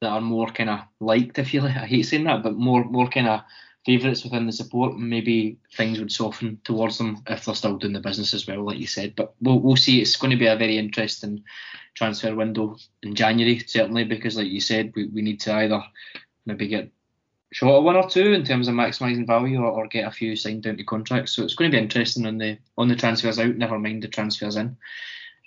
that 0.00 0.10
are 0.10 0.20
more 0.20 0.48
kind 0.48 0.70
of 0.70 0.80
liked, 0.98 1.38
if 1.38 1.52
you 1.52 1.60
like. 1.60 1.76
I 1.76 1.86
hate 1.86 2.02
saying 2.02 2.24
that, 2.24 2.42
but 2.42 2.54
more 2.54 2.84
more 2.84 3.08
kind 3.08 3.28
of 3.28 3.42
favourites 3.84 4.24
within 4.24 4.46
the 4.46 4.52
support. 4.52 4.98
Maybe 4.98 5.58
things 5.74 5.98
would 5.98 6.12
soften 6.12 6.60
towards 6.64 6.98
them 6.98 7.22
if 7.26 7.44
they're 7.44 7.54
still 7.54 7.76
doing 7.76 7.92
the 7.92 8.00
business 8.00 8.32
as 8.32 8.46
well, 8.46 8.64
like 8.64 8.78
you 8.78 8.86
said. 8.86 9.14
But 9.14 9.34
we'll 9.40 9.60
we'll 9.60 9.76
see. 9.76 10.00
It's 10.00 10.16
going 10.16 10.30
to 10.30 10.38
be 10.38 10.46
a 10.46 10.56
very 10.56 10.78
interesting 10.78 11.44
transfer 11.94 12.34
window 12.34 12.76
in 13.02 13.14
January, 13.14 13.58
certainly, 13.58 14.04
because 14.04 14.36
like 14.36 14.48
you 14.48 14.60
said, 14.60 14.92
we, 14.96 15.08
we 15.08 15.22
need 15.22 15.40
to 15.40 15.54
either 15.54 15.82
maybe 16.46 16.68
get 16.68 16.90
short 17.52 17.82
one 17.82 17.96
or 17.96 18.08
two 18.08 18.32
in 18.32 18.44
terms 18.44 18.68
of 18.68 18.74
maximising 18.74 19.26
value 19.26 19.60
or, 19.60 19.70
or, 19.70 19.86
get 19.88 20.06
a 20.06 20.10
few 20.10 20.36
signed 20.36 20.62
down 20.62 20.76
to 20.76 20.84
contracts. 20.84 21.32
So 21.32 21.42
it's 21.42 21.54
going 21.54 21.70
to 21.70 21.76
be 21.76 21.82
interesting 21.82 22.26
on 22.26 22.38
the 22.38 22.58
on 22.78 22.88
the 22.88 22.96
transfers 22.96 23.38
out, 23.38 23.56
never 23.56 23.78
mind 23.78 24.02
the 24.02 24.08
transfers 24.08 24.56
in. 24.56 24.76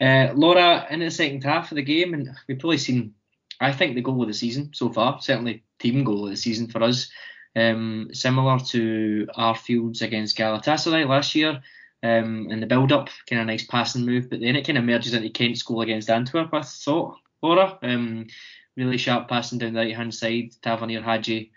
Uh, 0.02 0.34
Laura, 0.34 0.86
in 0.90 1.00
the 1.00 1.12
second 1.12 1.44
half 1.44 1.72
of 1.72 1.76
the 1.76 1.82
game, 1.82 2.14
and 2.14 2.30
we've 2.48 2.60
probably 2.60 2.78
seen 2.78 3.14
I 3.60 3.72
think 3.72 3.96
the 3.96 4.02
goal 4.02 4.22
of 4.22 4.28
the 4.28 4.34
season 4.34 4.72
so 4.74 4.92
far, 4.92 5.22
certainly 5.22 5.64
team 5.80 6.04
goal 6.04 6.26
of 6.26 6.32
the 6.32 6.38
season 6.38 6.68
for 6.68 6.84
us, 6.84 7.10
um, 7.56 8.10
similar 8.12 8.60
to 8.60 9.28
Arfield's 9.36 10.02
against 10.02 10.38
Galatasaray 10.38 11.08
last 11.08 11.36
year. 11.36 11.62
Um, 12.02 12.52
in 12.52 12.60
the 12.60 12.66
build-up, 12.66 13.08
kind 13.30 13.40
of 13.40 13.48
nice 13.48 13.66
passing 13.66 14.06
move, 14.06 14.30
but 14.30 14.42
then 14.42 14.58
it 14.58 14.68
kind 14.68 14.78
of 14.78 14.84
merges 14.84 15.14
into 15.14 15.30
Kent's 15.30 15.64
goal 15.64 15.84
against 15.84 16.10
Antwerp. 16.10 16.54
I 16.54 16.62
thought, 16.62 17.16
Laura, 17.42 17.80
um, 17.82 18.28
really 18.76 18.98
sharp 18.98 19.30
passing 19.30 19.58
down 19.58 19.72
the 19.72 19.80
right-hand 19.80 20.14
side. 20.14 20.52
Tavernier 20.62 21.02
Hagi, 21.02 21.54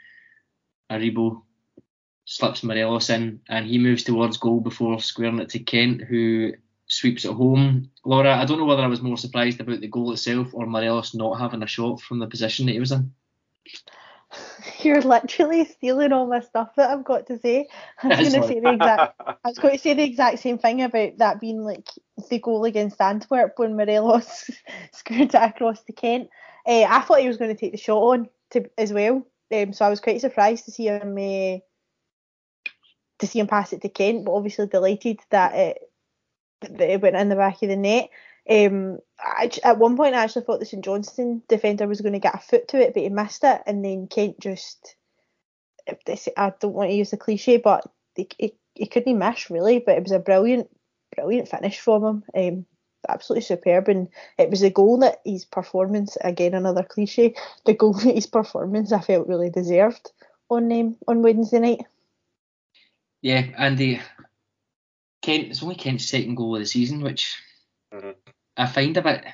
Aribo 0.90 1.42
slips 2.24 2.62
Morelos 2.62 3.10
in, 3.10 3.40
and 3.48 3.66
he 3.66 3.78
moves 3.78 4.04
towards 4.04 4.36
goal 4.36 4.60
before 4.60 5.00
squaring 5.00 5.38
it 5.38 5.50
to 5.50 5.58
Kent, 5.60 6.02
who 6.02 6.52
sweeps 6.88 7.24
at 7.24 7.32
home. 7.32 7.90
Laura, 8.04 8.36
I 8.36 8.44
don't 8.44 8.58
know 8.58 8.64
whether 8.64 8.82
I 8.82 8.88
was 8.88 9.02
more 9.02 9.16
surprised 9.16 9.60
about 9.60 9.80
the 9.80 9.88
goal 9.88 10.12
itself 10.12 10.48
or 10.52 10.66
Morelos 10.66 11.14
not 11.14 11.38
having 11.38 11.62
a 11.62 11.66
shot 11.66 12.00
from 12.00 12.18
the 12.18 12.26
position 12.26 12.66
that 12.66 12.72
he 12.72 12.80
was 12.80 12.92
in. 12.92 13.12
You're 14.80 15.02
literally 15.02 15.64
stealing 15.64 16.12
all 16.12 16.26
my 16.26 16.40
stuff 16.40 16.74
that 16.76 16.90
I've 16.90 17.04
got 17.04 17.26
to 17.26 17.38
say. 17.38 17.68
I 18.02 18.08
was 18.08 18.18
going 18.18 18.42
to 18.42 18.48
say 18.48 18.60
the 18.60 18.72
exact. 18.72 19.14
I 19.20 19.36
was 19.44 19.58
going 19.58 19.76
to 19.76 19.82
say 19.82 19.94
the 19.94 20.02
exact 20.02 20.40
same 20.40 20.58
thing 20.58 20.82
about 20.82 21.18
that 21.18 21.40
being 21.40 21.62
like 21.62 21.88
the 22.28 22.38
goal 22.38 22.64
against 22.64 23.00
Antwerp 23.00 23.54
when 23.56 23.76
Morelos 23.76 24.50
scored 24.92 25.20
it 25.20 25.34
across 25.34 25.82
the 25.84 25.92
Kent. 25.92 26.28
Uh, 26.66 26.82
I 26.82 27.00
thought 27.00 27.20
he 27.20 27.28
was 27.28 27.36
going 27.36 27.54
to 27.54 27.60
take 27.60 27.72
the 27.72 27.78
shot 27.78 27.98
on 27.98 28.28
to 28.50 28.68
as 28.76 28.92
well, 28.92 29.26
um, 29.52 29.72
so 29.72 29.84
I 29.84 29.90
was 29.90 30.00
quite 30.00 30.20
surprised 30.20 30.64
to 30.64 30.70
see 30.70 30.86
him 30.86 31.12
uh, 31.12 31.58
to 33.18 33.26
see 33.26 33.38
him 33.38 33.46
pass 33.46 33.72
it 33.72 33.82
to 33.82 33.88
Kent, 33.88 34.24
but 34.24 34.32
obviously 34.32 34.66
delighted 34.66 35.20
that 35.30 35.54
it 35.54 35.78
that 36.60 36.80
it 36.80 37.00
went 37.00 37.16
in 37.16 37.28
the 37.28 37.36
back 37.36 37.62
of 37.62 37.68
the 37.68 37.76
net. 37.76 38.08
Um, 38.48 38.98
I, 39.18 39.50
at 39.64 39.78
one 39.78 39.96
point, 39.96 40.14
I 40.14 40.24
actually 40.24 40.44
thought 40.44 40.60
the 40.60 40.66
St 40.66 40.84
Johnstone 40.84 41.42
defender 41.48 41.86
was 41.86 42.00
going 42.00 42.12
to 42.12 42.18
get 42.18 42.34
a 42.34 42.38
foot 42.38 42.68
to 42.68 42.80
it, 42.80 42.94
but 42.94 43.02
he 43.02 43.08
missed 43.08 43.44
it, 43.44 43.62
and 43.66 43.84
then 43.84 44.08
Kent 44.08 44.40
just. 44.40 44.96
I 46.36 46.52
don't 46.58 46.74
want 46.74 46.90
to 46.90 46.96
use 46.96 47.10
the 47.10 47.16
cliche, 47.16 47.58
but 47.58 47.88
he, 48.16 48.28
he, 48.38 48.54
he 48.74 48.86
couldn't 48.86 49.18
miss 49.18 49.50
really. 49.50 49.78
But 49.78 49.98
it 49.98 50.02
was 50.02 50.10
a 50.10 50.18
brilliant, 50.18 50.68
brilliant 51.14 51.46
finish 51.48 51.78
from 51.78 52.24
him. 52.34 52.56
Um, 52.58 52.66
absolutely 53.08 53.42
superb. 53.42 53.88
And 53.88 54.08
it 54.38 54.50
was 54.50 54.62
a 54.62 54.70
goal 54.70 54.98
that 54.98 55.20
his 55.24 55.44
performance, 55.44 56.16
again 56.22 56.54
another 56.54 56.82
cliche, 56.82 57.34
the 57.64 57.74
goal 57.74 57.92
that 57.94 58.14
his 58.14 58.26
performance 58.26 58.92
I 58.92 59.00
felt 59.00 59.28
really 59.28 59.50
deserved 59.50 60.10
on 60.50 60.72
um, 60.72 60.96
on 61.06 61.22
Wednesday 61.22 61.58
night. 61.58 61.80
Yeah, 63.22 63.46
and 63.56 63.76
the 63.76 64.00
Kent 65.22 65.48
it's 65.48 65.62
only 65.62 65.74
Kent's 65.74 66.08
second 66.08 66.36
goal 66.36 66.54
of 66.54 66.60
the 66.60 66.66
season, 66.66 67.00
which 67.00 67.36
mm-hmm. 67.92 68.10
I 68.56 68.66
find 68.66 68.96
a 68.96 69.02
bit 69.02 69.24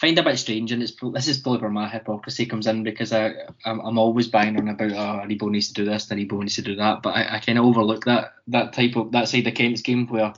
find 0.00 0.18
a 0.18 0.22
bit 0.22 0.38
strange, 0.38 0.72
and 0.72 0.82
it's 0.82 0.94
this 1.12 1.28
is 1.28 1.38
probably 1.38 1.60
where 1.60 1.70
my 1.70 1.88
hypocrisy 1.88 2.46
comes 2.46 2.66
in 2.66 2.82
because 2.82 3.12
I 3.12 3.32
I'm, 3.64 3.80
I'm 3.80 3.98
always 3.98 4.28
banging 4.28 4.58
on 4.58 4.68
about 4.68 4.92
oh 4.92 5.26
Aribo 5.26 5.50
needs 5.50 5.68
to 5.68 5.74
do 5.74 5.84
this, 5.84 6.10
and 6.10 6.20
Aribo 6.20 6.40
needs 6.40 6.56
to 6.56 6.62
do 6.62 6.76
that, 6.76 7.02
but 7.02 7.10
I, 7.10 7.36
I 7.36 7.38
kind 7.38 7.58
of 7.58 7.64
overlook 7.64 8.04
that 8.04 8.34
that 8.48 8.72
type 8.72 8.96
of 8.96 9.12
that 9.12 9.28
side 9.28 9.46
of 9.46 9.54
Kent's 9.54 9.82
game 9.82 10.06
where 10.08 10.34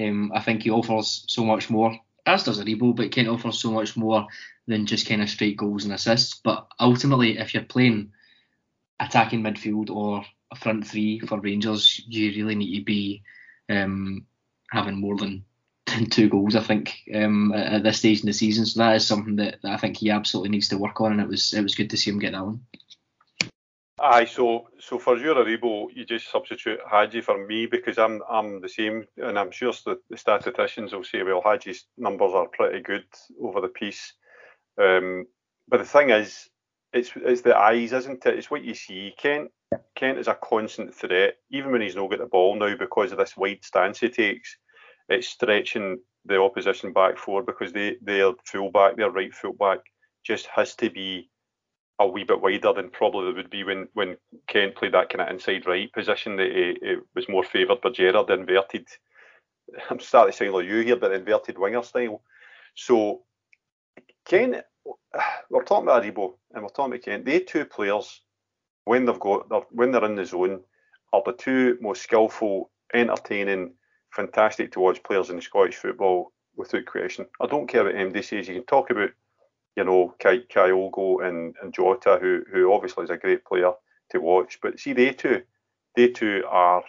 um, 0.00 0.32
I 0.34 0.40
think 0.40 0.62
he 0.62 0.70
offers 0.70 1.24
so 1.26 1.44
much 1.44 1.70
more, 1.70 1.98
as 2.28 2.44
does 2.44 2.60
Aribo, 2.60 2.94
but 2.94 3.10
Kent 3.10 3.28
offers 3.28 3.60
so 3.60 3.70
much 3.70 3.96
more 3.96 4.26
than 4.66 4.86
just 4.86 5.08
kind 5.08 5.22
of 5.22 5.30
straight 5.30 5.56
goals 5.56 5.84
and 5.84 5.94
assists. 5.94 6.40
But 6.42 6.66
ultimately, 6.78 7.38
if 7.38 7.54
you're 7.54 7.62
playing 7.62 8.12
attacking 9.00 9.42
midfield 9.42 9.90
or 9.90 10.24
a 10.50 10.56
front 10.56 10.86
three 10.86 11.20
for 11.20 11.40
Rangers, 11.40 12.00
you 12.06 12.30
really 12.30 12.54
need 12.54 12.78
to 12.78 12.84
be 12.84 13.22
um, 13.68 14.26
having 14.70 15.00
more 15.00 15.16
than 15.16 15.44
two 16.10 16.28
goals, 16.28 16.54
I 16.54 16.62
think, 16.62 16.94
um, 17.14 17.52
at, 17.52 17.82
this 17.82 17.98
stage 17.98 18.20
in 18.20 18.26
the 18.26 18.32
season. 18.32 18.66
So 18.66 18.80
that 18.80 18.96
is 18.96 19.06
something 19.06 19.36
that, 19.36 19.58
that, 19.62 19.72
I 19.72 19.76
think 19.76 19.96
he 19.96 20.10
absolutely 20.10 20.50
needs 20.50 20.68
to 20.68 20.78
work 20.78 21.00
on, 21.00 21.12
and 21.12 21.20
it 21.20 21.28
was 21.28 21.54
it 21.54 21.62
was 21.62 21.74
good 21.74 21.90
to 21.90 21.96
see 21.96 22.10
him 22.10 22.18
get 22.18 22.32
that 22.32 22.44
one. 22.44 22.60
Aye, 24.00 24.26
so 24.26 24.68
so 24.78 24.98
for 24.98 25.16
your 25.16 25.34
Aribo, 25.34 25.88
you 25.92 26.04
just 26.04 26.30
substitute 26.30 26.78
Hagi 26.88 27.20
for 27.20 27.46
me 27.46 27.66
because 27.66 27.98
I'm 27.98 28.22
I'm 28.30 28.60
the 28.60 28.68
same, 28.68 29.06
and 29.16 29.38
I'm 29.38 29.50
sure 29.50 29.72
the, 29.84 29.98
the 30.08 30.16
statisticians 30.16 30.92
will 30.92 31.04
say, 31.04 31.22
well, 31.22 31.42
Hagi's 31.44 31.86
numbers 31.96 32.32
are 32.32 32.48
pretty 32.48 32.80
good 32.80 33.04
over 33.42 33.60
the 33.60 33.68
piece. 33.68 34.14
Um, 34.80 35.26
but 35.68 35.78
the 35.78 35.84
thing 35.84 36.10
is, 36.10 36.48
it's 36.92 37.10
it's 37.16 37.42
the 37.42 37.56
eyes, 37.56 37.92
isn't 37.92 38.24
it? 38.24 38.38
It's 38.38 38.50
what 38.50 38.64
you 38.64 38.74
see. 38.74 39.14
Kent 39.18 39.50
Kent 39.96 40.18
is 40.18 40.28
a 40.28 40.34
constant 40.34 40.94
threat, 40.94 41.34
even 41.50 41.72
when 41.72 41.80
he's 41.80 41.96
not 41.96 42.10
got 42.10 42.20
the 42.20 42.26
ball 42.26 42.56
now 42.56 42.76
because 42.76 43.12
of 43.12 43.18
this 43.18 43.36
wide 43.36 43.64
stance 43.64 44.00
he 44.00 44.08
takes 44.08 44.56
it's 45.08 45.28
stretching 45.28 45.98
the 46.24 46.40
opposition 46.40 46.92
back 46.92 47.16
four 47.16 47.42
because 47.42 47.72
they 47.72 47.96
their 48.02 48.32
full 48.44 48.70
back, 48.70 48.96
their 48.96 49.10
right 49.10 49.34
full 49.34 49.54
back, 49.54 49.78
just 50.24 50.46
has 50.46 50.74
to 50.76 50.90
be 50.90 51.30
a 51.98 52.06
wee 52.06 52.24
bit 52.24 52.40
wider 52.40 52.72
than 52.72 52.90
probably 52.90 53.26
there 53.26 53.34
would 53.34 53.50
be 53.50 53.64
when 53.64 53.88
when 53.94 54.16
Kent 54.46 54.76
played 54.76 54.94
that 54.94 55.08
kind 55.10 55.20
of 55.20 55.28
inside 55.28 55.66
right 55.66 55.92
position. 55.92 56.36
That 56.36 56.46
it, 56.46 56.78
it 56.82 56.98
was 57.14 57.28
more 57.28 57.44
favoured 57.44 57.80
by 57.80 57.90
Gerrard, 57.90 58.28
the 58.28 58.34
inverted. 58.34 58.86
I'm 59.90 60.00
starting 60.00 60.32
to 60.32 60.36
sound 60.36 60.52
like 60.52 60.66
you 60.66 60.80
here, 60.80 60.96
but 60.96 61.12
inverted 61.12 61.58
winger 61.58 61.82
style. 61.82 62.22
So 62.74 63.22
Kent, 64.26 64.56
we're 65.50 65.64
talking 65.64 65.88
about 65.88 66.02
Aribo 66.02 66.34
and 66.54 66.62
we're 66.62 66.68
talking 66.68 66.92
about 66.92 67.02
Kent. 67.02 67.24
They 67.24 67.40
two 67.40 67.64
players, 67.64 68.22
when 68.84 69.04
they've 69.04 69.20
got 69.20 69.72
when 69.72 69.90
they're 69.90 70.04
in 70.04 70.14
the 70.14 70.24
zone, 70.24 70.60
are 71.12 71.22
the 71.24 71.32
two 71.32 71.78
most 71.80 72.02
skillful, 72.02 72.70
entertaining 72.94 73.74
fantastic 74.10 74.72
to 74.72 74.80
watch 74.80 75.02
players 75.02 75.30
in 75.30 75.40
Scottish 75.40 75.76
football 75.76 76.32
without 76.56 76.86
question. 76.86 77.26
I 77.40 77.46
don't 77.46 77.68
care 77.68 77.84
what 77.84 77.94
MD 77.94 78.24
says. 78.24 78.48
You 78.48 78.54
can 78.54 78.64
talk 78.64 78.90
about, 78.90 79.10
you 79.78 79.84
know, 79.84 80.12
Ky- 80.18 80.44
Kyogo 80.52 81.24
and, 81.24 81.54
and 81.62 81.72
Jota, 81.72 82.18
who 82.20 82.42
who 82.52 82.72
obviously 82.72 83.04
is 83.04 83.10
a 83.10 83.16
great 83.16 83.44
player 83.44 83.72
to 84.10 84.18
watch. 84.18 84.58
But 84.60 84.80
see, 84.80 84.92
they 84.92 85.12
two, 85.12 85.42
they 85.94 86.08
two 86.08 86.42
are 86.48 86.82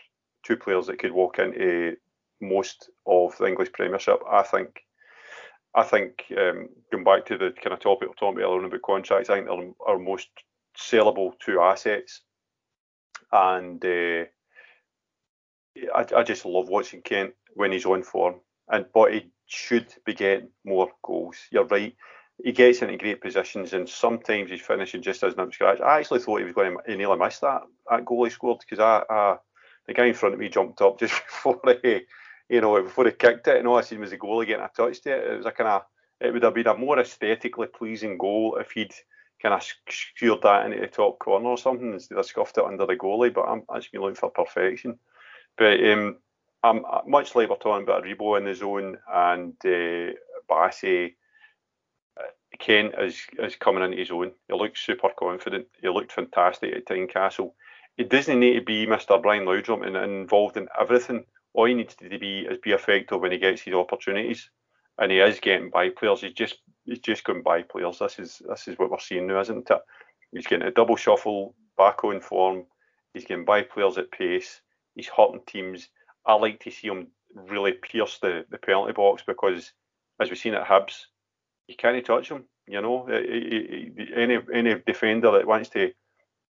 two 0.44 0.58
players 0.58 0.88
that 0.88 0.98
could 0.98 1.12
walk 1.12 1.38
into 1.38 1.98
most 2.42 2.90
of 3.06 3.38
the 3.38 3.46
English 3.46 3.72
Premiership. 3.72 4.20
I 4.30 4.42
think. 4.42 4.82
I 5.76 5.84
think 5.84 6.24
um, 6.32 6.70
going 6.92 7.04
back 7.04 7.28
to 7.28 7.38
the 7.38 7.52
kind 7.52 7.74
of 7.74 7.80
topic 7.80 8.10
we 8.10 8.14
are 8.14 8.16
talking 8.16 8.40
about 8.40 8.52
earlier 8.52 8.66
about 8.66 8.82
contracts, 8.82 9.30
I 9.30 9.36
think 9.36 9.46
they're 9.46 9.72
our 9.88 10.00
most 10.00 10.30
sellable 10.76 11.34
two 11.40 11.62
assets. 11.62 12.22
And 13.32 13.86
uh, 13.86 14.24
I, 15.96 16.06
I 16.18 16.24
just 16.24 16.44
love 16.46 16.70
watching 16.70 17.04
Kent 17.04 17.36
when 17.54 17.72
he's 17.72 17.86
on 17.86 18.02
form, 18.02 18.38
and 18.68 18.88
but 18.96 19.14
he 19.14 19.30
should 19.46 19.94
be 20.08 20.16
getting 20.16 20.50
more 20.66 20.90
goals. 21.04 21.38
You're 21.52 21.66
right. 21.66 21.96
He 22.44 22.52
gets 22.52 22.82
into 22.82 22.98
great 22.98 23.22
positions, 23.22 23.74
and 23.74 23.88
sometimes 23.88 24.50
he's 24.50 24.62
finishing 24.62 25.02
just 25.02 25.24
as 25.24 25.34
an 25.36 25.52
scratch. 25.52 25.82
I 25.82 26.00
actually 26.00 26.20
thought 26.20 26.40
he 26.40 26.46
was 26.46 26.54
going 26.54 26.78
to 26.86 26.96
nearly 26.96 27.18
missed 27.18 27.42
that 27.42 27.64
that 27.90 28.06
goal 28.06 28.24
he 28.24 28.30
scored 28.30 28.60
because 28.60 28.80
I, 28.80 29.04
I, 29.10 29.38
the 29.88 29.94
guy 29.94 30.06
in 30.06 30.14
front 30.14 30.36
of 30.36 30.40
me 30.40 30.50
jumped 30.50 30.82
up 30.82 31.00
just 31.00 31.14
before 31.14 31.60
he, 31.84 32.02
you 32.48 32.62
know, 32.62 32.82
before 32.82 33.06
he 33.06 33.12
kicked 33.12 33.48
it, 33.48 33.58
and 33.58 33.68
all 33.68 33.78
I 33.78 33.82
seen 33.82 34.00
was 34.00 34.12
the 34.12 34.18
goalie 34.18 34.48
getting 34.48 34.64
a 34.64 34.70
touch 34.76 35.02
to 35.02 35.12
it. 35.12 35.32
It 35.32 35.38
was 35.38 35.46
a 35.46 35.52
kind 35.52 35.70
of 35.70 35.82
it 36.22 36.34
would 36.34 36.44
have 36.44 36.54
been 36.54 36.68
a 36.68 36.78
more 36.78 37.00
aesthetically 37.00 37.68
pleasing 37.68 38.18
goal 38.18 38.58
if 38.60 38.72
he'd 38.72 38.94
kind 39.42 39.54
of 39.54 39.64
skewered 39.90 40.42
that 40.42 40.66
into 40.66 40.80
the 40.80 40.88
top 40.88 41.18
corner 41.20 41.48
or 41.48 41.58
something 41.58 41.94
instead 41.94 42.18
of 42.18 42.26
scuffed 42.26 42.58
it 42.58 42.66
under 42.66 42.86
the 42.86 42.96
goalie. 42.96 43.34
But 43.34 43.46
I'm 43.48 43.64
actually 43.74 44.00
looking 44.00 44.16
for 44.16 44.30
perfection. 44.30 45.00
But 45.58 45.84
um, 45.90 46.18
I'm 46.64 46.84
much 47.08 47.36
like 47.36 47.50
we're 47.50 47.56
talking 47.56 47.84
about 47.84 48.04
Aribo 48.04 48.38
in 48.38 48.46
the 48.46 48.56
zone 48.56 48.98
and 49.14 49.54
uh, 49.66 50.14
Bassey. 50.50 51.16
Kent 52.58 52.96
is 52.98 53.22
is 53.38 53.56
coming 53.56 53.84
into 53.84 53.98
his 53.98 54.12
own. 54.12 54.32
He 54.48 54.54
looks 54.56 54.86
super 54.86 55.10
confident. 55.18 55.68
He 55.82 55.90
looked 55.90 56.12
fantastic 56.12 56.74
at 56.76 56.86
Tynecastle. 56.86 57.54
He 57.96 58.04
doesn't 58.04 58.40
need 58.40 58.56
to 58.56 58.62
be 58.62 58.86
Mr. 58.86 59.22
Brian 59.22 59.46
Laudrup 59.46 59.86
and 59.86 59.96
involved 59.96 60.58
in 60.58 60.68
everything. 60.80 61.26
All 61.54 61.66
he 61.66 61.74
needs 61.74 61.96
to 61.96 62.20
be 62.20 62.42
is 62.42 62.58
be 62.60 62.72
effective 62.72 63.20
when 63.20 63.32
he 63.32 63.38
gets 63.38 63.62
his 63.62 63.74
opportunities, 63.74 64.50
and 64.98 65.12
he 65.12 65.20
is 65.20 65.40
getting 65.40 65.70
by 65.70 65.90
players. 65.90 66.22
He's 66.22 66.34
just 66.34 66.60
he's 66.86 67.00
just 67.00 67.24
going 67.24 67.44
by 67.44 67.64
players. 67.64 68.00
This 68.00 68.20
is 68.20 68.42
this 68.48 68.68
is 68.68 68.80
what 68.80 68.92
we're 68.92 69.00
seeing 69.00 69.28
now, 69.28 69.42
isn't 69.42 69.70
it? 69.70 69.82
He's 70.32 70.48
getting 70.48 70.68
a 70.68 70.72
double 70.72 70.96
shuffle 70.96 71.56
back 71.78 72.04
on 72.04 72.22
form. 72.22 72.66
He's 73.14 73.26
getting 73.26 73.46
by 73.46 73.64
players 73.64 73.98
at 73.98 74.12
pace 74.12 74.62
he's 75.00 75.10
hurting 75.10 75.42
teams. 75.48 75.90
I 76.26 76.34
like 76.34 76.60
to 76.62 76.72
see 76.72 76.88
him 76.88 77.08
really 77.34 77.74
pierce 77.74 78.20
the, 78.20 78.46
the 78.50 78.58
penalty 78.58 78.94
box 78.94 79.24
because, 79.26 79.72
as 80.20 80.30
we've 80.30 80.38
seen 80.38 80.54
at 80.54 80.68
Hibs, 80.68 81.06
you 81.70 81.76
can't 81.78 82.04
touch 82.04 82.30
him. 82.30 82.46
You 82.68 82.82
know, 82.82 83.06
any 83.08 84.40
any 84.54 84.76
defender 84.86 85.32
that 85.32 85.48
wants 85.48 85.70
to 85.70 85.92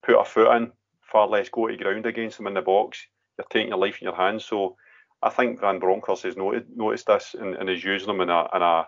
put 0.02 0.20
a 0.20 0.24
foot 0.24 0.56
in, 0.56 0.72
far 1.02 1.28
less 1.28 1.50
go 1.50 1.68
to 1.68 1.78
ground 1.78 2.06
against 2.06 2.40
him 2.40 2.48
in 2.48 2.54
the 2.54 2.62
box. 2.62 3.06
You're 3.38 3.46
taking 3.50 3.70
your 3.70 3.78
life 3.78 3.98
in 4.02 4.06
your 4.06 4.16
hands. 4.16 4.46
So 4.46 4.78
I 5.22 5.30
think 5.30 5.60
Van 5.60 5.80
Bronckhorst 5.80 6.24
has 6.24 6.38
noted, 6.38 6.68
noticed 6.76 7.08
this 7.08 7.36
and, 7.40 7.56
and 7.56 7.70
is 7.70 7.84
using 7.84 8.08
them 8.08 8.22
in 8.22 8.30
a 8.30 8.48
in 8.54 8.62
a, 8.62 8.88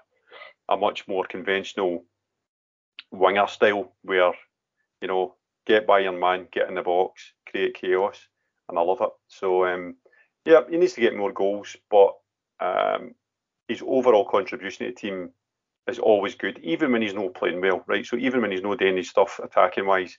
a 0.69 0.77
much 0.77 1.07
more 1.07 1.25
conventional 1.25 2.05
winger 3.11 3.47
style 3.47 3.93
where, 4.03 4.31
you 5.01 5.07
know, 5.09 5.35
get 5.67 5.85
by 5.85 5.99
your 5.99 6.17
man, 6.17 6.47
get 6.51 6.69
in 6.69 6.75
the 6.75 6.81
box, 6.81 7.33
create 7.49 7.75
chaos 7.75 8.27
and 8.69 8.79
I 8.79 8.81
love 8.81 9.01
it. 9.01 9.09
So 9.27 9.65
um, 9.65 9.95
yeah, 10.45 10.61
he 10.69 10.77
needs 10.77 10.93
to 10.93 11.01
get 11.01 11.15
more 11.15 11.33
goals, 11.33 11.75
but 11.89 12.13
um, 12.61 13.15
his 13.67 13.81
overall 13.85 14.25
contribution 14.25 14.85
to 14.85 14.91
the 14.93 14.95
team 14.95 15.31
is 15.87 15.99
always 15.99 16.35
good, 16.35 16.59
even 16.63 16.91
when 16.91 17.01
he's 17.01 17.13
not 17.13 17.33
playing 17.33 17.61
well, 17.61 17.83
right? 17.87 18.05
So 18.05 18.17
even 18.17 18.41
when 18.41 18.51
he's 18.51 18.61
not 18.61 18.79
doing 18.79 18.97
his 18.97 19.09
stuff 19.09 19.39
attacking 19.43 19.85
wise, 19.85 20.17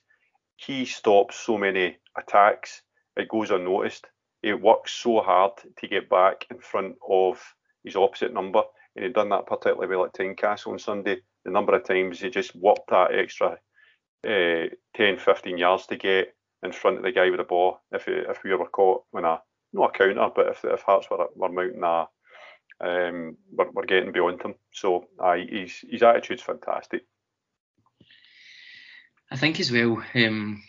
he 0.57 0.85
stops 0.85 1.37
so 1.37 1.57
many 1.57 1.97
attacks. 2.17 2.81
It 3.15 3.29
goes 3.29 3.51
unnoticed. 3.51 4.07
He 4.41 4.53
works 4.53 4.91
so 4.91 5.21
hard 5.21 5.53
to 5.77 5.87
get 5.87 6.09
back 6.09 6.45
in 6.51 6.59
front 6.59 6.95
of 7.07 7.41
his 7.83 7.95
opposite 7.95 8.33
number, 8.33 8.61
and 8.95 9.05
he 9.05 9.11
done 9.11 9.29
that 9.29 9.47
particularly 9.47 9.87
well 9.87 10.05
at 10.05 10.13
Tynecastle 10.13 10.71
on 10.71 10.79
Sunday. 10.79 11.17
The 11.45 11.51
number 11.51 11.75
of 11.75 11.83
times 11.83 12.19
he 12.19 12.29
just 12.29 12.55
worked 12.55 12.89
that 12.89 13.13
extra 13.13 13.57
uh, 14.27 14.67
10, 14.95 15.17
15 15.17 15.57
yards 15.57 15.87
to 15.87 15.97
get 15.97 16.35
in 16.63 16.71
front 16.71 16.97
of 16.97 17.03
the 17.03 17.11
guy 17.11 17.29
with 17.29 17.39
the 17.39 17.43
ball 17.43 17.81
if 17.91 18.07
if 18.07 18.43
we 18.43 18.55
were 18.55 18.67
caught 18.69 19.03
when 19.11 19.25
a 19.25 19.41
not 19.73 19.95
a 19.95 19.97
counter, 19.97 20.29
but 20.33 20.47
if 20.47 20.63
if 20.63 20.81
Hearts 20.81 21.09
were 21.09 21.27
were 21.35 21.49
mounting 21.49 21.83
a 21.83 22.07
um, 22.81 23.37
we're, 23.51 23.71
we're 23.71 23.85
getting 23.85 24.11
beyond 24.11 24.41
him. 24.41 24.55
So 24.71 25.07
uh, 25.19 25.35
his 25.35 25.83
his 25.89 26.03
attitude's 26.03 26.43
fantastic. 26.43 27.05
I 29.31 29.35
think 29.35 29.59
as 29.59 29.71
well. 29.71 30.03
Um, 30.15 30.63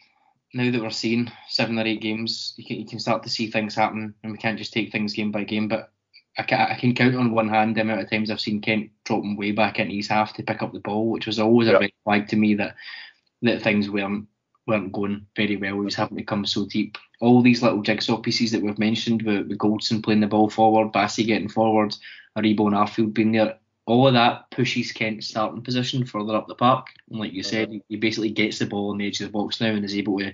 now 0.54 0.70
that 0.70 0.80
we're 0.80 0.90
seeing 0.90 1.30
seven 1.48 1.78
or 1.78 1.82
eight 1.82 2.00
games, 2.00 2.54
you 2.56 2.64
can, 2.64 2.76
you 2.76 2.86
can 2.86 3.00
start 3.00 3.22
to 3.24 3.28
see 3.28 3.50
things 3.50 3.74
happen, 3.74 4.14
and 4.22 4.32
we 4.32 4.38
can't 4.38 4.58
just 4.58 4.72
take 4.72 4.92
things 4.92 5.12
game 5.12 5.32
by 5.32 5.44
game. 5.44 5.68
But 5.68 5.92
I 6.38 6.42
can, 6.44 6.60
I 6.60 6.74
can 6.78 6.94
count 6.94 7.16
on 7.16 7.32
one 7.32 7.48
hand 7.48 7.76
the 7.76 7.82
amount 7.82 8.00
of 8.00 8.10
times 8.10 8.30
I've 8.30 8.40
seen 8.40 8.60
Kent 8.60 8.90
dropping 9.04 9.36
way 9.36 9.52
back 9.52 9.78
into 9.78 9.94
his 9.94 10.08
half 10.08 10.32
to 10.34 10.42
pick 10.42 10.62
up 10.62 10.72
the 10.72 10.80
ball, 10.80 11.10
which 11.10 11.26
was 11.26 11.38
always 11.38 11.68
yep. 11.68 11.76
a 11.76 11.80
red 11.80 11.90
flag 12.04 12.28
to 12.28 12.36
me 12.36 12.54
that 12.54 12.76
that 13.42 13.62
things 13.62 13.90
weren't 13.90 14.26
weren't 14.66 14.92
going 14.92 15.26
very 15.36 15.56
well. 15.56 15.74
He 15.74 15.80
was 15.80 15.94
having 15.94 16.16
to 16.16 16.24
come 16.24 16.46
so 16.46 16.66
deep. 16.66 16.96
All 17.20 17.42
these 17.42 17.62
little 17.62 17.82
jigsaw 17.82 18.18
pieces 18.18 18.52
that 18.52 18.62
we've 18.62 18.78
mentioned 18.78 19.22
with, 19.22 19.48
with 19.48 19.58
Goldson 19.58 20.02
playing 20.02 20.20
the 20.20 20.26
ball 20.26 20.48
forward, 20.48 20.92
Bassey 20.92 21.26
getting 21.26 21.48
forward, 21.48 21.94
Aribo 22.36 22.66
and 22.66 22.74
Arfield 22.74 23.14
being 23.14 23.32
there, 23.32 23.58
all 23.86 24.06
of 24.06 24.14
that 24.14 24.50
pushes 24.50 24.92
Kent's 24.92 25.28
starting 25.28 25.62
position 25.62 26.06
further 26.06 26.34
up 26.34 26.48
the 26.48 26.54
park. 26.54 26.88
And 27.10 27.20
like 27.20 27.32
you 27.32 27.42
said, 27.42 27.80
he, 27.88 27.96
basically 27.96 28.30
gets 28.30 28.58
the 28.58 28.66
ball 28.66 28.90
on 28.90 28.98
the 28.98 29.06
edge 29.06 29.20
of 29.20 29.26
the 29.26 29.32
box 29.32 29.60
now 29.60 29.68
and 29.68 29.84
is 29.84 29.94
able 29.94 30.18
to 30.20 30.32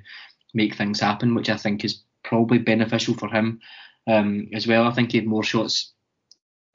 make 0.54 0.76
things 0.76 1.00
happen, 1.00 1.34
which 1.34 1.50
I 1.50 1.56
think 1.56 1.84
is 1.84 2.02
probably 2.22 2.58
beneficial 2.58 3.14
for 3.14 3.28
him 3.28 3.60
um, 4.06 4.48
as 4.54 4.66
well. 4.66 4.84
I 4.84 4.92
think 4.92 5.12
he 5.12 5.18
had 5.18 5.26
more 5.26 5.42
shots 5.42 5.92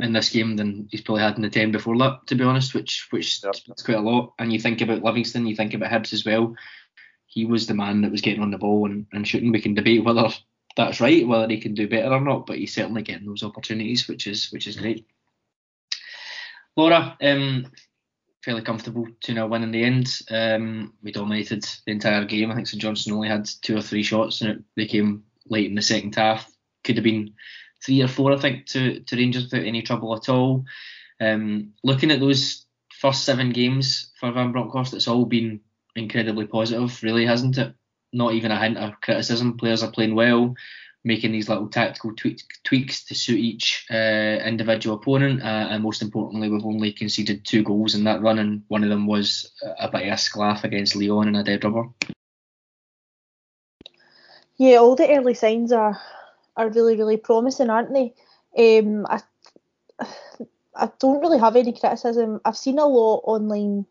in 0.01 0.12
this 0.12 0.30
game 0.30 0.58
than 0.58 0.89
he's 0.91 1.01
probably 1.01 1.24
had 1.24 1.38
in 1.38 1.41
the 1.41 1.49
ten 1.49 1.72
before 1.72 1.97
that, 1.97 2.28
to 2.28 2.36
be 2.36 2.43
honest, 2.43 2.74
which 2.74 3.08
which 3.12 3.41
yep. 3.43 3.56
is 3.56 3.84
quite 3.84 3.97
a 3.97 4.01
lot. 4.01 4.34
And 4.39 4.51
you 4.51 4.60
think 4.60 4.82
about 4.82 5.03
Livingston, 5.03 5.47
you 5.47 5.56
think 5.56 5.74
about 5.74 5.91
Hibs 5.91 6.12
as 6.12 6.26
well. 6.26 6.56
He 7.28 7.45
was 7.45 7.67
the 7.67 7.73
man 7.73 8.01
that 8.01 8.11
was 8.11 8.21
getting 8.21 8.41
on 8.41 8.51
the 8.51 8.57
ball 8.57 8.89
and, 8.89 9.05
and 9.11 9.28
shooting. 9.28 9.51
We 9.51 9.61
can 9.61 9.73
debate 9.73 10.03
whether 10.03 10.30
that's 10.76 11.01
right, 11.01 11.28
whether 11.28 11.47
he 11.47 11.59
can 11.59 11.73
do 11.73 11.88
better 11.88 12.13
or 12.13 12.21
not, 12.21 12.45
but 12.45 12.57
he's 12.57 12.73
certainly 12.73 13.01
getting 13.01 13.28
those 13.28 13.43
opportunities, 13.43 14.07
which 14.07 14.28
is 14.28 14.51
which 14.51 14.67
is 14.67 14.76
great. 14.76 15.05
Laura, 16.76 17.17
um, 17.21 17.71
fairly 18.43 18.61
comfortable 18.61 19.07
2 19.21 19.34
0 19.34 19.47
win 19.47 19.63
in 19.63 19.71
the 19.71 19.84
end. 19.84 20.19
Um, 20.30 20.93
we 21.01 21.11
dominated 21.11 21.65
the 21.86 21.91
entire 21.91 22.26
game. 22.26 22.51
I 22.51 22.55
think 22.55 22.67
St 22.67 22.82
Johnstone 22.82 23.15
only 23.15 23.30
had 23.30 23.49
two 23.61 23.78
or 23.78 23.82
three 23.82 24.03
shots 24.03 24.41
and 24.41 24.63
they 24.76 24.86
came 24.86 25.23
late 25.49 25.67
in 25.67 25.76
the 25.76 25.82
second 25.82 26.15
half. 26.15 26.49
Could 26.84 26.97
have 26.97 27.03
been 27.03 27.34
three 27.84 28.01
or 28.01 28.07
four, 28.07 28.34
I 28.34 28.38
think, 28.38 28.67
to, 28.67 28.99
to 28.99 29.15
Rangers 29.15 29.45
without 29.45 29.65
any 29.65 29.82
trouble 29.82 30.15
at 30.15 30.30
all. 30.30 30.65
Um, 31.19 31.73
looking 31.84 32.11
at 32.11 32.19
those 32.19 32.65
first 32.93 33.23
seven 33.23 33.51
games 33.51 34.11
for 34.19 34.32
Van 34.32 34.51
Bronckhorst, 34.51 34.93
it's 34.93 35.07
all 35.07 35.26
been 35.26 35.61
incredibly 35.96 36.48
positive, 36.48 37.02
really, 37.04 37.26
hasn't 37.26 37.58
it? 37.58 37.74
Not 38.14 38.34
even 38.34 38.52
a 38.52 38.60
hint 38.60 38.78
of 38.78 39.02
criticism. 39.02 39.58
Players 39.58 39.84
are 39.84 39.91
playing 39.91 40.16
well, 40.16 40.56
making 41.04 41.32
these 41.32 41.50
little 41.50 41.68
tactical 41.68 42.14
tweak, 42.16 42.41
tweaks 42.64 43.04
to 43.06 43.16
suit 43.16 43.39
each 43.39 43.86
uh, 43.91 44.39
individual 44.46 44.98
opponent, 44.98 45.41
uh, 45.41 45.68
and 45.70 45.84
most 45.84 46.02
importantly, 46.02 46.50
we've 46.50 46.66
only 46.66 46.91
conceded 46.91 47.46
two 47.46 47.64
goals 47.64 47.96
in 47.96 48.04
that 48.06 48.22
run, 48.22 48.39
and 48.39 48.64
one 48.68 48.84
of 48.84 48.89
them 48.89 49.08
was 49.08 49.52
a 49.80 49.89
bit 49.89 50.08
of 50.08 50.14
a 50.14 50.18
sclaff 50.18 50.64
against 50.64 50.96
Lyon 50.96 51.28
and 51.28 51.38
a 51.38 51.43
dead 51.43 51.64
rubber. 51.64 51.89
Yeah, 54.58 54.78
all 54.78 54.96
the 54.96 55.10
early 55.10 55.34
signs 55.34 55.72
are 55.72 56.00
are 56.58 56.70
really 56.70 56.96
really 56.96 57.18
promising, 57.18 57.70
aren't 57.70 57.93
they? 57.93 58.14
Um, 58.58 59.06
I 59.10 59.22
I 60.76 60.89
don't 61.00 61.20
really 61.20 61.39
have 61.39 61.56
any 61.56 61.74
criticism. 61.74 62.39
I've 62.46 62.58
seen 62.58 62.80
a 62.80 62.86
lot 62.86 63.22
online 63.26 63.86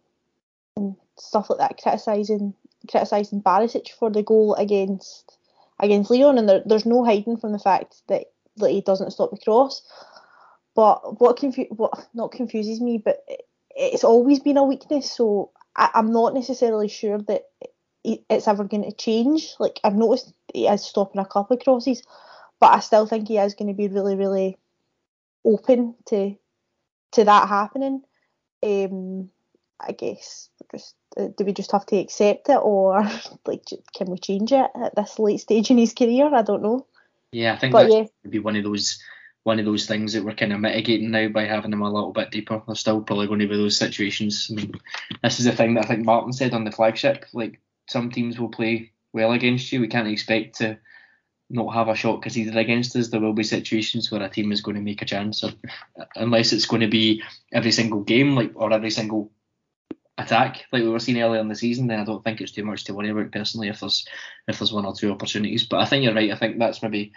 stuff 1.16 1.50
like 1.50 1.58
that 1.58 1.80
criticising 1.80 2.54
criticising 2.88 3.42
Barisic 3.42 3.90
for 3.98 4.10
the 4.10 4.22
goal 4.22 4.54
against 4.54 5.38
against 5.80 6.10
Lyon, 6.10 6.38
and 6.38 6.48
there, 6.48 6.62
there's 6.64 6.86
no 6.86 7.04
hiding 7.04 7.36
from 7.36 7.52
the 7.52 7.58
fact 7.58 8.02
that 8.08 8.26
that 8.56 8.70
he 8.70 8.80
doesn't 8.80 9.10
stop 9.10 9.30
the 9.30 9.38
cross. 9.38 9.82
But 10.74 11.20
what 11.20 11.36
confu- 11.36 11.66
what 11.70 12.06
not 12.14 12.32
confuses 12.32 12.80
me, 12.80 12.98
but 12.98 13.24
it's 13.70 14.04
always 14.04 14.40
been 14.40 14.56
a 14.56 14.64
weakness. 14.64 15.10
So 15.10 15.50
I, 15.76 15.90
am 15.94 16.12
not 16.12 16.34
necessarily 16.34 16.88
sure 16.88 17.18
that 17.18 17.42
it's 18.04 18.48
ever 18.48 18.64
going 18.64 18.84
to 18.84 18.92
change. 18.92 19.54
Like 19.58 19.80
I've 19.82 19.94
noticed 19.94 20.32
he 20.52 20.66
is 20.66 20.84
stopping 20.84 21.20
a 21.20 21.24
couple 21.24 21.56
of 21.56 21.62
crosses, 21.62 22.02
but 22.60 22.74
I 22.74 22.80
still 22.80 23.06
think 23.06 23.28
he 23.28 23.38
is 23.38 23.54
going 23.54 23.68
to 23.68 23.74
be 23.74 23.88
really, 23.88 24.16
really 24.16 24.56
open 25.44 25.94
to 26.06 26.36
to 27.12 27.24
that 27.24 27.48
happening. 27.48 28.02
Um, 28.62 29.30
I 29.80 29.92
guess 29.92 30.48
just 30.70 30.94
do 31.16 31.44
we 31.44 31.52
just 31.52 31.72
have 31.72 31.86
to 31.86 31.96
accept 31.96 32.48
it, 32.48 32.58
or 32.60 33.02
like 33.46 33.64
can 33.94 34.10
we 34.10 34.18
change 34.18 34.52
it 34.52 34.70
at 34.74 34.94
this 34.94 35.18
late 35.18 35.40
stage 35.40 35.70
in 35.70 35.78
his 35.78 35.94
career? 35.94 36.34
I 36.34 36.42
don't 36.42 36.62
know. 36.62 36.86
Yeah, 37.32 37.54
I 37.54 37.56
think 37.56 37.74
yeah. 37.74 38.04
would 38.22 38.30
be 38.30 38.38
one 38.38 38.56
of 38.56 38.64
those 38.64 39.02
one 39.44 39.58
of 39.58 39.66
those 39.66 39.86
things 39.86 40.14
that 40.14 40.24
we're 40.24 40.34
kind 40.34 40.52
of 40.52 40.60
mitigating 40.60 41.10
now 41.10 41.28
by 41.28 41.44
having 41.44 41.72
him 41.72 41.82
a 41.82 41.92
little 41.92 42.12
bit 42.12 42.30
deeper. 42.30 42.62
There's 42.66 42.80
still 42.80 43.02
probably 43.02 43.26
going 43.26 43.40
to 43.40 43.46
be 43.46 43.56
those 43.56 43.76
situations. 43.76 44.48
I 44.50 44.54
mean, 44.54 44.72
this 45.22 45.38
is 45.38 45.44
the 45.44 45.52
thing 45.52 45.74
that 45.74 45.84
I 45.84 45.88
think 45.88 46.04
Martin 46.04 46.32
said 46.32 46.54
on 46.54 46.64
the 46.64 46.72
flagship. 46.72 47.26
Like 47.34 47.60
some 47.86 48.10
teams 48.10 48.38
will 48.38 48.48
play 48.48 48.92
well 49.12 49.32
against 49.32 49.70
you. 49.70 49.80
We 49.80 49.88
can't 49.88 50.08
expect 50.08 50.56
to 50.58 50.78
not 51.50 51.74
have 51.74 51.88
a 51.88 51.94
shot 51.94 52.22
conceded 52.22 52.56
against 52.56 52.96
us. 52.96 53.08
There 53.08 53.20
will 53.20 53.34
be 53.34 53.44
situations 53.44 54.10
where 54.10 54.22
a 54.22 54.30
team 54.30 54.50
is 54.50 54.62
going 54.62 54.76
to 54.76 54.82
make 54.82 55.02
a 55.02 55.06
chance, 55.06 55.44
or, 55.44 55.50
unless 56.16 56.52
it's 56.52 56.66
going 56.66 56.80
to 56.80 56.88
be 56.88 57.22
every 57.52 57.72
single 57.72 58.00
game, 58.00 58.34
like 58.34 58.52
or 58.54 58.72
every 58.72 58.90
single 58.90 59.30
attack 60.16 60.64
like 60.72 60.82
we 60.82 60.88
were 60.88 61.00
seeing 61.00 61.20
earlier 61.20 61.40
in 61.40 61.48
the 61.48 61.54
season. 61.54 61.86
Then 61.86 62.00
I 62.00 62.04
don't 62.04 62.22
think 62.22 62.40
it's 62.40 62.52
too 62.52 62.64
much 62.64 62.84
to 62.84 62.94
worry 62.94 63.10
about 63.10 63.32
personally 63.32 63.68
if 63.68 63.80
there's 63.80 64.06
if 64.48 64.58
there's 64.58 64.72
one 64.72 64.86
or 64.86 64.94
two 64.94 65.10
opportunities. 65.10 65.64
But 65.64 65.80
I 65.80 65.86
think 65.86 66.04
you're 66.04 66.14
right. 66.14 66.32
I 66.32 66.36
think 66.36 66.58
that's 66.58 66.82
maybe 66.82 67.12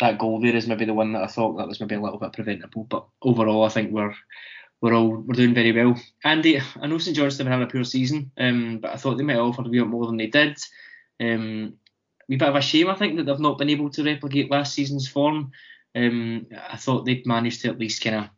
that 0.00 0.18
goal 0.18 0.40
there 0.40 0.56
is 0.56 0.66
maybe 0.66 0.84
the 0.84 0.94
one 0.94 1.12
that 1.12 1.22
I 1.22 1.26
thought 1.26 1.56
that 1.56 1.68
was 1.68 1.80
maybe 1.80 1.94
a 1.94 2.00
little 2.00 2.18
bit 2.18 2.32
preventable. 2.32 2.84
But 2.84 3.06
overall, 3.22 3.64
I 3.64 3.68
think 3.68 3.92
we're 3.92 4.14
we're 4.80 4.94
all 4.94 5.10
we're 5.10 5.34
doing 5.34 5.54
very 5.54 5.72
well. 5.72 6.00
Andy, 6.24 6.60
I 6.80 6.86
know 6.86 6.98
St 6.98 7.16
John's 7.16 7.36
have 7.38 7.44
been 7.44 7.52
having 7.52 7.68
a 7.68 7.70
poor 7.70 7.84
season, 7.84 8.30
um, 8.38 8.78
but 8.78 8.92
I 8.92 8.96
thought 8.96 9.16
they 9.16 9.24
might 9.24 9.36
have 9.36 9.44
offered 9.44 9.66
a 9.66 9.70
bit 9.70 9.86
more 9.86 10.06
than 10.06 10.16
they 10.16 10.28
did. 10.28 10.58
Um, 11.20 11.74
a 12.30 12.36
bit 12.36 12.48
of 12.48 12.56
a 12.56 12.62
shame, 12.62 12.88
I 12.88 12.94
think, 12.94 13.16
that 13.16 13.26
they've 13.26 13.38
not 13.38 13.58
been 13.58 13.70
able 13.70 13.90
to 13.90 14.04
replicate 14.04 14.50
last 14.50 14.72
season's 14.72 15.08
form. 15.08 15.50
Um, 15.94 16.46
I 16.68 16.76
thought 16.76 17.04
they'd 17.04 17.26
managed 17.26 17.62
to 17.62 17.68
at 17.68 17.78
least 17.78 18.02
kind 18.02 18.16
of 18.16 18.30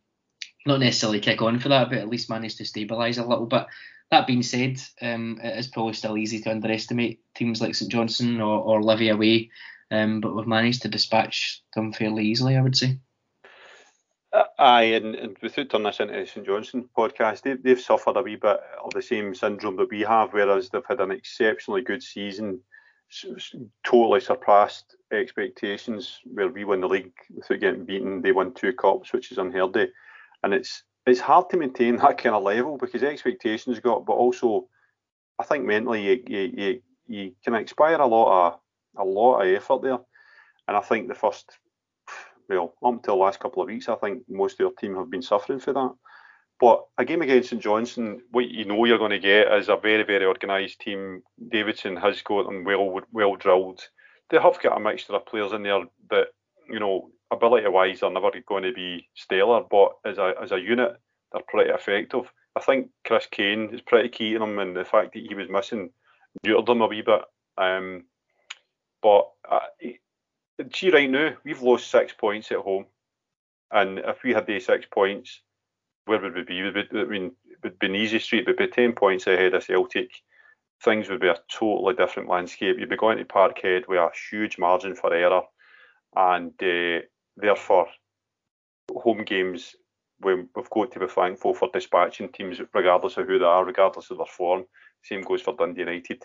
not 0.66 0.80
necessarily 0.80 1.20
kick 1.20 1.42
on 1.42 1.58
for 1.58 1.68
that, 1.68 1.90
but 1.90 1.98
at 1.98 2.08
least 2.08 2.30
manage 2.30 2.56
to 2.56 2.64
stabilise 2.64 3.18
a 3.18 3.26
little 3.26 3.46
bit. 3.46 3.66
That 4.10 4.26
being 4.26 4.42
said, 4.42 4.80
um, 5.00 5.40
it 5.42 5.58
is 5.58 5.68
probably 5.68 5.94
still 5.94 6.18
easy 6.18 6.40
to 6.42 6.50
underestimate 6.50 7.20
teams 7.34 7.60
like 7.60 7.74
St 7.74 7.90
Johnstone 7.90 8.40
or, 8.40 8.60
or 8.60 8.82
Livy 8.82 9.08
away, 9.08 9.50
um, 9.90 10.20
but 10.20 10.34
we've 10.34 10.46
managed 10.46 10.82
to 10.82 10.88
dispatch 10.88 11.62
them 11.74 11.92
fairly 11.92 12.26
easily, 12.26 12.56
I 12.56 12.62
would 12.62 12.76
say. 12.76 12.98
Uh, 14.32 14.44
aye, 14.58 14.82
and, 14.82 15.14
and 15.14 15.36
without 15.42 15.68
turning 15.68 15.86
this 15.86 16.00
into 16.00 16.18
a 16.18 16.26
St 16.26 16.46
Johnstone 16.46 16.88
podcast, 16.96 17.42
they, 17.42 17.54
they've 17.54 17.80
suffered 17.80 18.16
a 18.16 18.22
wee 18.22 18.36
bit 18.36 18.60
of 18.82 18.92
the 18.94 19.02
same 19.02 19.34
syndrome 19.34 19.76
that 19.76 19.90
we 19.90 20.00
have, 20.00 20.32
whereas 20.32 20.68
they've 20.68 20.82
had 20.88 21.00
an 21.00 21.10
exceptionally 21.10 21.82
good 21.82 22.02
season, 22.02 22.60
totally 23.84 24.20
surpassed 24.20 24.96
expectations, 25.12 26.20
where 26.24 26.48
we 26.48 26.64
won 26.64 26.80
the 26.80 26.88
league 26.88 27.12
without 27.34 27.60
getting 27.60 27.84
beaten. 27.84 28.22
They 28.22 28.32
won 28.32 28.54
two 28.54 28.72
cups, 28.72 29.12
which 29.12 29.32
is 29.32 29.38
unheard 29.38 29.76
of, 29.76 29.88
and 30.42 30.54
it's 30.54 30.82
it's 31.06 31.20
hard 31.20 31.50
to 31.50 31.56
maintain 31.56 31.96
that 31.96 32.18
kind 32.18 32.34
of 32.34 32.42
level 32.42 32.78
because 32.78 33.02
expectations 33.02 33.80
got, 33.80 34.06
but 34.06 34.14
also 34.14 34.68
I 35.38 35.44
think 35.44 35.64
mentally 35.64 36.02
you 36.02 36.22
you, 36.26 36.52
you, 36.56 36.82
you 37.06 37.32
can 37.44 37.54
expire 37.54 38.00
a 38.00 38.06
lot 38.06 38.46
of 38.46 38.60
a 38.96 39.04
lot 39.04 39.40
of 39.40 39.48
effort 39.48 39.82
there, 39.82 39.98
and 40.68 40.76
I 40.76 40.80
think 40.80 41.08
the 41.08 41.14
first 41.14 41.50
well, 42.48 42.74
up 42.84 42.94
until 42.94 43.14
the 43.14 43.20
last 43.20 43.40
couple 43.40 43.62
of 43.62 43.68
weeks, 43.68 43.88
I 43.88 43.94
think 43.96 44.22
most 44.28 44.54
of 44.54 44.60
your 44.60 44.72
team 44.72 44.96
have 44.96 45.10
been 45.10 45.22
suffering 45.22 45.60
for 45.60 45.72
that. 45.72 45.94
But 46.60 46.84
a 46.98 47.04
game 47.04 47.22
against 47.22 47.50
St 47.50 47.62
Johnstone, 47.62 48.20
what 48.30 48.48
you 48.48 48.64
know 48.64 48.84
you're 48.84 48.98
going 48.98 49.10
to 49.10 49.18
get 49.18 49.52
is 49.52 49.68
a 49.68 49.76
very, 49.76 50.04
very 50.04 50.24
organised 50.24 50.80
team. 50.80 51.22
Davidson 51.50 51.96
has 51.96 52.22
got 52.22 52.46
them 52.46 52.64
well, 52.64 53.00
well 53.12 53.36
drilled. 53.36 53.80
They 54.30 54.38
have 54.38 54.62
got 54.62 54.76
a 54.76 54.80
mixture 54.80 55.14
of 55.14 55.26
players 55.26 55.52
in 55.52 55.64
there 55.64 55.84
that, 56.10 56.28
you 56.68 56.80
know, 56.80 57.10
ability 57.32 57.68
wise, 57.68 58.00
they're 58.00 58.10
never 58.10 58.30
going 58.46 58.64
to 58.64 58.72
be 58.72 59.08
stellar, 59.14 59.62
but 59.70 59.92
as 60.04 60.18
a 60.18 60.34
as 60.40 60.52
a 60.52 60.60
unit, 60.60 60.96
they're 61.32 61.42
pretty 61.48 61.70
effective. 61.70 62.30
I 62.54 62.60
think 62.60 62.90
Chris 63.06 63.26
Kane 63.30 63.70
is 63.72 63.80
pretty 63.80 64.08
key 64.08 64.34
to 64.34 64.38
them, 64.38 64.58
and 64.58 64.76
the 64.76 64.84
fact 64.84 65.14
that 65.14 65.22
he 65.26 65.34
was 65.34 65.48
missing 65.48 65.90
neutered 66.46 66.66
them 66.66 66.82
a 66.82 66.86
wee 66.86 67.02
bit. 67.02 67.22
Um, 67.56 68.04
but 69.02 69.30
uh, 69.50 69.60
see 70.74 70.90
right 70.90 71.10
now, 71.10 71.34
we've 71.44 71.62
lost 71.62 71.90
six 71.90 72.12
points 72.12 72.52
at 72.52 72.58
home, 72.58 72.86
and 73.70 73.98
if 73.98 74.22
we 74.22 74.32
had 74.32 74.46
these 74.46 74.66
six 74.66 74.86
points, 74.92 75.40
where 76.04 76.20
would 76.20 76.34
we 76.34 76.42
be? 76.42 76.62
Would, 76.62 76.88
I 76.94 77.04
mean, 77.04 77.32
it 77.46 77.58
would 77.62 77.78
be 77.78 77.86
an 77.86 77.96
easy 77.96 78.18
street, 78.18 78.46
We'd 78.46 78.56
be 78.56 78.66
ten 78.68 78.92
points 78.92 79.26
ahead 79.26 79.54
of 79.54 79.64
Celtic. 79.64 80.10
Things 80.84 81.08
would 81.08 81.20
be 81.20 81.28
a 81.28 81.38
totally 81.50 81.94
different 81.94 82.28
landscape. 82.28 82.76
You'd 82.78 82.88
be 82.88 82.96
going 82.96 83.18
to 83.18 83.24
Parkhead 83.24 83.86
with 83.86 83.98
a 83.98 84.10
huge 84.30 84.58
margin 84.58 84.96
for 84.96 85.14
error, 85.14 85.42
and 86.14 86.52
uh, 86.62 87.00
therefore, 87.36 87.88
home 88.90 89.24
games 89.24 89.74
we've 90.22 90.70
got 90.70 90.92
to 90.92 91.00
be 91.00 91.06
thankful 91.06 91.54
for 91.54 91.68
dispatching 91.72 92.30
teams, 92.30 92.60
regardless 92.74 93.16
of 93.16 93.26
who 93.26 93.38
they 93.38 93.44
are, 93.44 93.64
regardless 93.64 94.10
of 94.10 94.18
their 94.18 94.26
form. 94.26 94.64
Same 95.02 95.22
goes 95.22 95.42
for 95.42 95.54
Dundee 95.56 95.80
United 95.80 96.22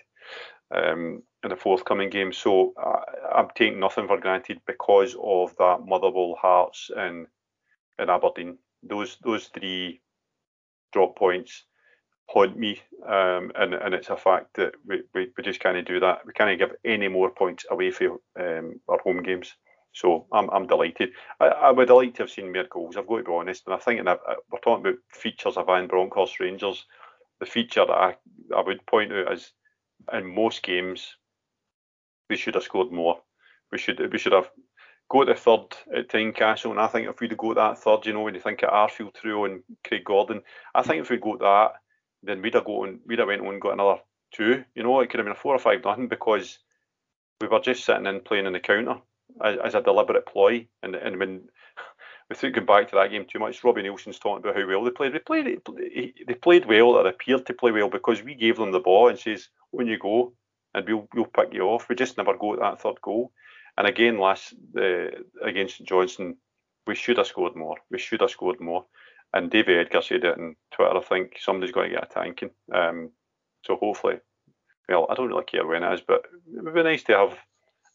um, 0.73 1.23
in 1.43 1.49
the 1.49 1.55
forthcoming 1.55 2.09
game. 2.09 2.31
So 2.31 2.73
I, 2.77 3.39
am 3.39 3.47
taking 3.55 3.79
nothing 3.79 4.07
for 4.07 4.19
granted 4.19 4.59
because 4.67 5.15
of 5.21 5.55
that 5.57 5.85
Motherwell, 5.85 6.38
Hearts, 6.39 6.91
and 6.95 7.27
and 7.97 8.09
Aberdeen. 8.09 8.57
Those 8.83 9.17
those 9.23 9.47
three 9.47 10.01
drop 10.93 11.17
points 11.17 11.63
haunt 12.27 12.57
me, 12.57 12.81
um, 13.07 13.51
and 13.55 13.73
and 13.73 13.93
it's 13.95 14.09
a 14.09 14.17
fact 14.17 14.55
that 14.55 14.73
we, 14.85 15.01
we, 15.15 15.31
we 15.35 15.43
just 15.43 15.59
can't 15.59 15.88
do 15.88 15.99
that. 15.99 16.19
We 16.25 16.33
can't 16.33 16.59
give 16.59 16.75
any 16.85 17.07
more 17.07 17.31
points 17.31 17.65
away 17.71 17.91
for 17.91 18.19
um, 18.39 18.79
our 18.88 18.99
home 18.99 19.23
games. 19.23 19.55
So 19.98 20.28
I'm, 20.32 20.48
I'm 20.52 20.68
delighted. 20.68 21.14
I, 21.39 21.48
I, 21.48 21.72
would 21.72 21.89
like 21.89 22.14
to 22.16 22.24
have 22.24 22.30
seen 22.30 22.54
more 22.54 22.66
goals. 22.70 22.98
I've 22.98 23.08
got 23.08 23.18
to 23.18 23.24
be 23.24 23.32
honest, 23.32 23.64
and 23.66 23.74
I 23.74 23.80
think 23.80 24.00
in 24.00 24.08
a, 24.08 24.18
we're 24.52 24.60
talking 24.60 24.86
about 24.86 25.00
features 25.10 25.58
of 25.58 25.66
Van 25.66 25.88
Bronckhorst 25.88 26.39
Rangers. 26.39 26.86
The 27.39 27.48
feature 27.48 27.84
that 27.84 27.91
I, 27.91 28.16
I 28.56 28.62
would 28.62 28.86
point 28.86 29.12
out 29.12 29.34
is 29.34 29.52
in 30.14 30.36
most 30.36 30.62
games, 30.62 31.16
we 32.30 32.38
should 32.38 32.54
have 32.54 32.64
scored 32.64 32.91
more. 32.91 33.22
We 33.72 33.80
should 33.80 34.00
we 34.14 34.20
should 34.20 34.34
have 34.34 34.52
got 35.10 35.26
the 35.26 35.34
third 35.34 35.76
at 35.95 36.10
Tynecastle, 36.10 36.70
and 36.70 36.80
I 36.80 36.86
think 36.86 37.10
if 37.10 37.20
we'd 37.20 37.32
have 37.32 37.39
got 37.39 37.56
that 37.56 37.80
third, 37.80 38.06
you 38.06 38.14
know, 38.14 38.22
when 38.22 38.36
you 38.36 38.39
think 38.39 38.62
of 38.62 38.70
Arfield, 38.70 39.16
True, 39.16 39.45
and 39.45 39.64
Craig 39.84 40.04
Gordon, 40.06 40.43
I 40.76 40.84
think 40.84 41.02
if 41.02 41.10
we 41.10 41.18
got 41.18 41.39
that, 41.39 41.72
then 42.22 42.43
we'd 42.43 42.54
have 42.54 42.66
gone, 42.66 43.00
we'd 43.08 43.18
have 43.18 43.30
went 43.30 43.41
on 43.41 43.54
and 43.54 43.62
got 43.62 43.74
another 43.74 44.00
two. 44.32 44.64
You 44.76 44.84
know, 44.84 45.00
it 45.00 45.10
could 45.10 45.20
have 45.20 45.26
been 45.26 45.36
a 45.36 45.39
four 45.39 45.56
or 45.56 45.60
five 45.60 45.84
nothing 45.84 46.08
because 46.08 46.60
we 47.41 47.48
were 47.48 47.60
just 47.62 47.84
sitting 47.84 48.06
in 48.06 48.20
playing 48.20 48.45
in 48.45 48.54
the 48.54 48.60
counter 48.60 49.02
as, 49.43 49.75
a 49.75 49.81
deliberate 49.81 50.25
ploy, 50.25 50.67
and 50.83 50.95
and 50.95 51.17
when 51.17 51.49
without 52.29 52.53
going 52.53 52.65
back 52.65 52.89
to 52.89 52.95
that 52.95 53.11
game 53.11 53.25
too 53.25 53.39
much, 53.39 53.63
Robbie 53.63 53.83
Neilson's 53.83 54.19
talking 54.19 54.43
about 54.43 54.59
how 54.59 54.67
well 54.67 54.83
they 54.83 54.91
played. 54.91 55.13
They 55.13 55.19
played 55.19 55.61
they 56.27 56.33
played 56.33 56.65
well 56.65 56.89
or 56.89 57.07
appeared 57.07 57.45
to 57.45 57.53
play 57.53 57.71
well 57.71 57.89
because 57.89 58.23
we 58.23 58.35
gave 58.35 58.57
them 58.57 58.71
the 58.71 58.79
ball 58.79 59.09
and 59.09 59.19
says 59.19 59.49
when 59.71 59.88
you 59.88 59.97
go 59.97 60.33
and 60.73 60.88
we'll 60.88 61.07
we'll 61.13 61.25
pick 61.25 61.53
you 61.53 61.63
off. 61.63 61.89
We 61.89 61.95
just 61.95 62.17
never 62.17 62.38
go 62.38 62.53
at 62.53 62.59
that 62.59 62.81
third 62.81 63.01
goal. 63.01 63.31
And 63.77 63.88
again, 63.88 64.17
last 64.17 64.53
uh, 64.75 65.09
against 65.43 65.83
Johnstone, 65.83 66.38
we 66.88 66.95
should 66.95 67.17
have 67.17 67.27
scored 67.27 67.55
more. 67.55 67.77
We 67.91 67.99
should 67.99 68.21
have 68.21 68.31
scored 68.31 68.59
more. 68.59 68.85
And 69.33 69.51
David 69.51 69.77
Edgar 69.77 70.01
said 70.01 70.23
it 70.23 70.38
on 70.38 70.55
Twitter. 70.71 70.97
I 70.97 71.01
think 71.01 71.38
somebody's 71.39 71.73
going 71.73 71.89
to 71.89 71.95
get 71.95 72.09
a 72.09 72.13
tanking. 72.13 72.49
Um, 72.73 73.11
so 73.65 73.75
hopefully, 73.75 74.19
well, 74.88 75.05
I 75.09 75.15
don't 75.15 75.27
really 75.27 75.43
care 75.43 75.67
when 75.67 75.83
it 75.83 75.93
is, 75.93 76.01
but 76.01 76.23
it 76.55 76.63
would 76.63 76.73
be 76.73 76.83
nice 76.83 77.03
to 77.03 77.17
have 77.17 77.38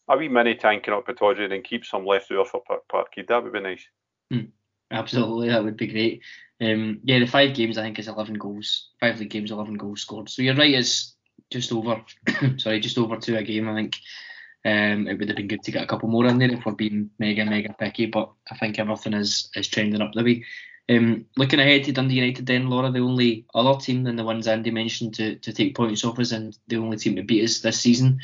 a 0.07 0.17
wee 0.17 0.27
mini 0.27 0.55
tanking 0.55 0.93
up 0.93 1.07
Pittodrie 1.07 1.51
and 1.51 1.63
keep 1.63 1.85
some 1.85 2.05
left 2.05 2.31
over 2.31 2.45
for 2.45 2.61
Parkhead. 2.91 3.27
That 3.27 3.43
would 3.43 3.53
be 3.53 3.59
nice. 3.59 3.85
Hmm. 4.31 4.45
Absolutely, 4.91 5.49
that 5.49 5.63
would 5.63 5.77
be 5.77 5.87
great. 5.87 6.21
Um, 6.61 6.99
yeah, 7.03 7.19
the 7.19 7.25
five 7.25 7.55
games 7.55 7.77
I 7.77 7.81
think 7.81 7.97
is 7.99 8.07
11 8.07 8.35
goals. 8.35 8.89
Five 8.99 9.19
league 9.19 9.31
games, 9.31 9.51
11 9.51 9.75
goals 9.75 10.01
scored. 10.01 10.29
So 10.29 10.41
you're 10.41 10.55
right, 10.55 10.73
it's 10.73 11.15
just 11.51 11.71
over. 11.71 12.03
sorry, 12.57 12.79
just 12.79 12.97
over 12.97 13.17
two 13.17 13.35
a 13.35 13.43
game. 13.43 13.67
I 13.67 13.75
think 13.75 13.97
um, 14.65 15.07
it 15.07 15.17
would 15.17 15.29
have 15.29 15.37
been 15.37 15.47
good 15.47 15.63
to 15.63 15.71
get 15.71 15.83
a 15.83 15.87
couple 15.87 16.09
more 16.09 16.27
in 16.27 16.37
there 16.37 16.51
if 16.51 16.65
we're 16.65 16.73
being 16.73 17.09
mega 17.17 17.43
mega 17.45 17.75
picky. 17.77 18.05
But 18.05 18.31
I 18.51 18.57
think 18.57 18.77
everything 18.77 19.13
is 19.13 19.49
is 19.55 19.67
trending 19.67 20.01
up 20.01 20.13
the 20.13 20.23
way. 20.23 20.45
Um, 20.89 21.25
looking 21.37 21.59
ahead 21.59 21.85
to 21.85 21.93
Dundee 21.93 22.15
United, 22.15 22.45
then 22.45 22.69
Laura, 22.69 22.91
the 22.91 22.99
only 22.99 23.45
other 23.55 23.79
team 23.79 24.03
than 24.03 24.17
the 24.17 24.23
ones 24.23 24.47
Andy 24.47 24.69
mentioned 24.69 25.15
to, 25.15 25.35
to 25.37 25.53
take 25.53 25.75
points 25.75 26.03
off 26.03 26.19
us, 26.19 26.33
and 26.33 26.57
the 26.67 26.77
only 26.77 26.97
team 26.97 27.15
to 27.15 27.23
beat 27.23 27.43
us 27.43 27.59
this 27.59 27.79
season. 27.79 28.19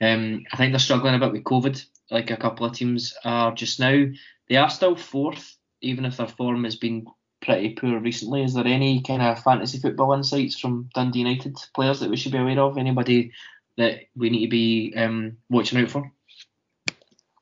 Um, 0.00 0.44
I 0.52 0.56
think 0.56 0.72
they're 0.72 0.78
struggling 0.78 1.14
a 1.14 1.18
bit 1.18 1.32
with 1.32 1.44
COVID, 1.44 1.84
like 2.10 2.30
a 2.30 2.36
couple 2.36 2.66
of 2.66 2.72
teams 2.72 3.14
are 3.24 3.52
just 3.54 3.78
now. 3.80 4.06
They 4.48 4.56
are 4.56 4.70
still 4.70 4.96
fourth, 4.96 5.56
even 5.80 6.04
if 6.04 6.16
their 6.16 6.26
form 6.26 6.64
has 6.64 6.76
been 6.76 7.06
pretty 7.40 7.70
poor 7.74 7.98
recently. 7.98 8.42
Is 8.42 8.54
there 8.54 8.66
any 8.66 9.02
kind 9.02 9.22
of 9.22 9.42
fantasy 9.42 9.78
football 9.78 10.12
insights 10.12 10.58
from 10.58 10.88
Dundee 10.94 11.20
United 11.20 11.56
players 11.74 12.00
that 12.00 12.10
we 12.10 12.16
should 12.16 12.32
be 12.32 12.38
aware 12.38 12.60
of? 12.60 12.78
Anybody 12.78 13.32
that 13.76 14.00
we 14.16 14.30
need 14.30 14.46
to 14.46 14.50
be 14.50 14.94
um, 14.96 15.36
watching 15.48 15.80
out 15.80 15.90
for? 15.90 16.10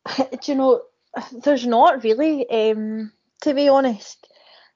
Do 0.16 0.38
you 0.44 0.54
know, 0.54 0.82
there's 1.44 1.66
not 1.66 2.02
really, 2.04 2.48
um, 2.50 3.12
to 3.42 3.54
be 3.54 3.68
honest. 3.68 4.28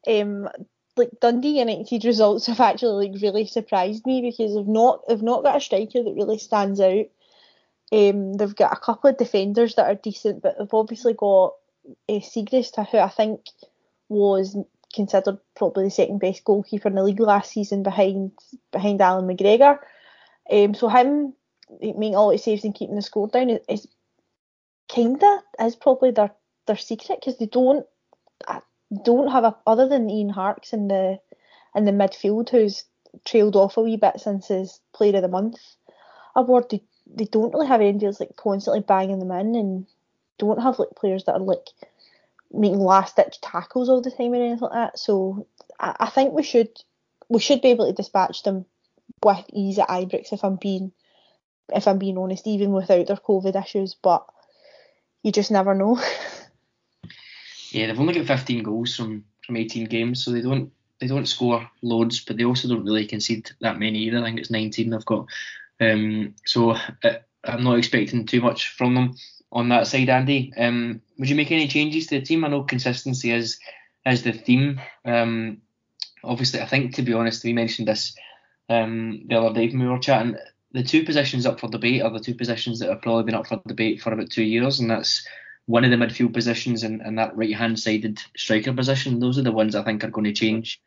Um, 0.07 0.49
like 0.97 1.11
Dundee 1.21 1.61
United 1.61 2.05
results 2.05 2.47
have 2.47 2.61
actually 2.61 3.09
like 3.09 3.23
really 3.23 3.47
surprised 3.47 4.05
me 4.05 4.21
because 4.21 4.55
they've 4.55 4.67
not 4.67 5.01
they've 5.09 5.23
not 5.23 5.43
got 5.43 5.57
a 5.57 5.61
striker 5.61 6.03
that 6.03 6.15
really 6.15 6.39
stands 6.39 6.81
out. 6.81 7.07
Um, 7.93 8.35
they've 8.35 8.57
got 8.57 8.73
a 8.73 8.81
couple 8.81 9.11
of 9.11 9.19
defenders 9.19 9.75
that 9.75 9.87
are 9.87 9.95
decent, 9.95 10.43
but 10.43 10.57
they've 10.59 10.73
obviously 10.73 11.13
got 11.13 11.53
uh, 12.09 12.21
Siegrist, 12.21 12.77
who 12.91 12.99
I 12.99 13.09
think 13.09 13.41
was 14.09 14.57
considered 14.95 15.39
probably 15.57 15.85
the 15.85 15.91
second 15.91 16.19
best 16.19 16.45
goalkeeper 16.45 16.89
in 16.89 16.95
the 16.95 17.03
league 17.03 17.21
last 17.21 17.51
season 17.53 17.83
behind 17.83 18.33
behind 18.71 19.01
Allan 19.01 19.27
McGregor. 19.27 19.79
Um, 20.51 20.75
so 20.75 20.89
him 20.89 21.35
making 21.81 22.17
all 22.17 22.31
his 22.31 22.45
saves 22.45 22.65
and 22.65 22.75
keeping 22.75 22.97
the 22.97 23.03
score 23.03 23.29
down 23.29 23.51
is, 23.51 23.61
is 23.69 23.89
kinda 24.89 25.43
is 25.61 25.77
probably 25.77 26.11
their 26.11 26.31
their 26.67 26.77
secret 26.77 27.21
because 27.21 27.39
they 27.39 27.47
don't 27.47 27.87
don't 29.05 29.31
have 29.31 29.45
a 29.45 29.57
other 29.67 29.89
than 29.89 30.11
Ian 30.11 30.29
Harkes 30.29 30.73
in 30.73 30.89
the 30.89 31.19
in 31.75 31.85
the 31.85 31.93
midfield 31.93 32.51
who's 32.51 32.85
trailed 33.25 33.57
off 33.57 33.77
a 33.77 33.81
wee 33.81 33.97
bit 33.97 34.21
since 34.21 34.49
his 34.49 34.81
Player 34.93 35.17
of 35.17 35.23
the 35.23 35.29
Month 35.29 35.59
award. 36.37 36.67
They, 36.71 36.83
they 37.07 37.25
don't 37.25 37.53
really 37.53 37.67
have 37.67 37.81
anybody 37.81 38.07
like 38.21 38.37
constantly 38.37 38.81
banging 38.81 39.19
them 39.19 39.31
in 39.33 39.55
and 39.55 39.87
don't 40.39 40.63
have 40.63 40.79
like 40.79 40.91
players 40.97 41.25
that 41.25 41.35
are 41.35 41.41
like 41.41 41.69
making 42.53 42.81
last 42.81 43.17
ditch 43.17 43.41
tackles 43.41 43.89
all 43.89 44.01
the 44.01 44.11
time 44.11 44.33
or 44.33 44.37
anything 44.37 44.61
like 44.61 44.73
that. 44.73 44.99
So 44.99 45.47
I, 45.79 45.97
I 46.01 46.07
think 46.11 46.33
we 46.33 46.43
should 46.43 46.71
we 47.29 47.41
should 47.41 47.63
be 47.63 47.69
able 47.69 47.87
to 47.87 47.93
dispatch 47.93 48.43
them 48.43 48.67
with 49.23 49.45
ease 49.53 49.79
at 49.79 49.89
Ibrox 49.89 50.33
if 50.33 50.45
I'm 50.45 50.57
being 50.57 50.93
if 51.75 51.87
I'm 51.87 51.99
being 51.99 52.19
honest, 52.19 52.47
even 52.47 52.73
without 52.73 53.07
their 53.07 53.17
COVID 53.17 53.61
issues. 53.61 53.95
But 53.95 54.27
you 55.23 55.33
just 55.33 55.51
never 55.51 55.75
know. 55.75 56.01
yeah, 57.71 57.87
they've 57.87 58.01
only 58.01 58.15
got 58.15 58.27
15 58.27 58.63
goals 58.63 58.97
from 58.97 59.25
from 59.47 59.57
18 59.57 59.87
games, 59.87 60.25
so 60.25 60.31
they 60.31 60.43
don't 60.43 60.73
they 61.01 61.07
don't 61.09 61.27
score 61.27 61.69
loads, 61.83 62.25
but 62.25 62.37
they 62.37 62.45
also 62.45 62.69
don't 62.69 62.85
really 62.85 63.07
concede 63.07 63.51
that 63.61 63.79
many 63.79 64.01
either. 64.01 64.19
I 64.19 64.25
think 64.25 64.39
it's 64.39 64.51
19 64.51 64.91
they've 64.91 65.05
got. 65.05 65.27
Um, 65.83 66.35
so 66.47 66.71
uh, 66.71 67.15
I'm 67.45 67.65
not 67.65 67.79
expecting 67.79 68.27
too 68.27 68.41
much 68.41 68.69
from 68.69 68.95
them 68.95 69.15
on 69.51 69.69
that 69.71 69.87
side, 69.87 70.09
Andy. 70.09 70.53
Um, 70.57 71.03
would 71.19 71.29
you 71.29 71.37
make 71.37 71.51
any 71.51 71.69
changes 71.69 72.07
to 72.07 72.21
the 72.21 72.27
team? 72.27 72.45
I 72.45 72.49
know 72.49 72.63
consistency 72.63 73.33
is 73.33 73.59
is 74.07 74.23
the 74.23 74.33
theme. 74.33 74.81
Um, 75.05 75.59
obviously, 76.25 76.61
I 76.61 76.67
think 76.67 76.95
to 76.95 77.03
be 77.03 77.13
honest, 77.13 77.45
we 77.45 77.53
mentioned 77.53 77.89
this 77.89 78.17
um, 78.69 79.25
the 79.27 79.39
other 79.39 79.55
day 79.55 79.69
when 79.69 79.81
we 79.81 79.89
were 79.89 79.99
chatting. 79.99 80.37
The 80.73 80.83
two 80.83 81.05
positions 81.05 81.45
up 81.45 81.61
for 81.61 81.69
debate 81.69 82.03
are 82.03 82.11
the 82.11 82.19
two 82.19 82.35
positions 82.35 82.79
that 82.79 82.89
have 82.89 83.03
probably 83.03 83.25
been 83.25 83.35
up 83.35 83.47
for 83.47 83.61
debate 83.67 84.01
for 84.01 84.13
about 84.13 84.31
two 84.31 84.45
years, 84.45 84.81
and 84.81 84.91
that's 84.91 85.27
one 85.67 85.85
of 85.85 85.91
the 85.91 85.97
midfield 85.97 86.33
positions 86.33 86.83
and, 86.83 87.03
and 87.03 87.19
that 87.19 87.37
right 87.37 87.55
hand 87.55 87.79
sided 87.79 88.21
striker 88.37 88.73
position. 88.73 89.21
Those 89.21 89.39
are 89.39 89.43
the 89.43 89.53
ones 89.53 89.75
I 89.75 89.85
think 89.85 90.03
are 90.03 90.11
going 90.11 90.25
to 90.25 90.33
change 90.33 90.81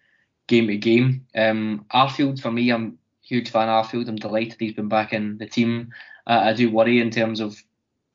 game 0.48 0.68
to 0.68 0.78
game. 0.78 1.28
Um, 1.36 1.86
Arfield, 1.93 2.41
for 2.41 2.52
me, 2.52 2.72
I'm 2.72 2.98
huge 3.28 3.50
fan 3.50 3.70
of 3.70 3.86
Arfield. 3.86 4.08
I'm 4.08 4.16
delighted 4.16 4.58
he's 4.60 4.74
been 4.74 4.90
back 4.90 5.14
in 5.14 5.38
the 5.38 5.48
team. 5.48 5.94
Uh, 6.28 6.42
I 6.46 6.54
do 6.54 6.72
worry 6.72 7.02
in 7.02 7.12
terms 7.12 7.40
of 7.40 7.62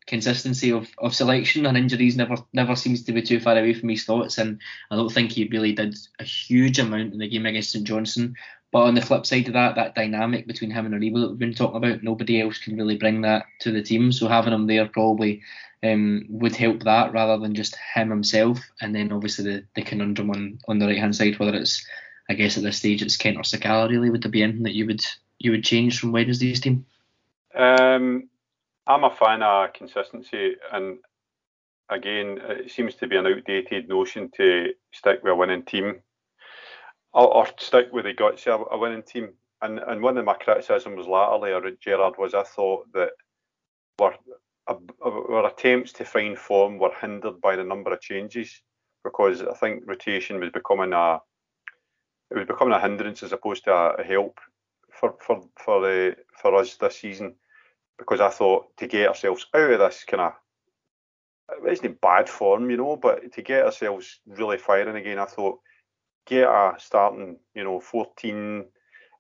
consistency 0.07 0.73
of, 0.73 0.89
of 0.99 1.15
selection 1.15 1.67
and 1.67 1.79
injuries 1.79 2.17
never 2.17 2.37
never 2.53 2.75
seems 2.75 3.05
to 3.05 3.13
be 3.13 3.23
too 3.23 3.39
far 3.39 3.57
away 3.57 3.73
from 3.73 3.89
his 3.89 4.05
thoughts 4.05 4.39
and 4.39 4.61
I 4.91 4.97
don't 4.97 5.13
think 5.13 5.31
he 5.31 5.49
really 5.49 5.73
did 5.73 5.95
a 6.19 6.25
huge 6.25 6.81
amount 6.81 7.13
in 7.13 7.19
the 7.21 7.29
game 7.29 7.47
against 7.47 7.71
St 7.71 7.87
Johnstone 7.87 8.35
but 8.73 8.83
on 8.83 8.95
the 8.97 9.03
flip 9.03 9.25
side 9.25 9.47
of 9.47 9.53
that 9.53 9.77
that 9.77 9.95
dynamic 9.95 10.49
between 10.49 10.73
him 10.73 10.87
and 10.87 10.95
Aribo 10.95 11.21
that 11.21 11.29
we've 11.31 11.39
been 11.39 11.55
talking 11.55 11.77
about 11.77 12.03
nobody 12.03 12.41
else 12.41 12.59
can 12.59 12.77
really 12.77 12.97
bring 12.97 13.21
that 13.21 13.45
to 13.61 13.71
the 13.71 13.83
team 13.83 14.11
so 14.11 14.27
having 14.27 14.53
him 14.53 14.67
there 14.67 14.89
probably 14.89 15.43
um, 15.85 16.27
would 16.29 16.57
help 16.57 16.83
that 16.83 17.13
rather 17.13 17.41
than 17.41 17.55
just 17.55 17.77
him 17.95 18.11
himself 18.11 18.59
and 18.81 18.93
then 18.93 19.13
obviously 19.13 19.45
the, 19.45 19.65
the 19.77 19.83
conundrum 19.83 20.31
on, 20.31 20.59
on 20.67 20.81
the 20.81 20.87
right 20.87 20.99
hand 20.99 21.15
side 21.15 21.39
whether 21.39 21.55
it's 21.55 21.87
I 22.31 22.35
guess 22.35 22.57
at 22.57 22.63
this 22.63 22.77
stage 22.77 23.03
it's 23.03 23.17
Kent 23.17 23.39
or 23.39 23.43
Sakala 23.43 23.91
really 23.91 24.09
would 24.09 24.23
there 24.23 24.31
be 24.31 24.45
anything 24.45 24.63
that 24.63 24.75
you 24.75 24.87
would 24.87 25.05
you 25.41 25.51
would 25.51 25.65
change 25.65 25.99
from 25.99 26.13
Wednesday's 26.13 26.61
team? 26.61 26.87
Um 27.55 28.29
I'm 28.87 29.05
a 29.05 29.11
fan 29.11 29.43
of 29.43 29.73
consistency, 29.73 30.57
and 30.73 30.99
again, 31.89 32.41
it 32.43 32.71
seems 32.71 32.95
to 32.97 33.07
be 33.07 33.17
an 33.17 33.27
outdated 33.27 33.89
notion 33.89 34.31
to 34.37 34.73
stick 34.93 35.23
with 35.23 35.33
a 35.33 35.37
winning 35.37 35.65
team. 35.65 36.03
Or, 37.13 37.35
or 37.35 37.47
stick 37.59 37.93
with 37.93 38.05
the 38.05 38.13
guts 38.13 38.47
of 38.47 38.65
a 38.71 38.79
winning 38.79 39.03
team. 39.03 39.31
And 39.63 39.79
and 39.81 40.01
one 40.01 40.17
of 40.17 40.25
my 40.25 40.35
criticisms 40.35 41.07
latterly 41.07 41.53
at 41.53 41.81
Gerrard 41.81 42.15
was 42.19 42.35
I 42.35 42.45
thought 42.45 42.87
that 42.93 43.11
our, 44.01 44.15
our 45.03 45.47
attempts 45.47 45.93
to 45.95 46.05
find 46.05 46.39
form 46.39 46.79
were 46.79 46.95
hindered 47.01 47.41
by 47.41 47.57
the 47.57 47.65
number 47.65 47.93
of 47.93 48.01
changes. 48.01 48.63
Because 49.05 49.43
I 49.43 49.55
think 49.55 49.85
rotation 49.87 50.41
was 50.41 50.51
becoming 50.51 50.93
a 50.93 51.21
it 52.31 52.37
was 52.37 52.47
becoming 52.47 52.75
a 52.75 52.81
hindrance 52.81 53.23
as 53.23 53.33
opposed 53.33 53.65
to 53.65 53.73
a, 53.73 54.03
help 54.03 54.39
for 54.93 55.15
for 55.21 55.43
for 55.57 55.81
the 55.81 56.17
for 56.41 56.55
us 56.55 56.77
this 56.77 56.97
season 56.97 57.35
because 57.99 58.21
I 58.21 58.29
thought 58.29 58.77
to 58.79 58.87
get 58.87 59.09
ourselves 59.09 59.47
out 59.55 59.73
of 59.73 59.79
this 59.79 60.05
kind 60.05 60.23
of 60.23 60.33
it's 61.65 61.83
not 61.83 62.01
bad 62.01 62.29
form, 62.29 62.71
you 62.71 62.77
know, 62.77 62.97
but 62.97 63.33
to 63.33 63.43
get 63.43 63.65
ourselves 63.65 64.21
really 64.27 64.57
firing 64.57 64.97
again, 64.97 65.19
I 65.19 65.25
thought 65.25 65.59
get 66.27 66.49
a 66.49 66.75
starting, 66.79 67.39
you 67.55 67.65
know, 67.65 67.81
14, 67.81 68.65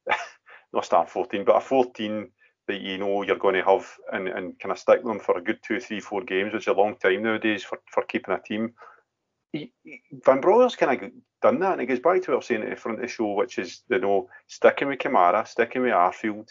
not 0.73 0.85
starting 0.85 1.11
14, 1.11 1.45
but 1.45 1.57
a 1.57 1.61
14 1.61 2.31
that 2.69 2.81
you 2.81 2.99
know 2.99 3.23
you're 3.23 3.37
going 3.37 3.57
to 3.57 3.65
have 3.65 3.87
and, 4.13 4.29
and 4.29 4.59
kind 4.61 4.71
of 4.71 4.79
stick 4.79 5.05
them 5.05 5.19
for 5.19 5.37
a 5.37 5.43
good 5.43 5.59
two, 5.63 5.81
three, 5.81 6.01
four 6.01 6.23
games, 6.23 6.53
which 6.53 6.65
is 6.65 6.69
a 6.69 6.73
long 6.73 6.97
time 6.97 7.23
nowadays 7.23 7.65
for, 7.65 7.81
for 7.91 8.05
keeping 8.05 8.35
a 8.35 8.41
team. 8.41 8.73
Van 9.55 10.41
Bronckhorst's 10.41 10.77
kind 10.79 11.03
of 11.03 11.11
done 11.43 11.59
that, 11.61 11.73
and 11.73 11.83
it 11.83 11.87
goes 11.87 12.01
back 12.01 12.23
to 12.23 12.31
what 12.31 12.35
I 12.35 12.37
was 12.37 12.47
saying 12.47 12.63
at 12.63 12.71
the 12.71 12.77
front 12.77 12.99
of 12.99 13.03
the 13.03 13.09
show, 13.09 13.33
which 13.33 13.59
is 13.59 13.83
you 13.89 13.99
know 13.99 14.29
sticking 14.47 14.89
with 14.89 15.01
Kamara, 15.01 15.47
sticking 15.47 15.83
with 15.83 15.93
Arfield, 15.93 16.49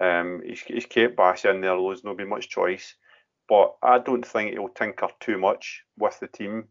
um, 0.00 0.40
he's, 0.44 0.62
he's 0.62 0.86
kept 0.86 1.16
Bassey 1.16 1.50
in 1.50 1.60
there, 1.60 1.76
there's 1.76 2.04
not 2.04 2.16
been 2.16 2.28
much 2.28 2.48
choice. 2.48 2.94
But 3.48 3.74
I 3.82 3.98
don't 3.98 4.24
think 4.24 4.52
he'll 4.52 4.68
tinker 4.68 5.08
too 5.18 5.36
much 5.36 5.82
with 5.98 6.18
the 6.20 6.28
team, 6.28 6.68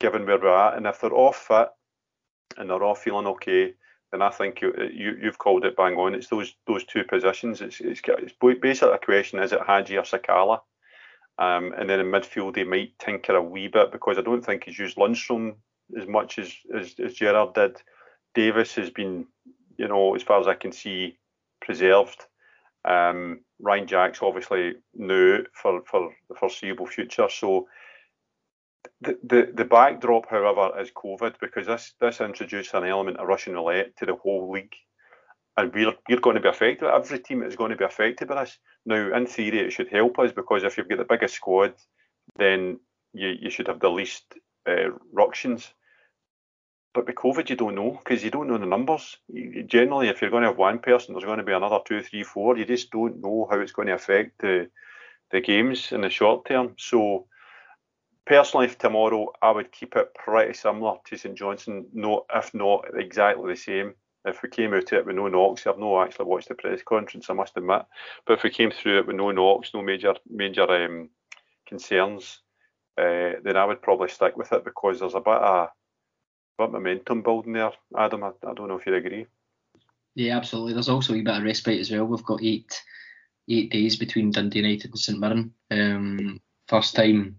given 0.00 0.26
where 0.26 0.38
we're 0.38 0.54
at. 0.54 0.76
And 0.76 0.86
if 0.86 1.00
they're 1.00 1.10
all 1.10 1.32
fit 1.32 1.68
and 2.56 2.68
they're 2.68 2.82
all 2.82 2.94
feeling 2.94 3.26
okay, 3.26 3.74
then 4.12 4.22
I 4.22 4.30
think 4.30 4.60
you, 4.60 4.72
you 4.92 5.16
you've 5.20 5.38
called 5.38 5.64
it 5.64 5.76
bang 5.76 5.96
on. 5.96 6.14
It's 6.14 6.28
those 6.28 6.54
those 6.66 6.84
two 6.84 7.04
positions. 7.04 7.62
It's 7.62 7.80
it's, 7.80 8.02
it's 8.06 8.34
basically 8.60 8.94
a 8.94 8.98
question: 8.98 9.40
is 9.40 9.52
it 9.52 9.66
Hagi 9.66 9.96
or 9.96 10.02
Sakala? 10.02 10.60
Um, 11.38 11.72
and 11.76 11.90
then 11.90 12.00
in 12.00 12.06
midfield, 12.06 12.54
they 12.54 12.64
might 12.64 12.98
tinker 12.98 13.34
a 13.34 13.42
wee 13.42 13.68
bit 13.68 13.90
because 13.90 14.18
I 14.18 14.22
don't 14.22 14.44
think 14.44 14.64
he's 14.64 14.78
used 14.78 14.96
Lundstram 14.96 15.56
as 16.00 16.06
much 16.06 16.38
as, 16.38 16.54
as 16.74 16.94
as 17.04 17.14
Gerrard 17.14 17.54
did. 17.54 17.82
Davis 18.34 18.74
has 18.74 18.90
been, 18.90 19.26
you 19.76 19.88
know, 19.88 20.14
as 20.14 20.22
far 20.22 20.40
as 20.40 20.46
I 20.46 20.54
can 20.54 20.72
see, 20.72 21.18
preserved. 21.60 22.24
Um, 22.84 23.40
Ryan 23.60 23.86
Jack's 23.86 24.22
obviously 24.22 24.74
new 24.94 25.44
for, 25.52 25.82
for 25.86 26.10
the 26.28 26.34
foreseeable 26.34 26.86
future. 26.86 27.28
So 27.30 27.68
the, 29.00 29.18
the, 29.22 29.52
the 29.54 29.64
backdrop, 29.64 30.28
however, 30.28 30.78
is 30.80 30.90
COVID 30.90 31.34
because 31.40 31.66
this 31.66 31.94
this 32.00 32.20
introduced 32.20 32.74
an 32.74 32.84
element 32.84 33.16
of 33.18 33.28
Russian 33.28 33.54
roulette 33.54 33.96
to 33.96 34.06
the 34.06 34.14
whole 34.14 34.50
league, 34.50 34.74
and 35.56 35.72
we're 35.72 35.94
we're 36.08 36.20
going 36.20 36.36
to 36.36 36.42
be 36.42 36.48
affected. 36.48 36.88
Every 36.88 37.18
team 37.18 37.42
is 37.42 37.56
going 37.56 37.70
to 37.70 37.76
be 37.76 37.84
affected 37.84 38.28
by 38.28 38.44
this. 38.44 38.58
Now, 38.86 39.16
in 39.16 39.26
theory, 39.26 39.60
it 39.60 39.72
should 39.72 39.88
help 39.88 40.18
us 40.18 40.32
because 40.32 40.64
if 40.64 40.76
you've 40.76 40.88
got 40.88 40.98
the 40.98 41.04
biggest 41.04 41.34
squad, 41.34 41.74
then 42.36 42.80
you 43.12 43.34
you 43.40 43.50
should 43.50 43.68
have 43.68 43.80
the 43.80 43.90
least 43.90 44.34
uh, 44.68 44.90
ructions. 45.12 45.72
But 46.92 47.06
with 47.06 47.16
COVID, 47.16 47.50
you 47.50 47.56
don't 47.56 47.74
know 47.74 47.98
because 48.02 48.22
you 48.22 48.30
don't 48.30 48.48
know 48.48 48.58
the 48.58 48.66
numbers. 48.66 49.16
You, 49.28 49.64
generally, 49.64 50.08
if 50.08 50.20
you're 50.20 50.30
going 50.30 50.42
to 50.42 50.50
have 50.50 50.58
one 50.58 50.78
person, 50.78 51.14
there's 51.14 51.24
going 51.24 51.38
to 51.38 51.44
be 51.44 51.52
another 51.52 51.80
two, 51.84 52.02
three, 52.02 52.22
four. 52.22 52.56
You 52.56 52.64
just 52.64 52.90
don't 52.92 53.20
know 53.20 53.48
how 53.50 53.58
it's 53.58 53.72
going 53.72 53.88
to 53.88 53.94
affect 53.94 54.40
the 54.40 54.70
the 55.30 55.40
games 55.40 55.92
in 55.92 56.02
the 56.02 56.10
short 56.10 56.46
term. 56.46 56.74
So 56.78 57.26
personally, 58.26 58.68
tomorrow, 58.68 59.32
I 59.42 59.50
would 59.50 59.72
keep 59.72 59.96
it 59.96 60.14
pretty 60.14 60.54
similar 60.54 60.96
to 61.06 61.16
St 61.16 61.34
Johnstone, 61.34 61.86
no, 61.92 62.26
if 62.32 62.54
not 62.54 62.86
exactly 62.94 63.52
the 63.52 63.56
same. 63.56 63.94
If 64.24 64.42
we 64.42 64.48
came 64.48 64.72
out 64.72 64.90
of 64.90 64.98
it 64.98 65.06
with 65.06 65.16
no 65.16 65.28
knocks, 65.28 65.66
I've 65.66 65.78
not 65.78 66.04
actually 66.04 66.26
watched 66.26 66.48
the 66.48 66.54
press 66.54 66.82
conference, 66.82 67.28
I 67.28 67.34
must 67.34 67.56
admit. 67.56 67.82
But 68.26 68.34
if 68.34 68.42
we 68.42 68.50
came 68.50 68.70
through 68.70 69.00
it 69.00 69.06
with 69.06 69.16
no 69.16 69.30
knocks, 69.30 69.72
no 69.74 69.82
major 69.82 70.14
major 70.28 70.70
um, 70.70 71.10
concerns, 71.66 72.40
uh, 72.96 73.40
then 73.42 73.56
I 73.56 73.64
would 73.64 73.82
probably 73.82 74.08
stick 74.08 74.36
with 74.36 74.52
it 74.52 74.64
because 74.64 75.00
there's 75.00 75.14
a 75.14 75.20
bit 75.20 75.34
of, 75.34 75.68
bit 76.58 76.64
of 76.64 76.72
momentum 76.72 77.22
building 77.22 77.52
there. 77.52 77.72
Adam, 77.96 78.24
I, 78.24 78.28
I 78.46 78.54
don't 78.54 78.68
know 78.68 78.78
if 78.78 78.86
you 78.86 78.94
agree. 78.94 79.26
Yeah, 80.14 80.36
absolutely. 80.36 80.74
There's 80.74 80.88
also 80.88 81.14
a 81.14 81.20
bit 81.20 81.36
of 81.36 81.42
respite 81.42 81.80
as 81.80 81.90
well. 81.90 82.04
We've 82.04 82.24
got 82.24 82.42
eight 82.42 82.80
eight 83.48 83.70
days 83.70 83.96
between 83.96 84.30
Dundee 84.30 84.60
United 84.60 84.90
and 84.90 84.98
St 84.98 85.18
Mirren. 85.18 85.52
Um, 85.70 86.40
first 86.68 86.94
time 86.94 87.38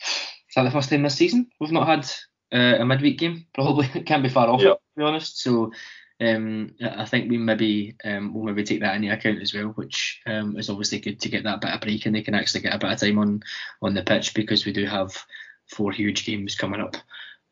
is 0.00 0.54
that 0.54 0.64
the 0.64 0.70
first 0.70 0.90
time 0.90 1.02
this 1.02 1.14
season 1.14 1.48
we've 1.58 1.72
not 1.72 1.86
had 1.86 2.06
uh, 2.52 2.76
a 2.78 2.84
midweek 2.84 3.18
game? 3.18 3.46
Probably 3.54 3.86
can't 4.06 4.22
be 4.22 4.28
far 4.28 4.48
off 4.48 4.60
yep. 4.60 4.72
it, 4.72 4.76
to 4.76 5.00
be 5.00 5.04
honest. 5.04 5.40
So 5.40 5.72
um, 6.20 6.74
I 6.82 7.04
think 7.04 7.30
we 7.30 7.36
maybe 7.36 7.96
um, 8.04 8.32
we'll 8.32 8.44
maybe 8.44 8.64
take 8.64 8.80
that 8.80 8.96
into 8.96 9.12
account 9.12 9.42
as 9.42 9.52
well, 9.52 9.68
which 9.68 10.22
um, 10.26 10.56
is 10.56 10.70
obviously 10.70 11.00
good 11.00 11.20
to 11.20 11.28
get 11.28 11.44
that 11.44 11.60
bit 11.60 11.72
of 11.72 11.80
break 11.80 12.06
and 12.06 12.14
they 12.14 12.22
can 12.22 12.34
actually 12.34 12.60
get 12.60 12.74
a 12.74 12.78
bit 12.78 12.92
of 12.92 12.98
time 12.98 13.18
on 13.18 13.42
on 13.82 13.94
the 13.94 14.02
pitch 14.02 14.34
because 14.34 14.64
we 14.64 14.72
do 14.72 14.86
have 14.86 15.16
four 15.66 15.92
huge 15.92 16.24
games 16.24 16.54
coming 16.54 16.80
up. 16.80 16.96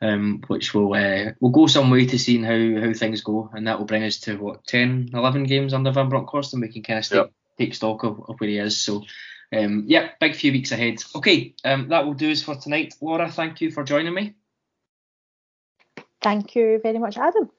Um, 0.00 0.42
which 0.48 0.74
will 0.74 0.92
uh, 0.92 1.32
will 1.40 1.50
go 1.50 1.66
some 1.66 1.88
way 1.88 2.04
to 2.04 2.18
seeing 2.18 2.42
how, 2.42 2.86
how 2.86 2.92
things 2.92 3.22
go, 3.22 3.48
and 3.54 3.66
that 3.66 3.78
will 3.78 3.86
bring 3.86 4.02
us 4.02 4.18
to 4.20 4.36
what 4.36 4.66
10, 4.66 5.10
11 5.14 5.44
games 5.44 5.72
under 5.72 5.92
Van 5.92 6.10
Bronckhorst, 6.10 6.52
and 6.52 6.60
we 6.60 6.68
can 6.68 6.82
kind 6.82 6.98
of 6.98 7.10
yep. 7.10 7.32
take 7.56 7.74
stock 7.74 8.02
of, 8.02 8.20
of 8.28 8.38
where 8.38 8.50
he 8.50 8.58
is. 8.58 8.78
So 8.78 9.04
um, 9.56 9.84
yeah, 9.86 10.10
big 10.20 10.34
few 10.34 10.52
weeks 10.52 10.72
ahead. 10.72 11.02
Okay, 11.14 11.54
um, 11.64 11.88
that 11.88 12.04
will 12.04 12.14
do 12.14 12.30
us 12.30 12.42
for 12.42 12.56
tonight. 12.56 12.94
Laura, 13.00 13.30
thank 13.30 13.60
you 13.60 13.70
for 13.70 13.84
joining 13.84 14.12
me. 14.12 14.34
Thank 16.24 16.56
you 16.56 16.80
very 16.82 16.98
much, 16.98 17.18
Adam. 17.18 17.50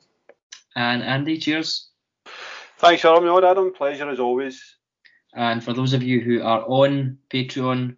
And 0.76 1.04
Andy, 1.04 1.38
cheers. 1.38 1.88
Thanks, 2.80 3.06
Adam. 3.06 3.24
No, 3.24 3.38
Adam, 3.38 3.72
pleasure 3.72 4.10
as 4.10 4.20
always. 4.20 4.60
And 5.36 5.64
for 5.64 5.72
those 5.72 5.94
of 5.94 6.02
you 6.02 6.20
who 6.20 6.42
are 6.42 6.64
on 6.68 7.20
Patreon, 7.30 7.96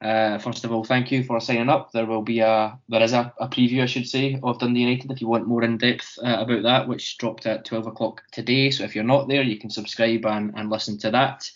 uh, 0.00 0.38
first 0.38 0.64
of 0.64 0.70
all, 0.70 0.84
thank 0.84 1.10
you 1.10 1.24
for 1.24 1.40
signing 1.40 1.68
up. 1.68 1.90
There 1.90 2.06
will 2.06 2.22
be 2.22 2.38
a 2.38 2.78
there 2.88 3.02
is 3.02 3.12
a, 3.12 3.34
a 3.40 3.48
preview, 3.48 3.82
I 3.82 3.86
should 3.86 4.06
say, 4.06 4.38
of 4.40 4.60
Dundee 4.60 4.82
United 4.82 5.10
if 5.10 5.20
you 5.20 5.26
want 5.26 5.48
more 5.48 5.64
in 5.64 5.78
depth 5.78 6.16
uh, 6.24 6.36
about 6.38 6.62
that, 6.62 6.86
which 6.86 7.18
dropped 7.18 7.46
at 7.46 7.64
12 7.64 7.88
o'clock 7.88 8.22
today. 8.30 8.70
So 8.70 8.84
if 8.84 8.94
you're 8.94 9.02
not 9.02 9.26
there, 9.26 9.42
you 9.42 9.58
can 9.58 9.68
subscribe 9.68 10.24
and, 10.26 10.52
and 10.56 10.70
listen 10.70 10.96
to 10.98 11.10
that. 11.10 11.50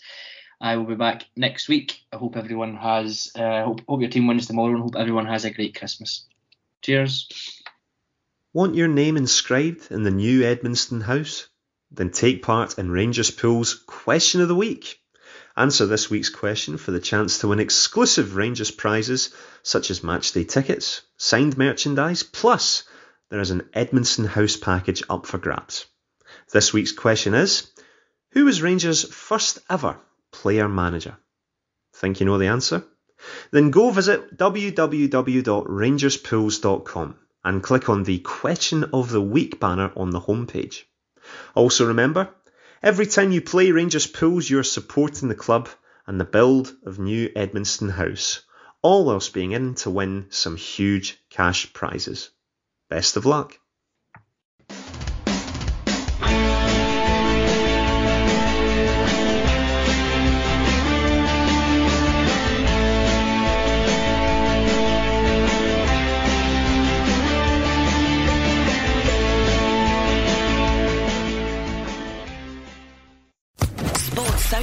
I 0.59 0.75
will 0.75 0.85
be 0.85 0.95
back 0.95 1.27
next 1.37 1.69
week. 1.69 2.01
I 2.11 2.17
hope 2.17 2.35
everyone 2.35 2.75
has, 2.75 3.31
uh, 3.35 3.63
hope, 3.63 3.81
hope 3.87 4.01
your 4.01 4.09
team 4.09 4.27
wins 4.27 4.47
tomorrow 4.47 4.73
and 4.73 4.81
hope 4.81 4.95
everyone 4.97 5.27
has 5.27 5.45
a 5.45 5.51
great 5.51 5.79
Christmas. 5.79 6.25
Cheers. 6.81 7.29
Want 8.55 8.75
your 8.75 8.87
name 8.87 9.17
inscribed 9.17 9.87
in 9.89 10.03
the 10.03 10.11
new 10.11 10.41
Edmiston 10.41 11.01
house? 11.01 11.47
Then 11.89 12.11
take 12.11 12.43
part 12.43 12.77
in 12.77 12.91
Rangers 12.91 13.31
Pool's 13.31 13.73
Question 13.73 14.41
of 14.41 14.47
the 14.47 14.53
Week. 14.53 14.99
Answer 15.57 15.87
this 15.87 16.11
week's 16.11 16.29
question 16.29 16.77
for 16.77 16.91
the 16.91 16.99
chance 16.99 17.39
to 17.39 17.47
win 17.47 17.59
exclusive 17.59 18.35
Rangers 18.35 18.69
prizes 18.69 19.33
such 19.63 19.89
as 19.89 20.01
matchday 20.01 20.47
tickets, 20.47 21.01
signed 21.17 21.57
merchandise, 21.57 22.21
plus 22.21 22.83
there 23.31 23.39
is 23.39 23.49
an 23.49 23.61
Edmiston 23.75 24.27
House 24.27 24.55
package 24.55 25.01
up 25.09 25.25
for 25.25 25.39
grabs. 25.39 25.87
This 26.51 26.71
week's 26.71 26.91
question 26.91 27.33
is 27.33 27.71
Who 28.33 28.45
was 28.45 28.61
Rangers' 28.61 29.11
first 29.11 29.57
ever 29.67 29.97
player 30.31 30.69
manager? 30.69 31.17
Think 31.95 32.19
you 32.19 32.27
know 32.27 32.37
the 32.37 32.49
answer? 32.49 32.83
Then 33.49 33.71
go 33.71 33.89
visit 33.89 34.37
www.rangerspools.com 34.37 37.19
and 37.43 37.63
click 37.63 37.89
on 37.89 38.03
the 38.03 38.19
Question 38.19 38.85
of 38.93 39.09
the 39.09 39.21
Week 39.21 39.59
banner 39.59 39.91
on 39.95 40.11
the 40.11 40.21
homepage. 40.21 40.83
Also 41.55 41.85
remember, 41.85 42.29
every 42.81 43.05
time 43.05 43.31
you 43.31 43.41
play 43.41 43.71
Rangers 43.71 44.07
Pools, 44.07 44.49
you're 44.49 44.63
supporting 44.63 45.29
the 45.29 45.35
club 45.35 45.69
and 46.05 46.19
the 46.19 46.25
build 46.25 46.73
of 46.85 46.99
new 46.99 47.29
Edmiston 47.29 47.91
House, 47.91 48.41
all 48.81 49.05
whilst 49.05 49.33
being 49.33 49.51
in 49.51 49.75
to 49.75 49.89
win 49.89 50.27
some 50.29 50.57
huge 50.57 51.17
cash 51.29 51.71
prizes. 51.73 52.29
Best 52.89 53.17
of 53.17 53.25
luck! 53.25 53.57